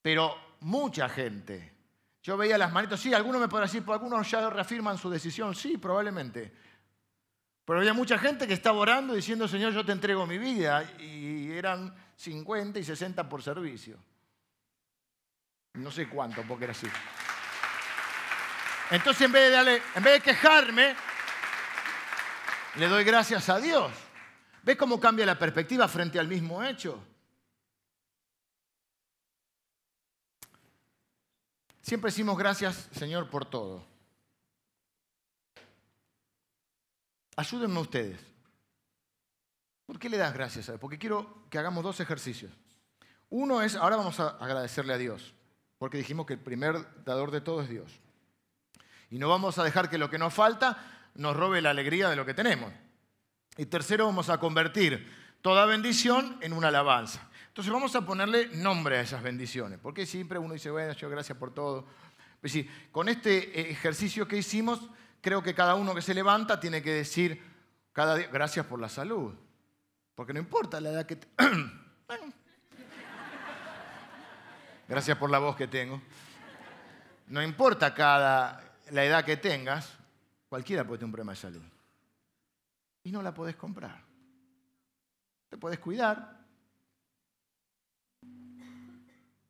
Pero 0.00 0.36
mucha 0.60 1.08
gente. 1.08 1.74
Yo 2.22 2.36
veía 2.36 2.56
las 2.56 2.72
manitos, 2.72 3.00
sí, 3.00 3.12
algunos 3.12 3.40
me 3.40 3.48
podrán 3.48 3.66
decir, 3.66 3.82
algunos 3.88 4.30
ya 4.30 4.48
reafirman 4.50 4.96
su 4.98 5.10
decisión, 5.10 5.56
sí, 5.56 5.78
probablemente. 5.78 6.52
Pero 7.64 7.80
había 7.80 7.92
mucha 7.92 8.18
gente 8.18 8.46
que 8.46 8.54
estaba 8.54 8.78
orando 8.78 9.14
diciendo, 9.14 9.48
Señor, 9.48 9.72
yo 9.72 9.84
te 9.84 9.90
entrego 9.90 10.28
mi 10.28 10.38
vida. 10.38 10.84
Y 11.00 11.50
eran 11.50 11.92
50 12.16 12.78
y 12.78 12.84
60 12.84 13.28
por 13.28 13.42
servicio. 13.42 13.96
No 15.74 15.90
sé 15.90 16.08
cuánto, 16.08 16.42
porque 16.42 16.64
era 16.64 16.72
así. 16.72 16.86
Entonces, 18.90 19.22
en 19.22 19.32
vez 19.32 19.50
de, 19.50 19.82
en 19.94 20.02
vez 20.02 20.14
de 20.14 20.20
quejarme, 20.20 20.94
le 22.76 22.88
doy 22.88 23.04
gracias 23.04 23.48
a 23.48 23.58
Dios. 23.58 23.90
¿Ves 24.62 24.76
cómo 24.76 25.00
cambia 25.00 25.26
la 25.26 25.38
perspectiva 25.38 25.88
frente 25.88 26.18
al 26.18 26.28
mismo 26.28 26.62
hecho? 26.62 27.02
Siempre 31.80 32.10
decimos 32.10 32.38
gracias, 32.38 32.88
Señor, 32.92 33.28
por 33.28 33.44
todo. 33.44 33.84
Ayúdenme 37.36 37.80
ustedes. 37.80 38.31
¿Por 39.92 39.98
qué 39.98 40.08
le 40.08 40.16
das 40.16 40.32
gracias 40.32 40.70
a 40.70 40.72
Dios? 40.72 40.80
Porque 40.80 40.98
quiero 40.98 41.44
que 41.50 41.58
hagamos 41.58 41.84
dos 41.84 42.00
ejercicios. 42.00 42.50
Uno 43.28 43.60
es, 43.60 43.76
ahora 43.76 43.96
vamos 43.96 44.18
a 44.20 44.28
agradecerle 44.28 44.94
a 44.94 44.96
Dios, 44.96 45.34
porque 45.76 45.98
dijimos 45.98 46.24
que 46.24 46.32
el 46.32 46.38
primer 46.38 47.04
dador 47.04 47.30
de 47.30 47.42
todo 47.42 47.60
es 47.60 47.68
Dios. 47.68 48.00
Y 49.10 49.18
no 49.18 49.28
vamos 49.28 49.58
a 49.58 49.64
dejar 49.64 49.90
que 49.90 49.98
lo 49.98 50.08
que 50.08 50.16
nos 50.16 50.32
falta 50.32 51.10
nos 51.16 51.36
robe 51.36 51.60
la 51.60 51.68
alegría 51.68 52.08
de 52.08 52.16
lo 52.16 52.24
que 52.24 52.32
tenemos. 52.32 52.72
Y 53.58 53.66
tercero, 53.66 54.06
vamos 54.06 54.30
a 54.30 54.38
convertir 54.38 55.12
toda 55.42 55.66
bendición 55.66 56.38
en 56.40 56.54
una 56.54 56.68
alabanza. 56.68 57.28
Entonces 57.48 57.70
vamos 57.70 57.94
a 57.94 58.00
ponerle 58.00 58.46
nombre 58.46 58.96
a 58.96 59.02
esas 59.02 59.22
bendiciones, 59.22 59.78
porque 59.78 60.06
siempre 60.06 60.38
uno 60.38 60.54
dice, 60.54 60.70
bueno, 60.70 60.94
yo 60.94 61.10
gracias 61.10 61.36
por 61.36 61.52
todo. 61.52 61.84
Pues 62.40 62.50
sí, 62.50 62.66
con 62.90 63.10
este 63.10 63.70
ejercicio 63.70 64.26
que 64.26 64.38
hicimos, 64.38 64.88
creo 65.20 65.42
que 65.42 65.52
cada 65.54 65.74
uno 65.74 65.94
que 65.94 66.00
se 66.00 66.14
levanta 66.14 66.58
tiene 66.58 66.80
que 66.80 66.94
decir 66.94 67.42
cada 67.92 68.16
gracias 68.16 68.64
por 68.64 68.80
la 68.80 68.88
salud. 68.88 69.34
Porque 70.22 70.34
no 70.34 70.38
importa 70.38 70.80
la 70.80 70.90
edad 70.90 71.04
que... 71.04 71.18
gracias 74.88 75.18
por 75.18 75.28
la 75.28 75.40
voz 75.40 75.56
que 75.56 75.66
tengo. 75.66 76.00
No 77.26 77.42
importa 77.42 77.92
cada 77.92 78.62
la 78.92 79.04
edad 79.04 79.24
que 79.24 79.36
tengas, 79.36 79.98
cualquiera 80.48 80.84
puede 80.84 80.98
tener 80.98 81.06
un 81.06 81.10
problema 81.10 81.32
de 81.32 81.38
salud. 81.38 81.62
Y 83.02 83.10
no 83.10 83.20
la 83.20 83.34
podés 83.34 83.56
comprar. 83.56 84.00
Te 85.48 85.56
puedes 85.56 85.80
cuidar, 85.80 86.38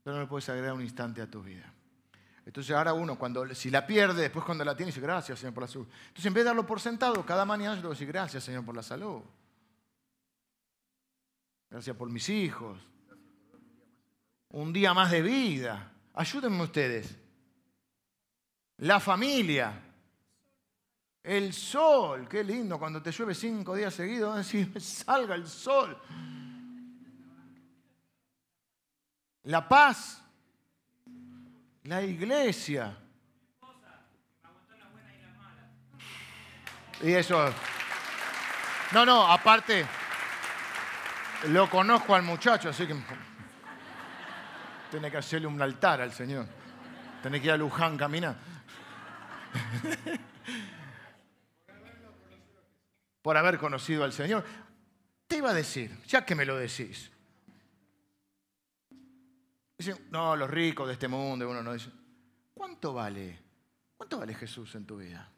pero 0.02 0.16
no 0.16 0.22
le 0.22 0.26
puedes 0.26 0.48
agregar 0.48 0.72
un 0.72 0.80
instante 0.80 1.20
a 1.20 1.30
tu 1.30 1.42
vida. 1.42 1.70
Entonces 2.46 2.74
ahora 2.74 2.94
uno, 2.94 3.18
cuando, 3.18 3.54
si 3.54 3.68
la 3.68 3.86
pierde, 3.86 4.22
después 4.22 4.42
cuando 4.42 4.64
la 4.64 4.74
tiene, 4.74 4.90
dice, 4.90 5.02
gracias 5.02 5.38
Señor 5.38 5.52
por 5.52 5.64
la 5.64 5.68
salud. 5.68 5.86
Entonces 6.06 6.24
en 6.24 6.32
vez 6.32 6.44
de 6.44 6.48
darlo 6.48 6.64
por 6.64 6.80
sentado, 6.80 7.26
cada 7.26 7.44
mañana 7.44 7.76
yo 7.76 7.82
que 7.82 7.88
decir, 7.88 8.08
gracias 8.08 8.42
Señor 8.42 8.64
por 8.64 8.74
la 8.74 8.82
salud. 8.82 9.22
Gracias 11.72 11.96
por 11.96 12.08
mis 12.08 12.28
hijos. 12.28 12.78
Un 14.50 14.72
día 14.72 14.94
más 14.94 15.10
de 15.10 15.22
vida. 15.22 15.90
Ayúdenme 16.14 16.62
ustedes 16.62 17.18
la 18.82 18.98
familia, 18.98 19.80
el 21.22 21.52
sol, 21.52 22.26
qué 22.28 22.42
lindo 22.42 22.78
cuando 22.78 23.00
te 23.00 23.12
llueve 23.12 23.34
cinco 23.34 23.76
días 23.76 23.94
seguidos, 23.94 24.36
decir, 24.52 24.80
salga 24.80 25.34
el 25.34 25.46
sol. 25.46 25.96
La 29.44 29.66
paz, 29.68 30.22
la 31.84 32.02
iglesia. 32.02 32.98
Y 37.02 37.12
eso. 37.12 37.52
No, 38.92 39.06
no, 39.06 39.26
aparte, 39.26 39.86
lo 41.48 41.68
conozco 41.68 42.14
al 42.14 42.22
muchacho, 42.22 42.68
así 42.68 42.86
que 42.86 42.94
tiene 44.90 45.10
que 45.10 45.16
hacerle 45.16 45.46
un 45.46 45.60
altar 45.60 46.00
al 46.00 46.12
Señor. 46.12 46.46
Tiene 47.22 47.40
que 47.40 47.46
ir 47.46 47.52
a 47.52 47.56
Luján 47.56 47.96
caminar. 47.96 48.36
Por 53.22 53.36
haber 53.36 53.58
conocido 53.58 54.04
al 54.04 54.12
Señor. 54.12 54.44
Te 55.26 55.38
iba 55.38 55.50
a 55.50 55.54
decir, 55.54 56.02
ya 56.06 56.24
que 56.24 56.34
me 56.34 56.44
lo 56.44 56.56
decís. 56.56 57.10
Dicen, 59.78 60.08
no, 60.10 60.36
los 60.36 60.50
ricos 60.50 60.86
de 60.86 60.92
este 60.92 61.08
mundo, 61.08 61.48
uno 61.48 61.62
no 61.62 61.72
dice, 61.72 61.90
¿cuánto 62.54 62.92
vale? 62.92 63.40
¿Cuánto 63.96 64.18
vale 64.18 64.34
Jesús 64.34 64.74
en 64.74 64.84
tu 64.84 64.98
vida? 64.98 65.28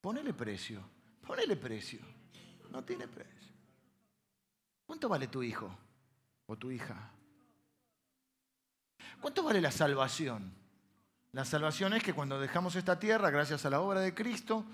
Ponele 0.00 0.34
precio, 0.34 0.82
ponele 1.24 1.56
precio. 1.56 2.00
No 2.70 2.82
tiene 2.82 3.06
precio. 3.06 3.41
¿Cuánto 4.86 5.08
vale 5.08 5.28
tu 5.28 5.42
hijo 5.42 5.74
o 6.46 6.56
tu 6.56 6.70
hija? 6.70 7.10
¿Cuánto 9.20 9.42
vale 9.42 9.60
la 9.60 9.70
salvación? 9.70 10.52
La 11.32 11.44
salvación 11.44 11.94
es 11.94 12.02
que 12.02 12.12
cuando 12.12 12.38
dejamos 12.38 12.76
esta 12.76 12.98
tierra, 12.98 13.30
gracias 13.30 13.64
a 13.64 13.70
la 13.70 13.80
obra 13.80 14.00
de 14.00 14.14
Cristo, 14.14 14.64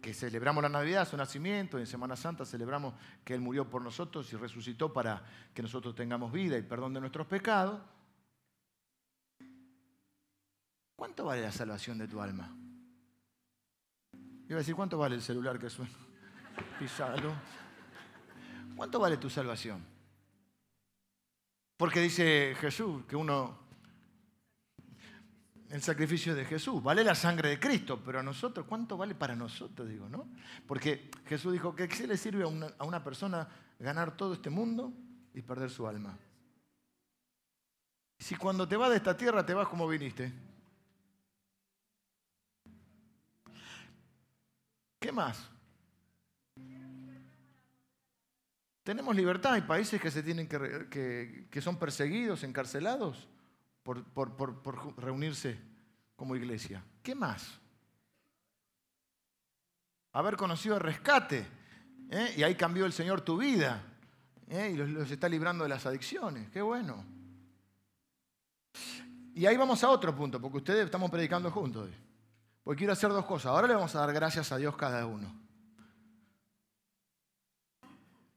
que 0.00 0.14
celebramos 0.14 0.62
la 0.62 0.68
Navidad, 0.68 1.08
su 1.08 1.16
nacimiento, 1.16 1.78
y 1.78 1.82
en 1.82 1.86
Semana 1.86 2.14
Santa 2.14 2.44
celebramos 2.44 2.94
que 3.24 3.34
Él 3.34 3.40
murió 3.40 3.68
por 3.68 3.82
nosotros 3.82 4.32
y 4.32 4.36
resucitó 4.36 4.92
para 4.92 5.24
que 5.52 5.62
nosotros 5.62 5.94
tengamos 5.94 6.30
vida 6.32 6.56
y 6.56 6.62
perdón 6.62 6.94
de 6.94 7.00
nuestros 7.00 7.26
pecados. 7.26 7.80
¿Cuánto 10.94 11.24
vale 11.24 11.42
la 11.42 11.52
salvación 11.52 11.98
de 11.98 12.08
tu 12.08 12.20
alma? 12.20 12.56
Iba 14.48 14.56
a 14.56 14.58
decir, 14.58 14.74
¿cuánto 14.74 14.98
vale 14.98 15.14
el 15.16 15.22
celular 15.22 15.58
que 15.58 15.70
suena? 15.70 15.92
Pisalo. 16.78 17.32
¿Cuánto 18.78 19.00
vale 19.00 19.16
tu 19.16 19.28
salvación? 19.28 19.84
Porque 21.76 21.98
dice 21.98 22.54
Jesús 22.60 23.04
que 23.06 23.16
uno 23.16 23.58
el 25.70 25.82
sacrificio 25.82 26.32
de 26.36 26.44
Jesús, 26.44 26.80
vale 26.80 27.02
la 27.02 27.16
sangre 27.16 27.48
de 27.48 27.58
Cristo, 27.58 28.00
pero 28.04 28.20
a 28.20 28.22
nosotros, 28.22 28.66
¿cuánto 28.68 28.96
vale 28.96 29.16
para 29.16 29.34
nosotros? 29.34 29.88
Digo, 29.88 30.08
¿no? 30.08 30.28
Porque 30.64 31.10
Jesús 31.26 31.52
dijo 31.52 31.74
que 31.74 31.88
¿qué 31.88 32.06
le 32.06 32.16
sirve 32.16 32.44
a 32.44 32.46
una, 32.46 32.68
a 32.78 32.84
una 32.84 33.02
persona 33.02 33.48
ganar 33.80 34.16
todo 34.16 34.34
este 34.34 34.48
mundo 34.48 34.92
y 35.34 35.42
perder 35.42 35.70
su 35.70 35.88
alma? 35.88 36.16
Si 38.20 38.36
cuando 38.36 38.68
te 38.68 38.76
vas 38.76 38.90
de 38.90 38.96
esta 38.98 39.16
tierra 39.16 39.44
te 39.44 39.54
vas 39.54 39.66
como 39.66 39.88
viniste. 39.88 40.32
¿Qué 45.00 45.10
más? 45.10 45.57
Tenemos 48.88 49.14
libertad, 49.14 49.52
hay 49.52 49.60
países 49.60 50.00
que, 50.00 50.10
se 50.10 50.22
tienen 50.22 50.48
que, 50.48 50.88
que, 50.88 51.46
que 51.50 51.60
son 51.60 51.76
perseguidos, 51.76 52.42
encarcelados 52.42 53.28
por, 53.82 54.96
reunirse 54.96 55.58
como 56.16 56.34
iglesia. 56.34 56.82
¿Qué 57.02 57.14
más? 57.14 57.60
Haber 60.14 60.38
conocido 60.38 60.76
el 60.76 60.80
rescate. 60.80 61.46
¿eh? 62.08 62.32
Y 62.38 62.42
ahí 62.42 62.54
cambió 62.54 62.86
el 62.86 62.94
Señor 62.94 63.20
tu 63.20 63.36
vida. 63.36 63.82
¿eh? 64.48 64.70
Y 64.72 64.76
los, 64.78 65.10
está 65.10 65.28
librando 65.28 65.64
de 65.64 65.68
las 65.68 65.84
adicciones. 65.84 66.48
Qué 66.48 66.62
bueno. 66.62 67.04
Y 69.34 69.44
ahí 69.44 69.58
vamos 69.58 69.84
a 69.84 69.90
otro 69.90 70.16
punto, 70.16 70.40
porque 70.40 70.56
ustedes 70.56 70.86
estamos 70.86 71.10
predicando 71.10 71.50
juntos. 71.50 71.90
Porque 72.64 72.78
quiero 72.78 72.94
hacer 72.94 73.10
dos 73.10 73.26
cosas. 73.26 73.50
Ahora 73.50 73.68
le 73.68 73.74
vamos 73.74 73.94
a 73.94 73.98
dar 73.98 74.14
gracias 74.14 74.50
a 74.50 74.56
Dios 74.56 74.74
cada 74.78 75.04
uno. 75.04 75.47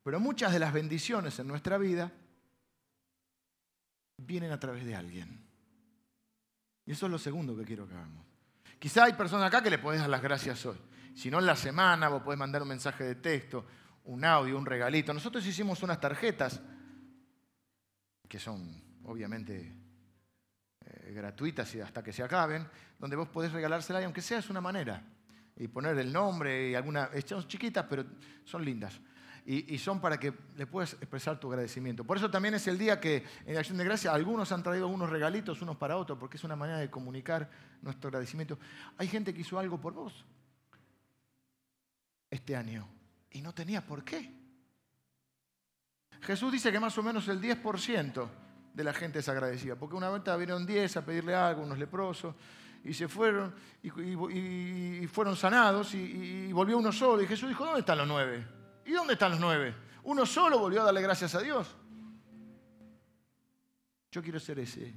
Pero 0.03 0.19
muchas 0.19 0.51
de 0.51 0.59
las 0.59 0.73
bendiciones 0.73 1.37
en 1.39 1.47
nuestra 1.47 1.77
vida 1.77 2.11
vienen 4.17 4.51
a 4.51 4.59
través 4.59 4.85
de 4.85 4.95
alguien. 4.95 5.45
Y 6.85 6.91
eso 6.91 7.05
es 7.05 7.11
lo 7.11 7.19
segundo 7.19 7.55
que 7.55 7.63
quiero 7.63 7.87
que 7.87 7.93
hagamos. 7.93 8.25
Quizá 8.79 9.03
hay 9.03 9.13
personas 9.13 9.47
acá 9.47 9.61
que 9.61 9.69
le 9.69 9.77
podés 9.77 10.01
dar 10.01 10.09
las 10.09 10.21
gracias 10.21 10.65
hoy. 10.65 10.77
Si 11.13 11.29
no 11.29 11.39
en 11.39 11.45
la 11.45 11.55
semana, 11.55 12.09
vos 12.09 12.23
podés 12.23 12.39
mandar 12.39 12.63
un 12.63 12.69
mensaje 12.69 13.03
de 13.03 13.15
texto, 13.15 13.65
un 14.05 14.25
audio, 14.25 14.57
un 14.57 14.65
regalito. 14.65 15.13
Nosotros 15.13 15.45
hicimos 15.45 15.83
unas 15.83 15.99
tarjetas 15.99 16.59
que 18.27 18.39
son 18.39 18.81
obviamente 19.03 19.75
eh, 20.85 21.11
gratuitas 21.13 21.75
y 21.75 21.81
hasta 21.81 22.01
que 22.01 22.13
se 22.13 22.23
acaben, 22.23 22.67
donde 22.97 23.15
vos 23.15 23.27
podés 23.27 23.51
regalársela 23.51 24.01
y 24.01 24.05
aunque 24.05 24.21
sea 24.21 24.39
es 24.39 24.49
una 24.49 24.61
manera. 24.61 25.03
Y 25.57 25.67
poner 25.67 25.97
el 25.99 26.11
nombre 26.11 26.69
y 26.69 26.75
alguna. 26.75 27.09
Son 27.25 27.47
chiquitas, 27.47 27.85
pero 27.87 28.05
son 28.45 28.65
lindas. 28.65 28.99
Y, 29.45 29.77
son 29.79 29.99
para 29.99 30.19
que 30.19 30.33
le 30.55 30.67
puedas 30.67 30.93
expresar 30.93 31.39
tu 31.39 31.49
agradecimiento. 31.49 32.03
Por 32.03 32.17
eso 32.17 32.29
también 32.29 32.53
es 32.53 32.67
el 32.67 32.77
día 32.77 32.99
que 32.99 33.25
en 33.45 33.57
Acción 33.57 33.77
de 33.77 33.83
Gracia 33.83 34.13
algunos 34.13 34.51
han 34.51 34.61
traído 34.61 34.87
unos 34.87 35.09
regalitos 35.09 35.61
unos 35.61 35.77
para 35.77 35.97
otros, 35.97 36.17
porque 36.19 36.37
es 36.37 36.43
una 36.43 36.55
manera 36.55 36.77
de 36.77 36.89
comunicar 36.89 37.49
nuestro 37.81 38.09
agradecimiento. 38.09 38.59
Hay 38.97 39.07
gente 39.07 39.33
que 39.33 39.41
hizo 39.41 39.57
algo 39.57 39.81
por 39.81 39.93
vos 39.93 40.25
este 42.29 42.55
año 42.55 42.87
y 43.31 43.41
no 43.41 43.53
tenía 43.53 43.85
por 43.85 44.03
qué. 44.03 44.31
Jesús 46.21 46.51
dice 46.51 46.71
que 46.71 46.79
más 46.79 46.95
o 46.97 47.03
menos 47.03 47.27
el 47.27 47.41
10% 47.41 48.29
de 48.73 48.83
la 48.83 48.93
gente 48.93 49.19
es 49.19 49.27
agradecida, 49.27 49.75
porque 49.75 49.95
una 49.95 50.09
vez 50.09 50.21
vinieron 50.37 50.65
10 50.65 50.97
a 50.97 51.05
pedirle 51.05 51.35
algo, 51.35 51.63
unos 51.63 51.79
leprosos, 51.79 52.35
y 52.83 52.93
se 52.93 53.07
fueron 53.07 53.53
y, 53.83 55.07
fueron 55.07 55.35
sanados 55.35 55.93
y, 55.93 56.51
volvió 56.51 56.77
uno 56.77 56.91
solo. 56.91 57.21
Y 57.21 57.27
Jesús 57.27 57.49
dijo, 57.49 57.65
¿dónde 57.65 57.81
están 57.81 57.97
los 57.97 58.07
nueve? 58.07 58.60
¿Y 58.85 58.91
dónde 58.91 59.13
están 59.13 59.31
los 59.31 59.39
nueve? 59.39 59.73
Uno 60.03 60.25
solo 60.25 60.59
volvió 60.59 60.81
a 60.81 60.85
darle 60.85 61.01
gracias 61.01 61.35
a 61.35 61.41
Dios. 61.41 61.75
Yo 64.11 64.21
quiero 64.21 64.39
ser 64.39 64.59
ese, 64.59 64.93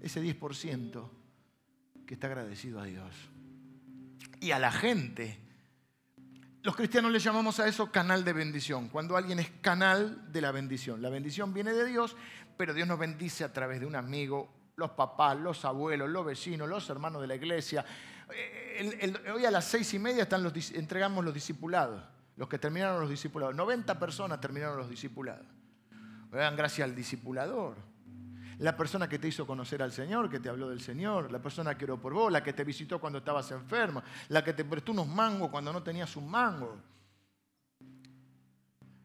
ese 0.00 0.22
10% 0.22 1.10
que 2.06 2.14
está 2.14 2.26
agradecido 2.26 2.80
a 2.80 2.84
Dios. 2.84 3.14
Y 4.40 4.50
a 4.50 4.58
la 4.58 4.72
gente. 4.72 5.38
Los 6.62 6.76
cristianos 6.76 7.10
le 7.10 7.18
llamamos 7.18 7.58
a 7.58 7.66
eso 7.66 7.90
canal 7.90 8.24
de 8.24 8.32
bendición, 8.32 8.88
cuando 8.88 9.16
alguien 9.16 9.38
es 9.40 9.50
canal 9.60 10.30
de 10.32 10.40
la 10.40 10.52
bendición. 10.52 11.02
La 11.02 11.10
bendición 11.10 11.52
viene 11.52 11.72
de 11.72 11.86
Dios, 11.86 12.16
pero 12.56 12.74
Dios 12.74 12.86
nos 12.86 12.98
bendice 12.98 13.44
a 13.44 13.52
través 13.52 13.80
de 13.80 13.86
un 13.86 13.96
amigo, 13.96 14.52
los 14.76 14.90
papás, 14.90 15.38
los 15.38 15.64
abuelos, 15.64 16.08
los 16.08 16.24
vecinos, 16.24 16.68
los 16.68 16.88
hermanos 16.88 17.20
de 17.20 17.28
la 17.28 17.34
iglesia. 17.34 17.84
hoy 19.34 19.44
a 19.44 19.50
las 19.50 19.64
seis 19.64 19.92
y 19.94 19.98
media 19.98 20.22
están 20.24 20.42
los, 20.42 20.72
entregamos 20.72 21.24
los 21.24 21.34
discipulados, 21.34 22.02
los 22.36 22.48
que 22.48 22.58
terminaron 22.58 23.00
los 23.00 23.10
discipulados. 23.10 23.54
90 23.54 23.98
personas 23.98 24.40
terminaron 24.40 24.76
los 24.76 24.88
discipulados. 24.88 25.46
Dan 26.30 26.56
gracias 26.56 26.88
al 26.88 26.94
discipulador. 26.94 27.76
La 28.58 28.76
persona 28.76 29.08
que 29.08 29.18
te 29.18 29.28
hizo 29.28 29.46
conocer 29.46 29.82
al 29.82 29.92
Señor, 29.92 30.30
que 30.30 30.40
te 30.40 30.48
habló 30.48 30.70
del 30.70 30.80
Señor, 30.80 31.30
la 31.32 31.40
persona 31.40 31.76
que 31.76 31.84
oró 31.84 32.00
por 32.00 32.14
vos, 32.14 32.30
la 32.30 32.42
que 32.42 32.52
te 32.52 32.64
visitó 32.64 33.00
cuando 33.00 33.18
estabas 33.18 33.50
enferma, 33.50 34.02
la 34.28 34.42
que 34.44 34.52
te 34.52 34.64
prestó 34.64 34.92
unos 34.92 35.08
mangos 35.08 35.50
cuando 35.50 35.72
no 35.72 35.82
tenías 35.82 36.16
un 36.16 36.30
mango, 36.30 36.78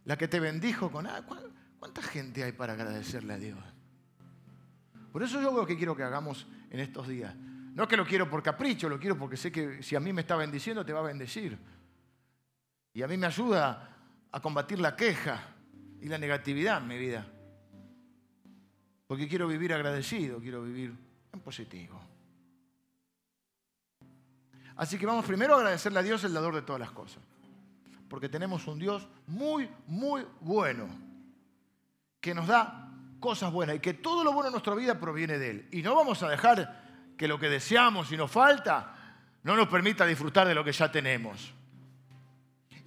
la 0.06 0.18
que 0.18 0.28
te 0.28 0.40
bendijo 0.40 0.92
con... 0.92 1.08
¿Cuánta 1.80 2.02
gente 2.02 2.44
hay 2.44 2.54
para 2.54 2.74
agradecerle 2.74 3.34
a 3.34 3.38
Dios? 3.38 3.60
Por 5.12 5.24
eso 5.24 5.42
yo 5.42 5.52
lo 5.52 5.66
que 5.66 5.78
quiero 5.78 5.96
que 5.96 6.04
hagamos 6.04 6.48
en 6.70 6.80
estos 6.80 7.08
días. 7.08 7.36
No 7.36 7.84
es 7.84 7.90
que 7.90 7.98
lo 7.98 8.06
quiero 8.06 8.30
por 8.30 8.42
capricho, 8.42 8.90
lo 8.90 9.00
quiero 9.00 9.18
porque 9.18 9.38
sé 9.38 9.52
que 9.52 9.84
si 9.84 9.96
a 9.96 10.00
mí 10.00 10.14
me 10.14 10.22
está 10.22 10.36
bendiciendo, 10.36 10.86
te 10.86 10.94
va 10.94 11.00
a 11.00 11.04
bendecir. 11.04 11.58
Y 12.98 13.04
a 13.04 13.08
mí 13.08 13.16
me 13.16 13.28
ayuda 13.28 13.96
a 14.32 14.40
combatir 14.40 14.80
la 14.80 14.96
queja 14.96 15.40
y 16.02 16.08
la 16.08 16.18
negatividad 16.18 16.80
en 16.82 16.88
mi 16.88 16.98
vida. 16.98 17.28
Porque 19.06 19.28
quiero 19.28 19.48
vivir 19.48 19.72
agradecido, 19.72 20.40
quiero 20.40 20.64
vivir 20.64 20.96
en 21.32 21.40
positivo. 21.40 22.02
Así 24.78 24.98
que 24.98 25.06
vamos 25.06 25.26
primero 25.26 25.54
a 25.54 25.58
agradecerle 25.58 26.00
a 26.00 26.02
Dios, 26.02 26.24
el 26.24 26.34
dador 26.34 26.56
de 26.56 26.64
todas 26.64 26.80
las 26.80 26.90
cosas. 26.90 27.22
Porque 28.10 28.30
tenemos 28.30 28.66
un 28.66 28.80
Dios 28.80 29.08
muy, 29.28 29.70
muy 29.86 30.26
bueno, 30.40 30.88
que 32.20 32.34
nos 32.34 32.48
da 32.48 32.90
cosas 33.20 33.54
buenas 33.54 33.76
y 33.76 33.80
que 33.80 33.94
todo 33.94 34.24
lo 34.24 34.34
bueno 34.34 34.48
en 34.48 34.54
nuestra 34.54 34.74
vida 34.74 35.00
proviene 35.00 35.38
de 35.38 35.52
Él. 35.52 35.68
Y 35.72 35.84
no 35.84 35.96
vamos 35.96 36.24
a 36.24 36.30
dejar 36.30 37.14
que 37.16 37.28
lo 37.28 37.38
que 37.38 37.48
deseamos 37.48 38.12
y 38.12 38.18
nos 38.18 38.32
falta 38.32 38.96
no 39.44 39.56
nos 39.56 39.68
permita 39.68 40.04
disfrutar 40.04 40.48
de 40.48 40.56
lo 40.56 40.64
que 40.64 40.72
ya 40.72 40.92
tenemos. 40.92 41.54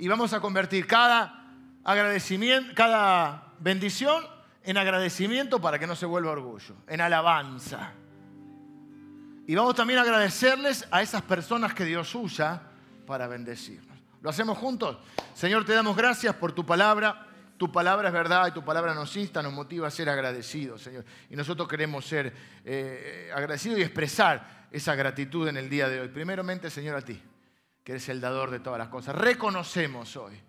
Y 0.00 0.08
vamos 0.08 0.32
a 0.32 0.40
convertir 0.40 0.86
cada 0.86 1.44
agradecimiento, 1.84 2.72
cada 2.74 3.52
bendición 3.58 4.24
en 4.64 4.78
agradecimiento 4.78 5.60
para 5.60 5.78
que 5.78 5.86
no 5.86 5.94
se 5.94 6.06
vuelva 6.06 6.30
orgullo, 6.30 6.74
en 6.86 7.02
alabanza. 7.02 7.92
Y 9.46 9.54
vamos 9.54 9.74
también 9.74 9.98
a 9.98 10.02
agradecerles 10.02 10.88
a 10.90 11.02
esas 11.02 11.20
personas 11.20 11.74
que 11.74 11.84
Dios 11.84 12.14
usa 12.14 12.62
para 13.06 13.26
bendecirnos. 13.26 13.98
¿Lo 14.22 14.30
hacemos 14.30 14.56
juntos? 14.56 14.96
Señor, 15.34 15.66
te 15.66 15.74
damos 15.74 15.94
gracias 15.94 16.34
por 16.34 16.52
tu 16.52 16.64
palabra. 16.64 17.26
Tu 17.58 17.70
palabra 17.70 18.08
es 18.08 18.14
verdad 18.14 18.48
y 18.48 18.52
tu 18.52 18.64
palabra 18.64 18.94
nos 18.94 19.14
insta, 19.18 19.42
nos 19.42 19.52
motiva 19.52 19.86
a 19.86 19.90
ser 19.90 20.08
agradecidos, 20.08 20.80
Señor. 20.80 21.04
Y 21.28 21.36
nosotros 21.36 21.68
queremos 21.68 22.06
ser 22.06 22.34
eh, 22.64 23.30
agradecidos 23.34 23.78
y 23.78 23.82
expresar 23.82 24.66
esa 24.72 24.94
gratitud 24.94 25.46
en 25.46 25.58
el 25.58 25.68
día 25.68 25.90
de 25.90 26.00
hoy. 26.00 26.08
Primeramente, 26.08 26.70
Señor, 26.70 26.96
a 26.96 27.02
ti, 27.02 27.22
que 27.84 27.92
eres 27.92 28.08
el 28.08 28.20
dador 28.20 28.50
de 28.50 28.60
todas 28.60 28.78
las 28.78 28.88
cosas. 28.88 29.14
Reconocemos 29.14 30.16
hoy, 30.16 30.40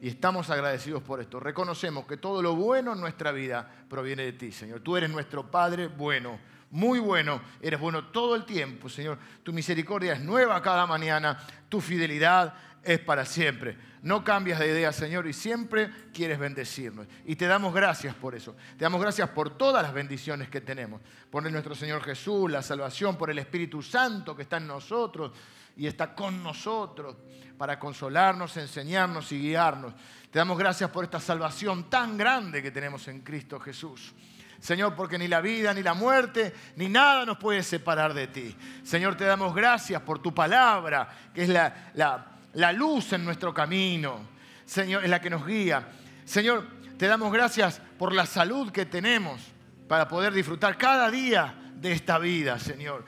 y 0.00 0.08
estamos 0.08 0.50
agradecidos 0.50 1.02
por 1.02 1.20
esto, 1.20 1.38
reconocemos 1.38 2.06
que 2.06 2.16
todo 2.16 2.42
lo 2.42 2.54
bueno 2.56 2.92
en 2.92 3.00
nuestra 3.00 3.32
vida 3.32 3.70
proviene 3.88 4.24
de 4.24 4.32
ti, 4.32 4.52
Señor. 4.52 4.80
Tú 4.80 4.96
eres 4.96 5.10
nuestro 5.10 5.50
Padre 5.50 5.86
bueno, 5.86 6.40
muy 6.70 6.98
bueno, 6.98 7.40
eres 7.60 7.78
bueno 7.78 8.06
todo 8.06 8.34
el 8.34 8.44
tiempo, 8.44 8.88
Señor. 8.88 9.18
Tu 9.42 9.52
misericordia 9.52 10.14
es 10.14 10.20
nueva 10.20 10.60
cada 10.60 10.86
mañana, 10.86 11.38
tu 11.68 11.80
fidelidad 11.80 12.54
es 12.82 12.98
para 12.98 13.24
siempre. 13.24 13.76
No 14.02 14.24
cambias 14.24 14.58
de 14.58 14.66
idea, 14.66 14.92
Señor, 14.92 15.28
y 15.28 15.32
siempre 15.32 15.90
quieres 16.12 16.38
bendecirnos. 16.38 17.06
Y 17.24 17.36
te 17.36 17.46
damos 17.46 17.72
gracias 17.72 18.14
por 18.16 18.34
eso. 18.34 18.56
Te 18.76 18.84
damos 18.84 19.00
gracias 19.00 19.28
por 19.28 19.56
todas 19.56 19.82
las 19.82 19.94
bendiciones 19.94 20.48
que 20.48 20.60
tenemos. 20.60 21.00
Por 21.30 21.48
nuestro 21.48 21.76
Señor 21.76 22.02
Jesús, 22.02 22.50
la 22.50 22.62
salvación, 22.62 23.16
por 23.16 23.30
el 23.30 23.38
Espíritu 23.38 23.80
Santo 23.82 24.34
que 24.34 24.42
está 24.42 24.56
en 24.56 24.66
nosotros 24.66 25.30
y 25.76 25.86
está 25.86 26.14
con 26.14 26.42
nosotros 26.42 27.16
para 27.56 27.78
consolarnos, 27.78 28.56
enseñarnos 28.56 29.30
y 29.32 29.38
guiarnos. 29.40 29.94
Te 30.30 30.38
damos 30.38 30.58
gracias 30.58 30.90
por 30.90 31.04
esta 31.04 31.20
salvación 31.20 31.90
tan 31.90 32.16
grande 32.16 32.62
que 32.62 32.70
tenemos 32.70 33.06
en 33.08 33.20
Cristo 33.20 33.60
Jesús. 33.60 34.12
Señor, 34.58 34.94
porque 34.94 35.18
ni 35.18 35.28
la 35.28 35.40
vida, 35.40 35.74
ni 35.74 35.82
la 35.82 35.94
muerte, 35.94 36.54
ni 36.76 36.88
nada 36.88 37.26
nos 37.26 37.38
puede 37.38 37.62
separar 37.62 38.14
de 38.14 38.28
ti. 38.28 38.56
Señor, 38.84 39.16
te 39.16 39.24
damos 39.24 39.54
gracias 39.54 40.00
por 40.02 40.20
tu 40.20 40.32
palabra, 40.32 41.08
que 41.34 41.42
es 41.42 41.48
la, 41.48 41.90
la 41.94 42.32
la 42.54 42.72
luz 42.72 43.12
en 43.12 43.24
nuestro 43.24 43.54
camino, 43.54 44.20
Señor, 44.64 45.04
es 45.04 45.10
la 45.10 45.20
que 45.20 45.30
nos 45.30 45.46
guía. 45.46 45.88
Señor, 46.24 46.66
te 46.98 47.06
damos 47.06 47.32
gracias 47.32 47.80
por 47.98 48.12
la 48.12 48.26
salud 48.26 48.70
que 48.70 48.86
tenemos 48.86 49.40
para 49.88 50.08
poder 50.08 50.32
disfrutar 50.32 50.76
cada 50.76 51.10
día 51.10 51.54
de 51.74 51.92
esta 51.92 52.18
vida, 52.18 52.58
Señor. 52.58 53.04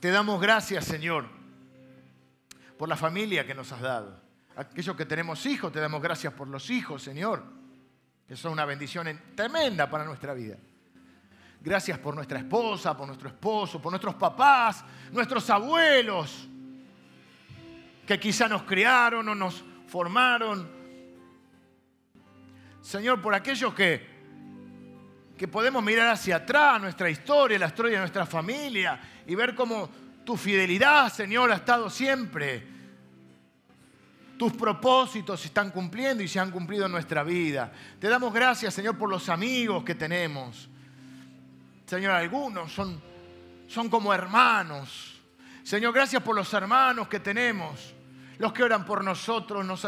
Te 0.00 0.10
damos 0.10 0.40
gracias, 0.40 0.84
Señor, 0.84 1.26
por 2.78 2.88
la 2.88 2.96
familia 2.96 3.44
que 3.44 3.54
nos 3.54 3.72
has 3.72 3.80
dado. 3.80 4.20
Aquellos 4.56 4.96
que 4.96 5.04
tenemos 5.04 5.44
hijos, 5.46 5.72
te 5.72 5.80
damos 5.80 6.00
gracias 6.00 6.32
por 6.32 6.46
los 6.46 6.70
hijos, 6.70 7.02
Señor, 7.02 7.42
que 8.26 8.36
son 8.36 8.52
una 8.52 8.64
bendición 8.64 9.20
tremenda 9.34 9.90
para 9.90 10.04
nuestra 10.04 10.34
vida. 10.34 10.56
Gracias 11.60 11.98
por 11.98 12.14
nuestra 12.14 12.38
esposa, 12.38 12.96
por 12.96 13.08
nuestro 13.08 13.28
esposo, 13.28 13.82
por 13.82 13.90
nuestros 13.90 14.14
papás, 14.14 14.84
nuestros 15.10 15.50
abuelos, 15.50 16.48
que 18.06 18.20
quizá 18.20 18.48
nos 18.48 18.62
criaron 18.62 19.28
o 19.28 19.34
nos 19.34 19.64
formaron. 19.88 20.70
Señor, 22.80 23.20
por 23.20 23.34
aquellos 23.34 23.74
que, 23.74 24.07
que 25.38 25.48
podemos 25.48 25.82
mirar 25.82 26.08
hacia 26.08 26.36
atrás, 26.36 26.80
nuestra 26.80 27.08
historia, 27.08 27.58
la 27.58 27.68
historia 27.68 27.92
de 27.92 27.98
nuestra 28.00 28.26
familia, 28.26 29.00
y 29.26 29.34
ver 29.34 29.54
cómo 29.54 29.88
tu 30.24 30.36
fidelidad, 30.36 31.10
Señor, 31.10 31.50
ha 31.50 31.54
estado 31.54 31.88
siempre. 31.88 32.76
Tus 34.36 34.52
propósitos 34.52 35.40
se 35.40 35.46
están 35.46 35.70
cumpliendo 35.70 36.22
y 36.22 36.28
se 36.28 36.38
han 36.38 36.50
cumplido 36.50 36.86
en 36.86 36.92
nuestra 36.92 37.22
vida. 37.22 37.72
Te 37.98 38.08
damos 38.08 38.34
gracias, 38.34 38.74
Señor, 38.74 38.98
por 38.98 39.08
los 39.08 39.28
amigos 39.30 39.82
que 39.84 39.94
tenemos. 39.94 40.68
Señor, 41.86 42.12
algunos 42.12 42.72
son, 42.72 43.00
son 43.66 43.88
como 43.88 44.12
hermanos. 44.12 45.20
Señor, 45.62 45.94
gracias 45.94 46.22
por 46.22 46.36
los 46.36 46.52
hermanos 46.52 47.08
que 47.08 47.20
tenemos 47.20 47.94
los 48.38 48.52
que 48.52 48.62
oran 48.62 48.84
por 48.84 49.04
nosotros, 49.04 49.66
nos, 49.66 49.82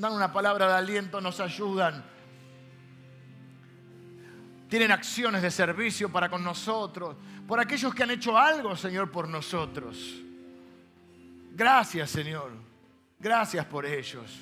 dan 0.00 0.12
una 0.12 0.32
palabra 0.32 0.68
de 0.68 0.74
aliento, 0.74 1.20
nos 1.20 1.40
ayudan. 1.40 2.04
Tienen 4.68 4.90
acciones 4.90 5.42
de 5.42 5.50
servicio 5.50 6.10
para 6.10 6.28
con 6.28 6.42
nosotros, 6.42 7.16
por 7.46 7.60
aquellos 7.60 7.94
que 7.94 8.02
han 8.02 8.10
hecho 8.10 8.36
algo, 8.36 8.76
Señor, 8.76 9.10
por 9.10 9.28
nosotros. 9.28 10.22
Gracias, 11.52 12.10
Señor. 12.10 12.52
Gracias 13.18 13.64
por 13.66 13.86
ellos. 13.86 14.40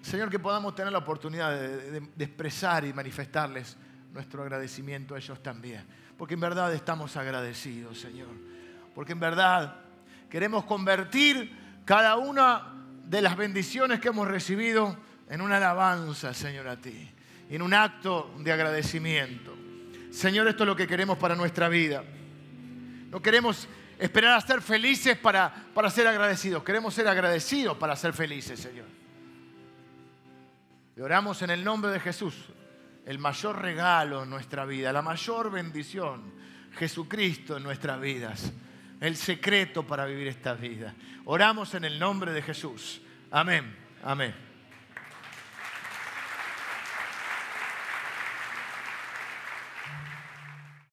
Señor, 0.00 0.30
que 0.30 0.38
podamos 0.38 0.74
tener 0.74 0.92
la 0.92 0.98
oportunidad 0.98 1.52
de, 1.52 2.24
expresar 2.24 2.84
y 2.84 2.92
manifestarles 2.92 3.76
nuestro 4.12 4.42
agradecimiento 4.42 5.14
a 5.14 5.18
ellos 5.18 5.42
también. 5.42 5.84
Porque 6.16 6.34
en 6.34 6.40
verdad 6.40 6.72
estamos 6.72 7.16
agradecidos, 7.16 7.98
Señor 8.00 8.56
porque 8.96 9.12
en 9.12 9.20
verdad 9.20 9.76
queremos 10.30 10.64
convertir 10.64 11.54
cada 11.84 12.16
una 12.16 12.72
de 13.04 13.20
las 13.20 13.36
bendiciones 13.36 14.00
que 14.00 14.08
hemos 14.08 14.26
recibido 14.26 14.96
en 15.28 15.40
una 15.40 15.56
alabanza, 15.56 16.32
Señor, 16.32 16.68
a 16.68 16.76
ti, 16.76 17.10
en 17.50 17.62
un 17.62 17.74
acto 17.74 18.34
de 18.38 18.52
agradecimiento. 18.52 19.54
Señor, 20.10 20.48
esto 20.48 20.62
es 20.64 20.66
lo 20.68 20.76
que 20.76 20.86
queremos 20.86 21.18
para 21.18 21.34
nuestra 21.34 21.68
vida. 21.68 22.02
No 23.10 23.20
queremos 23.20 23.68
esperar 23.98 24.34
a 24.34 24.40
ser 24.40 24.62
felices 24.62 25.16
para, 25.16 25.52
para 25.74 25.90
ser 25.90 26.06
agradecidos. 26.06 26.62
Queremos 26.62 26.94
ser 26.94 27.08
agradecidos 27.08 27.76
para 27.76 27.96
ser 27.96 28.12
felices, 28.12 28.60
Señor. 28.60 28.86
Y 30.96 31.00
oramos 31.00 31.42
en 31.42 31.50
el 31.50 31.62
nombre 31.62 31.90
de 31.90 32.00
Jesús, 32.00 32.34
el 33.04 33.18
mayor 33.18 33.60
regalo 33.60 34.22
en 34.22 34.30
nuestra 34.30 34.64
vida, 34.64 34.92
la 34.92 35.02
mayor 35.02 35.50
bendición, 35.50 36.32
Jesucristo 36.78 37.56
en 37.56 37.62
nuestras 37.62 38.00
vidas, 38.00 38.52
el 39.00 39.16
secreto 39.16 39.86
para 39.86 40.06
vivir 40.06 40.28
esta 40.28 40.54
vida. 40.54 40.94
Oramos 41.26 41.74
en 41.74 41.84
el 41.84 41.98
nombre 41.98 42.32
de 42.32 42.40
Jesús. 42.40 43.02
Amén. 43.30 43.76
Amén. 44.02 44.45